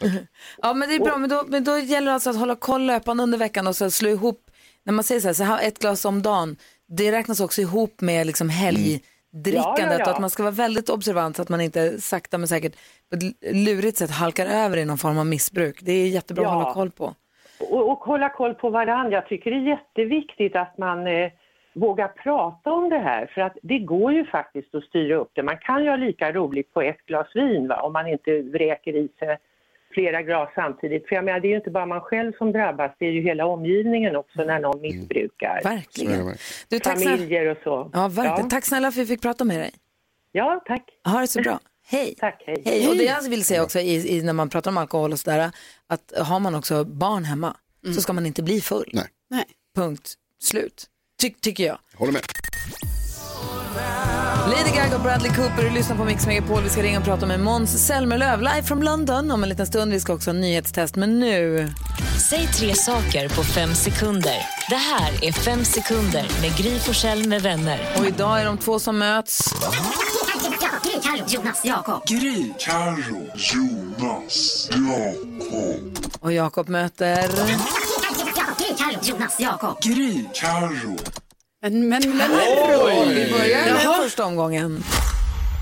Ja 0.62 0.74
men 0.74 0.88
det 0.88 0.94
är 0.94 1.00
bra, 1.00 1.16
men 1.16 1.30
då, 1.30 1.44
men 1.48 1.64
då 1.64 1.78
gäller 1.78 2.06
det 2.06 2.14
alltså 2.14 2.30
att 2.30 2.36
hålla 2.36 2.56
koll 2.56 2.86
löpande 2.86 3.22
under 3.22 3.38
veckan 3.38 3.66
och 3.66 3.76
så 3.76 3.90
slå 3.90 4.08
ihop, 4.08 4.50
när 4.82 4.92
man 4.92 5.04
säger 5.04 5.20
så 5.20 5.26
här, 5.28 5.34
så 5.34 5.44
här 5.44 5.68
ett 5.68 5.78
glas 5.78 6.04
om 6.04 6.22
dagen, 6.22 6.56
det 6.88 7.12
räknas 7.12 7.40
också 7.40 7.60
ihop 7.60 8.00
med 8.00 8.26
liksom 8.26 8.48
helgdrickandet 8.48 9.54
Ja, 9.54 9.74
ja, 9.78 9.98
ja. 9.98 10.04
och 10.04 10.10
att 10.10 10.20
man 10.20 10.30
ska 10.30 10.42
vara 10.42 10.52
väldigt 10.52 10.88
observant 10.88 11.36
så 11.36 11.42
att 11.42 11.48
man 11.48 11.60
inte 11.60 12.00
sakta 12.00 12.38
men 12.38 12.48
säkert 12.48 12.76
på 13.10 13.16
ett 13.16 13.54
lurigt 13.56 13.98
sätt 13.98 14.10
halkar 14.10 14.46
över 14.46 14.76
i 14.76 14.84
någon 14.84 14.98
form 14.98 15.18
av 15.18 15.26
missbruk. 15.26 15.78
Det 15.82 15.92
är 15.92 16.08
jättebra 16.08 16.46
att 16.46 16.54
hålla 16.54 16.72
koll 16.72 16.90
på. 16.90 17.14
och, 17.70 17.90
och 17.90 17.98
hålla 17.98 18.28
koll 18.28 18.54
på 18.54 18.70
varandra. 18.70 19.12
Jag 19.12 19.28
tycker 19.28 19.50
det 19.50 19.56
är 19.56 19.60
jätteviktigt 19.60 20.56
att 20.56 20.78
man 20.78 21.06
eh, 21.06 21.30
vågar 21.74 22.08
prata 22.08 22.72
om 22.72 22.88
det 22.88 22.98
här 22.98 23.26
för 23.26 23.40
att 23.40 23.56
det 23.62 23.78
går 23.78 24.12
ju 24.12 24.24
faktiskt 24.24 24.74
att 24.74 24.84
styra 24.84 25.16
upp 25.16 25.30
det. 25.34 25.42
Man 25.42 25.58
kan 25.58 25.84
ju 25.84 25.90
ha 25.90 25.96
lika 25.96 26.32
roligt 26.32 26.72
på 26.72 26.82
ett 26.82 27.06
glas 27.06 27.26
vin 27.34 27.68
va, 27.68 27.80
om 27.80 27.92
man 27.92 28.06
inte 28.06 28.42
vräker 28.42 28.96
i 28.96 29.08
sig 29.18 29.38
flera 29.96 30.22
glas 30.22 30.48
samtidigt. 30.54 31.08
För 31.08 31.14
jag 31.14 31.24
menar, 31.24 31.40
det 31.40 31.48
är 31.48 31.50
ju 31.50 31.56
inte 31.56 31.70
bara 31.70 31.86
man 31.86 32.00
själv 32.00 32.32
som 32.38 32.52
drabbas, 32.52 32.92
det 32.98 33.06
är 33.06 33.10
ju 33.12 33.22
hela 33.22 33.46
omgivningen 33.46 34.16
också 34.16 34.38
när 34.44 34.60
någon 34.60 34.80
missbrukar. 34.80 35.60
Så 35.62 35.68
är 35.68 35.72
det 35.72 35.76
Verkligen. 35.76 36.36
Du, 36.68 36.78
tack, 36.78 36.98
snälla, 36.98 37.16
Familjer 37.16 37.46
och 37.50 37.58
så. 37.64 37.90
ja, 37.92 38.08
verkligen. 38.08 38.40
Ja. 38.40 38.50
tack 38.50 38.64
snälla 38.64 38.92
för 38.92 39.00
att 39.00 39.04
vi 39.06 39.14
fick 39.14 39.22
prata 39.22 39.44
med 39.44 39.58
dig. 39.60 39.70
ja, 40.32 40.62
tack. 40.66 40.82
Ha 41.04 41.20
det 41.20 41.26
så 41.26 41.40
bra. 41.42 41.60
Hej. 41.88 42.14
Tack, 42.18 42.42
hej. 42.46 42.62
Hej. 42.64 42.88
Och 42.88 42.96
det 42.96 43.04
jag 43.04 43.30
vill 43.30 43.44
säga 43.44 43.62
också 43.62 43.78
i, 43.78 44.16
i, 44.18 44.22
när 44.22 44.32
man 44.32 44.48
pratar 44.48 44.70
om 44.70 44.78
alkohol 44.78 45.12
och 45.12 45.18
sådär, 45.18 45.50
att 45.86 46.12
har 46.18 46.40
man 46.40 46.54
också 46.54 46.84
barn 46.84 47.24
hemma 47.24 47.56
så 47.94 48.00
ska 48.00 48.12
man 48.12 48.26
inte 48.26 48.42
bli 48.42 48.60
full. 48.60 48.90
Nej, 48.92 49.04
Nej. 49.30 49.44
Punkt. 49.76 50.14
Slut. 50.42 50.86
Ty, 51.22 51.30
tycker 51.30 51.64
jag. 51.66 51.78
håller 51.98 52.12
med. 52.12 52.22
Lady 54.46 54.70
Gaga 54.70 54.96
och 54.96 55.02
Bradley 55.02 55.32
Cooper, 55.32 55.70
lyssnar 55.70 55.96
på 55.96 56.04
Mix 56.04 56.26
Megapol. 56.26 56.62
Vi 56.62 56.68
ska 56.68 56.82
ringa 56.82 56.98
och 56.98 57.04
prata 57.04 57.26
med 57.26 57.40
Måns 57.40 57.86
Zelmerlöw 57.86 58.40
live 58.40 58.62
från 58.62 58.84
London 58.84 59.30
om 59.30 59.42
en 59.42 59.48
liten 59.48 59.66
stund. 59.66 59.92
Vi 59.92 60.00
ska 60.00 60.12
också 60.12 60.30
ha 60.30 60.34
en 60.34 60.40
nyhetstest, 60.40 60.96
men 60.96 61.18
nu... 61.18 61.72
Säg 62.30 62.46
tre 62.46 62.74
saker 62.74 63.28
på 63.28 63.44
fem 63.44 63.74
sekunder. 63.74 64.36
Det 64.68 64.76
här 64.76 65.24
är 65.24 65.32
Fem 65.32 65.64
sekunder 65.64 66.30
med 66.42 66.56
Gry 66.56 66.78
Forssell 66.78 67.28
med 67.28 67.42
vänner. 67.42 67.80
Och 67.98 68.06
idag 68.06 68.40
är 68.40 68.44
de 68.44 68.58
två 68.58 68.78
som 68.78 68.98
möts. 68.98 69.54
Jonas, 71.28 71.64
Jakob. 71.64 72.02
Carro, 72.60 73.04
Jonas, 73.78 74.60
Jakob. 74.64 76.08
Och 76.20 76.32
Jakob 76.32 76.68
möter... 76.68 77.28
Jonas, 79.02 79.40
Jakob. 79.40 79.78
Carro. 80.34 81.25
Men, 81.70 81.88
men, 81.88 82.16
men, 82.16 82.30
Vi 83.14 83.32
börjar 83.32 83.72
med 83.72 83.82
första 83.82 84.24
omgången. 84.24 84.84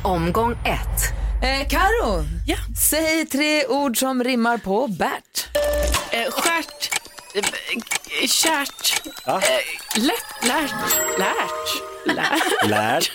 Omgång 0.05 0.53
ett. 0.53 1.13
Eh, 1.43 1.69
Karo, 1.69 2.25
Ja. 2.47 2.57
säg 2.91 3.27
tre 3.27 3.67
ord 3.67 3.99
som 3.99 4.25
rimmar 4.25 4.59
på 4.59 4.87
Bert. 4.89 5.47
eh, 6.11 6.31
skärt, 6.33 6.91
eh, 7.35 8.27
kärt, 8.27 9.03
Va? 9.27 9.43
eh, 9.43 10.01
lätt, 10.03 10.49
lärt, 10.49 10.75
lärt, 11.19 12.17
lärt. 12.17 12.69
Lärt. 12.71 13.11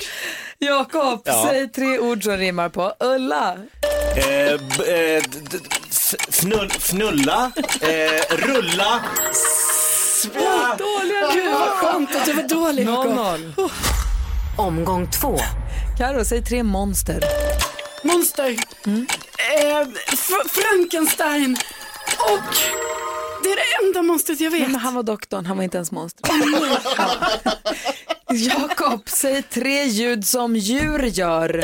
Jakob, 0.60 1.22
Ja. 1.26 1.48
säg 1.50 1.68
tre 1.72 2.00
ord 2.00 2.24
som 2.24 2.38
rimmar 2.38 2.70
på 2.70 2.94
Ulla. 3.00 3.58
Eh, 4.16 4.54
eh, 4.96 5.24
fnull, 6.30 6.70
fnulla, 6.80 7.52
eh, 7.82 8.36
rulla, 8.38 9.00
Dåliga 10.28 11.32
Gud 11.34 11.52
vad 11.54 11.70
skönt 11.70 12.16
att 12.16 12.26
du 12.26 12.34
var 12.34 12.44
dålig 12.44 12.88
Jakob. 12.88 13.12
0-0. 13.14 13.70
Omgång 14.58 15.10
två. 15.12 15.38
Karo, 15.98 16.26
säg 16.26 16.44
tre 16.44 16.64
monster. 16.64 17.24
Monster, 18.04 18.50
eh, 18.50 19.88
F- 20.14 20.52
Frankenstein 20.52 21.58
och 22.20 22.40
det 23.44 23.50
är 23.50 23.56
det 23.56 23.86
enda 23.88 24.02
monstret 24.02 24.40
jag 24.40 24.52
vet. 24.52 24.62
Men 24.72 24.76
han 24.76 24.94
var 24.94 25.04
doktorn, 25.04 25.46
han 25.46 25.58
var 25.58 25.64
inte 25.64 25.78
ens 25.78 25.92
monster. 25.92 26.30
Jakob, 28.32 29.02
säg 29.06 29.44
tre 29.44 29.84
ljud 29.84 30.28
som 30.28 30.56
djur 30.56 31.04
gör. 31.04 31.64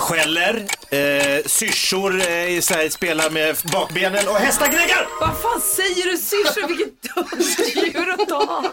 Skäller, 0.00 0.66
eh, 0.90 1.42
syrsor 1.46 2.14
eh, 2.20 2.60
så 2.60 2.74
här, 2.74 2.88
spelar 2.88 3.30
med 3.30 3.56
bakbenen 3.72 4.28
och 4.28 4.34
hästar 4.36 4.66
gnäggar. 4.68 5.06
Vad 5.20 5.40
fan 5.40 5.60
säger 5.60 6.10
du 6.10 6.16
syrsor? 6.16 6.68
Vilket 6.68 7.02
dumt 7.14 7.94
djur 7.94 8.10
att 8.22 8.28
ta. 8.28 8.64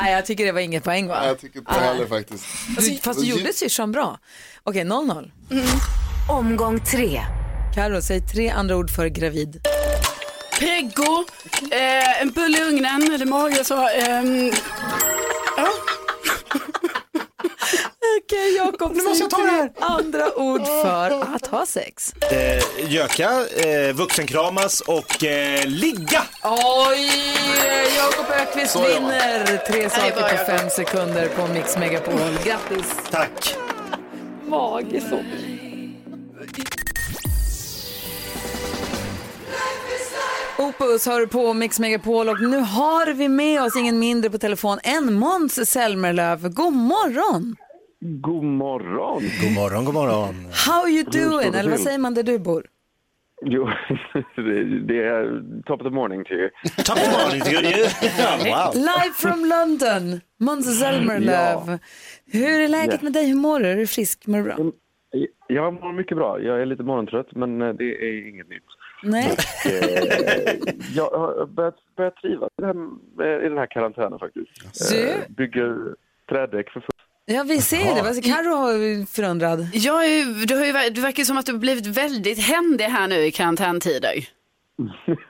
Nej, 0.00 0.12
jag 0.12 0.26
tycker 0.26 0.46
det 0.46 0.52
var 0.52 0.60
inget 0.60 0.84
poäng 0.84 1.08
va? 1.08 1.26
Jag 1.26 1.40
tycker 1.40 1.58
inte 1.58 1.72
heller 1.72 2.06
faktiskt. 2.06 2.44
Du, 2.78 2.98
fast 3.02 3.20
du 3.20 3.26
gjorde 3.26 3.52
syrsan 3.52 3.92
bra. 3.92 4.18
Okej, 4.64 4.82
0-0. 4.84 5.30
Omgång 6.30 6.80
tre. 6.80 7.20
Karo, 7.74 8.02
säg 8.02 8.20
tre 8.20 8.48
andra 8.50 8.76
ord 8.76 8.90
för 8.90 9.06
gravid. 9.06 9.60
Preggo, 10.58 11.24
eh, 11.72 12.22
en 12.22 12.30
bulle 12.30 12.58
i 12.58 12.62
ugnen 12.62 13.14
eller 13.14 13.26
mage 13.26 13.64
så. 13.64 13.88
ehm, 13.88 14.52
ja. 18.32 18.38
Okej, 18.38 18.56
Jakob, 18.56 18.96
Nu 18.96 19.02
måste 19.02 19.24
jag 19.24 19.30
ta 19.30 19.36
det 19.42 19.50
här. 19.50 19.70
andra 19.80 20.38
ord 20.38 20.66
för 20.66 21.34
att 21.34 21.46
ha 21.46 21.66
sex. 21.66 22.14
Eh, 22.30 22.92
göka, 22.92 23.30
eh, 23.56 23.92
vuxenkramas 23.94 24.80
och 24.80 25.24
eh, 25.24 25.66
ligga. 25.66 26.22
Oj, 26.42 27.10
Jakob 27.96 28.26
Ökvist 28.40 28.76
vinner 28.76 29.56
tre 29.66 29.90
saker 29.90 30.36
på 30.38 30.44
fem 30.46 30.70
sekunder 30.70 31.28
på 31.28 31.46
Mix 31.52 31.76
Megapol. 31.76 32.20
Grattis! 32.44 32.94
Tack. 33.10 33.54
Mage 34.46 35.00
så. 35.10 35.18
Opus 40.58 41.06
hör 41.06 41.26
på 41.26 41.52
Mix 41.52 41.78
Megapol 41.78 42.28
och 42.28 42.40
nu 42.40 42.56
har 42.58 43.12
vi 43.12 43.28
med 43.28 43.62
oss 43.62 43.76
ingen 43.76 43.98
mindre 43.98 44.30
på 44.30 44.38
telefon 44.38 44.78
än 44.82 45.14
Måns 45.14 45.70
Zelmerlöw. 45.70 46.48
God 46.48 46.72
morgon! 46.72 47.56
God 48.00 48.44
morgon! 48.44 49.22
God 49.40 49.52
morgon, 49.54 49.84
god 49.84 49.94
morgon. 49.94 50.34
How 50.66 50.88
you 50.88 51.04
doing? 51.04 51.54
Eller 51.54 51.70
vad 51.70 51.80
säger 51.80 51.98
man 51.98 52.14
där 52.14 52.22
du 52.22 52.38
bor? 52.38 52.66
Jo, 53.42 53.64
det, 54.86 55.04
är 55.04 55.42
top 55.62 55.80
of 55.80 55.84
the 55.86 55.90
morning 55.90 56.24
to 56.24 56.32
you. 56.32 56.50
Top 56.84 56.96
of 56.96 57.04
the 57.04 57.24
morning 57.24 57.40
to 57.40 57.50
you. 57.50 57.86
wow. 58.52 58.74
Live 58.74 59.14
from 59.14 59.44
London, 59.44 60.20
Måns 60.38 60.80
Zelmerlöw. 60.80 61.78
Hur 62.26 62.60
är 62.60 62.68
läget 62.68 62.92
Yes. 62.92 63.02
med 63.02 63.12
dig? 63.12 63.28
Hur 63.28 63.34
mår 63.34 63.60
du? 63.60 63.66
Är 63.66 63.76
du 63.76 63.86
frisk? 63.86 64.26
Mår 64.26 64.38
du 64.38 64.44
bra? 64.44 64.56
Jag 65.46 65.72
mår 65.74 65.92
mycket 65.92 66.16
bra. 66.16 66.40
Jag 66.40 66.62
är 66.62 66.66
lite 66.66 66.82
morgontrött, 66.82 67.34
men 67.34 67.62
eh, 67.62 67.72
det 67.74 67.84
är 67.84 68.28
inget 68.28 68.48
nytt. 68.48 68.62
Nej. 69.02 69.36
Eh, 69.66 70.74
jag 70.94 71.10
har 71.10 71.46
börjat, 71.46 71.76
börjat 71.96 72.16
trivas 72.16 72.50
i 72.58 72.62
den, 72.62 72.98
här, 73.18 73.44
i 73.44 73.48
den 73.48 73.58
här 73.58 73.66
karantänen 73.66 74.18
faktiskt. 74.18 74.92
Eh, 74.94 75.16
Bygger 75.28 75.94
trädäck 76.28 76.70
för 76.70 76.80
fullt. 76.80 76.99
Ja, 77.34 77.44
vi 77.48 77.58
ser 77.58 77.76
Jaha. 77.76 78.12
det. 78.12 78.22
Carro 78.22 78.54
har 78.56 79.06
förundrad. 79.16 79.60
Ja, 79.72 80.04
eh, 80.04 80.26
du, 80.48 80.54
har 80.56 80.64
ju, 80.66 80.90
du 80.90 81.00
verkar 81.00 81.22
som 81.22 81.38
att 81.38 81.46
du 81.46 81.52
har 81.52 81.58
blivit 81.58 81.86
väldigt 81.86 82.46
händig 82.46 82.84
här 82.84 83.08
nu 83.08 83.14
i 83.14 83.30
karantäntider. 83.30 84.14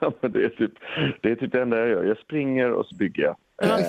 Ja, 0.01 0.12
men 0.20 0.32
det, 0.32 0.44
är 0.44 0.48
typ, 0.48 0.72
det 1.22 1.30
är 1.30 1.36
typ 1.36 1.53
det 1.53 1.62
enda 1.62 1.78
jag 1.78 1.88
gör. 1.88 2.05
Jag 2.05 2.18
springer 2.18 2.72
och 2.72 2.86
så 2.86 2.94
bygger 2.94 3.22
jag. 3.22 3.36
Mm. 3.62 3.82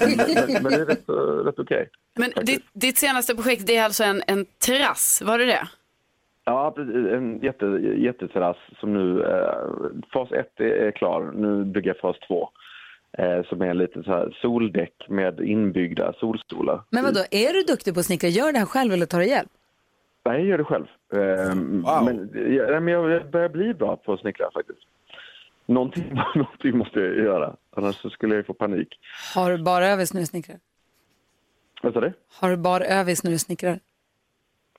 men, 0.00 0.62
men, 0.62 0.72
det 0.72 0.80
är 0.80 0.86
rätt, 0.86 1.08
rätt 1.46 1.58
okej. 1.58 1.62
Okay, 1.62 1.86
men 2.16 2.44
ditt, 2.44 2.64
ditt, 2.72 2.98
senaste 2.98 3.34
projekt 3.34 3.66
det 3.66 3.76
är 3.76 3.84
alltså 3.84 4.04
en, 4.04 4.22
en 4.26 4.46
terrass, 4.66 5.22
var 5.26 5.38
det 5.38 5.44
det? 5.44 5.68
Ja, 6.44 6.74
en 7.14 7.40
jätte, 7.42 7.66
jätteterrass 7.96 8.56
som 8.80 8.92
nu... 8.92 9.22
Eh, 9.22 10.00
fas 10.12 10.32
1 10.32 10.60
är 10.60 10.90
klar, 10.90 11.32
nu 11.34 11.64
bygger 11.64 11.90
jag 11.90 11.98
fas 11.98 12.16
2 12.28 12.48
som 13.48 13.62
är 13.62 13.74
lite 13.74 14.02
så 14.02 14.10
här 14.10 14.38
soldäck 14.42 15.06
med 15.08 15.40
inbyggda 15.40 16.12
solstolar. 16.20 16.82
Men 16.90 17.04
vad 17.04 17.14
då? 17.14 17.20
är 17.30 17.52
du 17.52 17.62
duktig 17.62 17.94
på 17.94 18.00
att 18.00 18.06
snickra? 18.06 18.28
Gör 18.28 18.52
det 18.52 18.58
här 18.58 18.66
själv 18.66 18.92
eller 18.92 19.06
tar 19.06 19.18
du 19.18 19.26
hjälp? 19.26 19.48
Nej, 20.24 20.38
jag 20.38 20.46
gör 20.46 20.58
det 20.58 20.64
själv. 20.64 20.86
Eh, 21.12 21.54
men, 22.04 22.30
jag, 22.54 22.82
men 22.82 22.94
jag 22.94 23.30
börjar 23.30 23.48
bli 23.48 23.74
bra 23.74 23.96
på 23.96 24.12
att 24.12 24.20
snickra 24.20 24.50
faktiskt. 24.54 24.78
Någonting, 25.66 26.14
någonting 26.34 26.78
måste 26.78 27.00
jag 27.00 27.16
göra, 27.16 27.56
annars 27.76 27.96
så 27.96 28.10
skulle 28.10 28.34
jag 28.34 28.46
få 28.46 28.54
panik. 28.54 28.88
Har 29.34 29.50
du 29.50 29.58
bara 29.58 29.88
övis 29.88 30.14
när 30.14 30.20
du 30.20 30.26
snickrar? 30.26 30.58
Vad 31.82 31.92
sa 31.92 32.00
du? 32.00 32.12
Har 32.40 32.50
du 32.50 32.56
bara 32.56 32.84
övis 32.84 33.24
när 33.24 33.30
du 33.30 33.38
snickrar? 33.38 33.80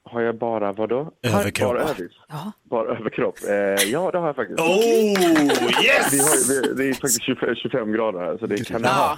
Har 0.04 0.22
jag 0.22 0.36
bara 0.38 0.72
vad 0.74 0.89
då? 0.89 1.12
Överkropp. 1.24 1.72
Bara 1.74 1.82
övis? 1.84 2.12
Ja. 2.30 2.52
Bara 2.64 2.97
överkropp? 2.97 3.36
Eh, 3.50 3.54
ja, 3.91 4.12
det 4.12 4.18
har 4.18 4.26
jag 4.28 4.36
faktiskt. 4.36 4.60
Oh, 4.60 5.86
yes! 5.86 6.14
Vi 6.14 6.20
har, 6.20 6.68
vi, 6.68 6.74
det 6.84 6.89
är 6.89 6.93
faktiskt 6.93 7.22
25, 7.24 7.56
25 7.56 7.91
grader 7.91 8.20
här, 8.20 8.38
så 8.38 8.45
det 8.47 8.68
kan 8.68 8.82
Ja. 8.84 9.16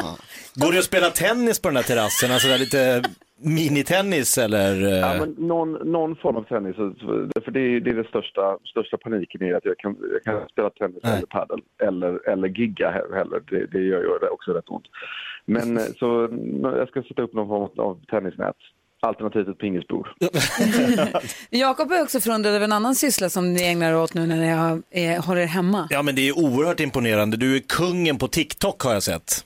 Går 0.56 0.72
det 0.72 0.78
att 0.80 0.86
spela 0.86 1.10
tennis 1.10 1.62
på 1.62 1.68
den 1.70 1.76
här 1.76 1.84
terrassen? 1.84 2.32
Alltså 2.32 2.48
där 2.48 2.58
lite 2.58 3.04
minitennis 3.44 4.38
eller? 4.38 4.84
eh? 4.84 4.90
Ja, 5.00 5.16
men 5.20 5.36
någon, 5.48 5.72
någon 5.92 6.16
form 6.16 6.36
av 6.36 6.44
tennis. 6.44 6.76
För 7.46 7.52
det 7.52 7.60
är, 7.60 7.80
det 7.80 7.90
är 7.90 7.96
den 7.96 8.04
största, 8.04 8.58
största 8.66 8.98
paniken 8.98 9.44
i 9.44 9.54
att 9.54 9.66
jag 9.66 9.78
kan, 9.78 9.96
jag 10.14 10.24
kan 10.24 10.50
spela 10.50 10.70
tennis 10.70 11.00
Nej. 11.04 11.14
eller 11.18 11.26
padel 11.28 11.60
eller, 11.84 12.30
eller 12.30 12.48
gigga 12.48 12.92
he- 12.92 13.16
heller. 13.16 13.42
Det, 13.50 13.66
det 13.66 13.80
gör 13.80 14.02
ju 14.02 14.28
också 14.30 14.52
rätt 14.54 14.70
ont. 14.70 14.86
Men 15.46 15.78
eh, 15.78 15.84
så 16.00 16.30
jag 16.64 16.88
ska 16.88 17.04
sätta 17.04 17.22
upp 17.22 17.34
någon 17.34 17.48
form 17.48 17.86
av 17.86 18.00
tennisnät. 18.10 18.56
Alternativt 19.04 19.48
ett 19.48 19.58
pingisbord. 19.58 20.08
Jakob 21.50 21.92
är 21.92 22.02
också 22.04 22.20
förundrad 22.20 22.54
över 22.54 22.66
en 22.66 22.72
annan 22.72 22.96
syssla 22.96 23.30
som 23.30 23.54
ni 23.54 23.64
ägnar 23.64 23.90
er 23.90 23.98
åt 23.98 24.14
nu 24.14 24.28
när 24.28 24.36
ni 24.38 24.48
har, 24.50 24.82
eh, 24.92 25.26
håller 25.26 25.42
er 25.42 25.46
hemma. 25.46 25.88
Ja 25.90 26.02
men 26.04 26.16
det 26.16 26.28
är 26.28 26.38
oerhört 26.40 26.80
imponerande. 26.80 27.38
Du 27.38 27.56
är 27.56 27.60
kungen 27.60 28.18
på 28.18 28.28
TikTok 28.28 28.82
har 28.84 28.94
jag 28.94 29.04
sett. 29.04 29.46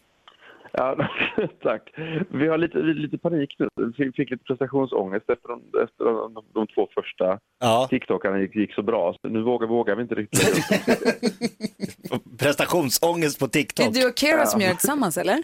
Ja, 0.77 0.97
tack. 1.63 1.81
Vi 2.31 2.47
har 2.47 2.57
lite, 2.57 2.77
lite 2.77 3.17
panik 3.17 3.55
nu. 3.59 3.67
Vi 3.97 4.11
fick 4.11 4.29
lite 4.31 4.43
prestationsångest 4.43 5.29
efter 5.29 5.47
de, 5.49 5.61
efter 5.83 6.05
de, 6.05 6.33
de, 6.33 6.43
de 6.53 6.67
två 6.67 6.87
första 6.95 7.39
Ja. 7.59 7.87
TikTokarna 7.89 8.39
gick, 8.39 8.55
gick 8.55 8.73
så 8.73 8.81
bra. 8.81 9.15
Så 9.21 9.27
nu 9.27 9.41
vågar, 9.43 9.67
vågar 9.67 9.95
vi 9.95 10.01
inte 10.01 10.15
riktigt. 10.15 10.65
Prestationsångest 12.39 13.39
på 13.39 13.45
Det 13.47 13.59
är 13.59 13.61
TikTok. 13.63 13.93
du 13.93 14.07
och 14.07 14.17
Kira 14.19 14.45
som 14.45 14.61
gör 14.61 14.69
det 14.69 14.75
tillsammans 14.75 15.17
eller? 15.17 15.43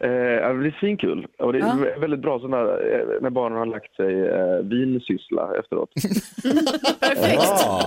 Eh, 0.00 0.10
ja, 0.10 0.52
det 0.52 0.66
är 0.68 0.76
svinkul. 0.80 1.26
Och 1.38 1.52
det 1.52 1.58
är 1.58 1.62
Ja. 1.62 2.00
väldigt 2.00 2.20
bra 2.20 2.40
så 2.40 2.48
när, 2.48 2.64
eh, 2.64 3.20
när 3.22 3.30
barnen 3.30 3.58
har 3.58 3.66
lagt 3.66 3.94
sig 3.96 4.28
eh, 4.28 4.58
vinsyssla 4.62 5.56
efteråt. 5.58 5.90
Ja. 7.22 7.86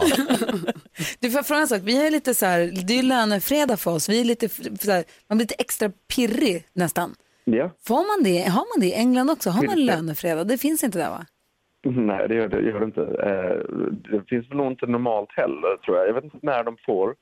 Du 1.20 1.30
får 1.32 1.44
fråga 1.44 1.62
en 1.62 1.68
sak, 1.68 1.82
vi 1.84 2.08
är 2.08 2.12
lite 2.12 2.34
så 2.34 2.46
här, 2.46 2.60
det 2.88 2.94
är 2.94 2.98
ju 2.98 3.04
lönefredag 3.10 3.80
för 3.80 3.92
oss, 3.92 4.10
vi 4.10 4.22
är 4.22 4.26
lite 4.26 4.50
så 4.50 4.92
här, 4.92 5.04
man 5.30 5.38
blir 5.38 5.44
lite 5.46 5.56
extra 5.60 5.92
pirrig 6.16 6.64
nästan. 6.74 7.10
Ja. 7.44 7.72
Får 7.88 7.96
man 8.18 8.24
det, 8.24 8.38
har 8.50 8.66
man 8.78 8.80
det 8.82 8.86
i 8.88 8.94
England 8.94 9.30
också? 9.30 9.50
Har 9.50 9.64
man 9.64 9.86
lönefredag? 9.86 10.48
Det 10.48 10.58
finns 10.58 10.84
inte 10.84 10.98
där 11.00 11.10
va? 11.10 11.26
Nej, 11.86 12.28
det 12.28 12.36
gör 12.36 12.48
det, 12.48 12.62
gör 12.62 12.80
det 12.80 12.86
inte. 12.86 13.02
Eh, 13.02 13.78
det 14.12 14.24
finns 14.30 14.50
väl 14.50 14.58
nog 14.58 14.72
inte 14.72 14.86
normalt 14.86 15.30
heller, 15.32 15.78
tror 15.86 15.98
jag. 15.98 16.08
Jag 16.08 16.14
vet 16.14 16.24
inte 16.24 16.38
när 16.42 16.64
de 16.64 16.78
får 16.86 17.16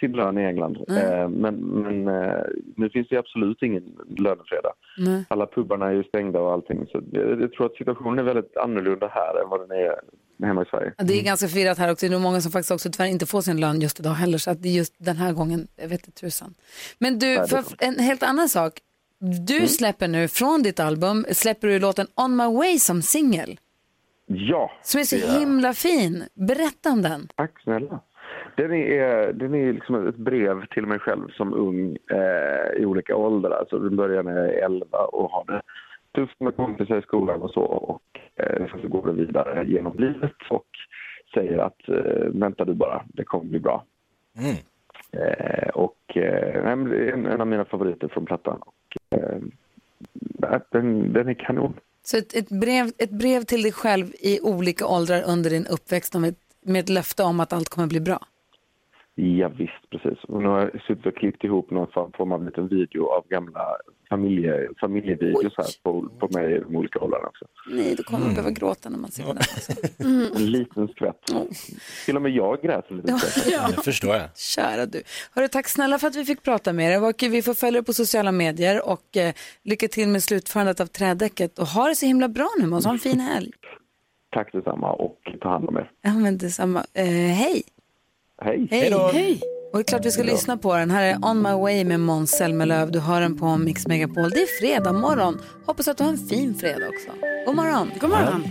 sin 0.00 0.12
lön 0.12 0.38
i 0.38 0.44
England. 0.44 0.76
Eh, 0.88 1.28
men 1.28 1.54
men 1.56 2.08
eh, 2.08 2.40
nu 2.76 2.90
finns 2.90 3.08
det 3.08 3.16
absolut 3.16 3.62
ingen 3.62 3.84
lönefredag. 4.18 4.72
Nej. 4.98 5.24
Alla 5.28 5.46
pubarna 5.46 5.86
är 5.86 5.92
ju 5.92 6.04
stängda 6.04 6.40
och 6.40 6.52
allting. 6.52 6.86
Så 6.86 7.02
jag, 7.12 7.40
jag 7.42 7.52
tror 7.52 7.66
att 7.66 7.76
situationen 7.76 8.18
är 8.18 8.22
väldigt 8.22 8.56
annorlunda 8.56 9.08
här 9.08 9.42
än 9.42 9.48
vad 9.48 9.68
den 9.68 9.78
är 9.78 10.00
hemma 10.46 10.62
i 10.62 10.64
Sverige. 10.64 10.92
Ja, 10.98 11.04
Det 11.04 11.20
är 11.20 11.24
ganska 11.24 11.48
förvirrat 11.48 11.78
här 11.78 11.92
också, 11.92 12.06
det 12.06 12.10
är 12.10 12.12
nog 12.12 12.20
många 12.20 12.40
som 12.40 12.52
faktiskt 12.52 12.70
också 12.70 12.90
tyvärr 12.90 13.06
inte 13.06 13.26
får 13.26 13.40
sin 13.40 13.60
lön 13.60 13.80
just 13.80 14.00
idag 14.00 14.10
heller, 14.10 14.38
så 14.38 14.50
att 14.50 14.62
det 14.62 14.68
är 14.68 14.72
just 14.72 14.94
den 14.98 15.16
här 15.16 15.32
gången, 15.32 15.68
jag 15.76 15.88
vet 15.88 16.06
inte 16.06 16.20
tusan. 16.20 16.54
Men 16.98 17.18
du, 17.18 17.26
är 17.26 17.46
för 17.46 17.64
en 17.78 17.98
helt 17.98 18.22
annan 18.22 18.48
sak, 18.48 18.72
du 19.46 19.68
släpper 19.68 20.08
nu 20.08 20.28
från 20.28 20.62
ditt 20.62 20.80
album, 20.80 21.26
släpper 21.32 21.68
du 21.68 21.78
låten 21.78 22.06
On 22.14 22.36
My 22.36 22.44
Way 22.44 22.78
som 22.78 23.02
singel, 23.02 23.58
Ja, 24.28 24.70
som 24.82 25.00
är 25.00 25.04
så 25.04 25.38
himla 25.38 25.72
fin. 25.72 26.24
Berätta 26.34 26.90
om 26.90 27.02
den. 27.02 27.28
Tack 27.36 27.62
snälla. 27.62 28.00
Den 28.56 28.72
är, 28.72 29.32
den 29.32 29.54
är 29.54 29.72
liksom 29.72 30.08
ett 30.08 30.16
brev 30.16 30.66
till 30.66 30.86
mig 30.86 30.98
själv 30.98 31.28
som 31.28 31.54
ung 31.54 31.96
eh, 32.10 32.82
i 32.82 32.86
olika 32.86 33.16
åldrar. 33.16 33.50
Alltså 33.50 33.78
den 33.78 33.96
börjar 33.96 34.22
när 34.22 34.36
jag 34.36 34.54
är 34.54 34.64
11 34.64 34.98
och 34.98 35.30
har 35.30 35.44
det 35.44 35.62
tufft 36.14 36.40
med 36.40 36.56
kompisar 36.56 36.98
i 36.98 37.02
skolan 37.02 37.42
och 37.42 37.50
så. 37.50 37.60
Och 37.62 38.20
eh, 38.36 38.66
så 38.82 38.88
går 38.88 39.06
det 39.06 39.12
vidare 39.12 39.64
genom 39.66 39.96
livet 39.98 40.36
och 40.50 40.66
säger 41.34 41.58
att 41.58 41.88
eh, 41.88 42.28
vänta 42.28 42.64
du 42.64 42.74
bara, 42.74 43.04
det 43.08 43.24
kommer 43.24 43.44
bli 43.44 43.60
bra. 43.60 43.84
Mm. 44.38 44.56
Eh, 45.12 45.68
och 45.68 46.16
eh, 46.16 46.72
en, 46.72 46.92
en 47.26 47.40
av 47.40 47.46
mina 47.46 47.64
favoriter 47.64 48.08
från 48.08 48.26
plattan. 48.26 48.60
Och, 48.60 49.16
eh, 49.18 49.38
den, 50.70 51.12
den 51.12 51.28
är 51.28 51.34
kanon. 51.34 51.74
Så 52.02 52.16
ett, 52.16 52.34
ett, 52.34 52.48
brev, 52.48 52.86
ett 52.98 53.10
brev 53.10 53.42
till 53.42 53.62
dig 53.62 53.72
själv 53.72 54.06
i 54.20 54.40
olika 54.42 54.86
åldrar 54.86 55.22
under 55.26 55.50
din 55.50 55.66
uppväxt 55.66 56.14
med, 56.14 56.34
med 56.60 56.80
ett 56.80 56.88
löfte 56.88 57.22
om 57.22 57.40
att 57.40 57.52
allt 57.52 57.68
kommer 57.68 57.88
bli 57.88 58.00
bra. 58.00 58.18
Ja, 59.18 59.48
visst, 59.48 59.90
precis. 59.90 60.24
Och 60.24 60.42
nu 60.42 60.48
har 60.48 60.60
jag 60.60 60.82
suttit 60.82 61.06
och 61.06 61.16
klippt 61.16 61.44
ihop 61.44 61.70
någon 61.70 62.12
form 62.16 62.32
av 62.32 62.44
liten 62.44 62.68
video 62.68 63.06
av 63.06 63.28
gamla 63.28 63.60
familje, 64.08 64.68
familjevideos 64.80 65.52
här 65.56 65.82
på, 65.82 66.08
på 66.18 66.28
mig 66.38 66.56
i 66.56 66.58
de 66.58 66.76
olika 66.76 66.98
åldrarna 66.98 67.26
också. 67.26 67.44
Nej, 67.70 67.94
då 67.94 68.02
kommer 68.02 68.24
man 68.24 68.34
behöva 68.34 68.50
gråta 68.50 68.88
när 68.88 68.98
man 68.98 69.10
ser 69.10 69.24
den. 69.24 69.36
Alltså. 69.36 69.72
En 70.36 70.50
liten 70.50 70.88
skvätt. 70.88 71.20
Till 72.04 72.16
och 72.16 72.22
med 72.22 72.32
jag 72.32 72.62
grät 72.62 72.90
en 72.90 72.96
liten 72.96 73.18
skvätt. 73.18 73.76
Det 73.76 73.82
förstår 73.82 74.14
jag. 74.14 74.36
Kära 74.36 74.86
du. 74.86 75.02
Hörru, 75.34 75.48
tack 75.48 75.68
snälla 75.68 75.98
för 75.98 76.06
att 76.06 76.16
vi 76.16 76.24
fick 76.24 76.42
prata 76.42 76.72
med 76.72 76.90
dig. 76.90 77.08
Och 77.08 77.22
vi 77.22 77.42
får 77.42 77.54
följa 77.54 77.80
dig 77.80 77.86
på 77.86 77.92
sociala 77.92 78.32
medier 78.32 78.88
och 78.88 79.16
eh, 79.16 79.34
lycka 79.62 79.88
till 79.88 80.08
med 80.08 80.22
slutförandet 80.22 80.80
av 80.80 80.86
trädäcket. 80.86 81.58
Och 81.58 81.66
ha 81.66 81.88
det 81.88 81.94
så 81.94 82.06
himla 82.06 82.28
bra 82.28 82.48
nu 82.60 82.66
Måns. 82.66 82.84
Ha 82.84 82.92
en 82.92 82.98
fin 82.98 83.20
helg. 83.20 83.50
Tack 84.30 84.52
detsamma 84.52 84.92
och 84.92 85.18
ta 85.40 85.48
hand 85.48 85.68
om 85.68 85.76
er. 85.76 85.90
Ja, 86.02 86.14
men 86.14 86.38
detsamma. 86.38 86.84
Eh, 86.94 87.04
hej. 87.42 87.62
Hej. 88.42 88.68
Hej. 88.70 88.90
hej. 89.12 89.40
Och 89.72 89.78
det 89.78 89.82
är 89.82 89.84
klart 89.84 90.06
vi 90.06 90.10
ska 90.10 90.22
lyssna 90.22 90.56
på 90.56 90.76
den. 90.76 90.90
Här 90.90 91.02
är 91.02 91.24
On 91.24 91.42
My 91.42 91.50
Way 91.50 91.84
med 91.84 92.00
Måns 92.00 92.30
Zelmerlöw. 92.30 92.90
Du 92.90 93.00
hör 93.00 93.20
den 93.20 93.38
på 93.38 93.56
Mix 93.56 93.86
Megapol. 93.86 94.30
Det 94.30 94.42
är 94.42 94.60
fredag 94.60 94.92
morgon. 94.92 95.40
Hoppas 95.66 95.88
att 95.88 95.98
du 95.98 96.04
har 96.04 96.10
en 96.10 96.18
fin 96.18 96.54
fredag 96.54 96.88
också. 96.88 97.08
God 97.46 97.56
morgon. 97.56 97.90
God 98.00 98.10
morgon. 98.10 98.44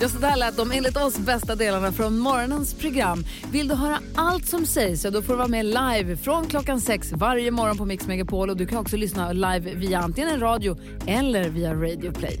Ja, 0.00 0.08
så 0.08 0.18
där 0.18 0.36
lät 0.36 0.56
de 0.56 0.72
enligt 0.72 0.96
oss 0.96 1.18
bästa 1.18 1.54
delarna 1.54 1.92
från 1.92 2.18
morgonens 2.18 2.74
program. 2.74 3.24
Vill 3.52 3.68
du 3.68 3.74
höra 3.74 3.98
allt 4.14 4.46
som 4.46 4.66
sägs 4.66 5.02
så 5.02 5.10
då 5.10 5.22
får 5.22 5.32
du 5.32 5.36
vara 5.36 5.48
med 5.48 5.66
live 5.66 6.16
från 6.16 6.46
klockan 6.46 6.80
sex 6.80 7.12
varje 7.12 7.50
morgon 7.50 7.76
på 7.76 7.84
Mix 7.84 8.06
Megapol. 8.06 8.50
Och 8.50 8.56
du 8.56 8.66
kan 8.66 8.78
också 8.78 8.96
lyssna 8.96 9.32
live 9.32 9.74
via 9.74 9.98
antingen 9.98 10.40
radio 10.40 10.76
eller 11.06 11.48
via 11.48 11.74
Radio 11.74 12.12
Play. 12.12 12.40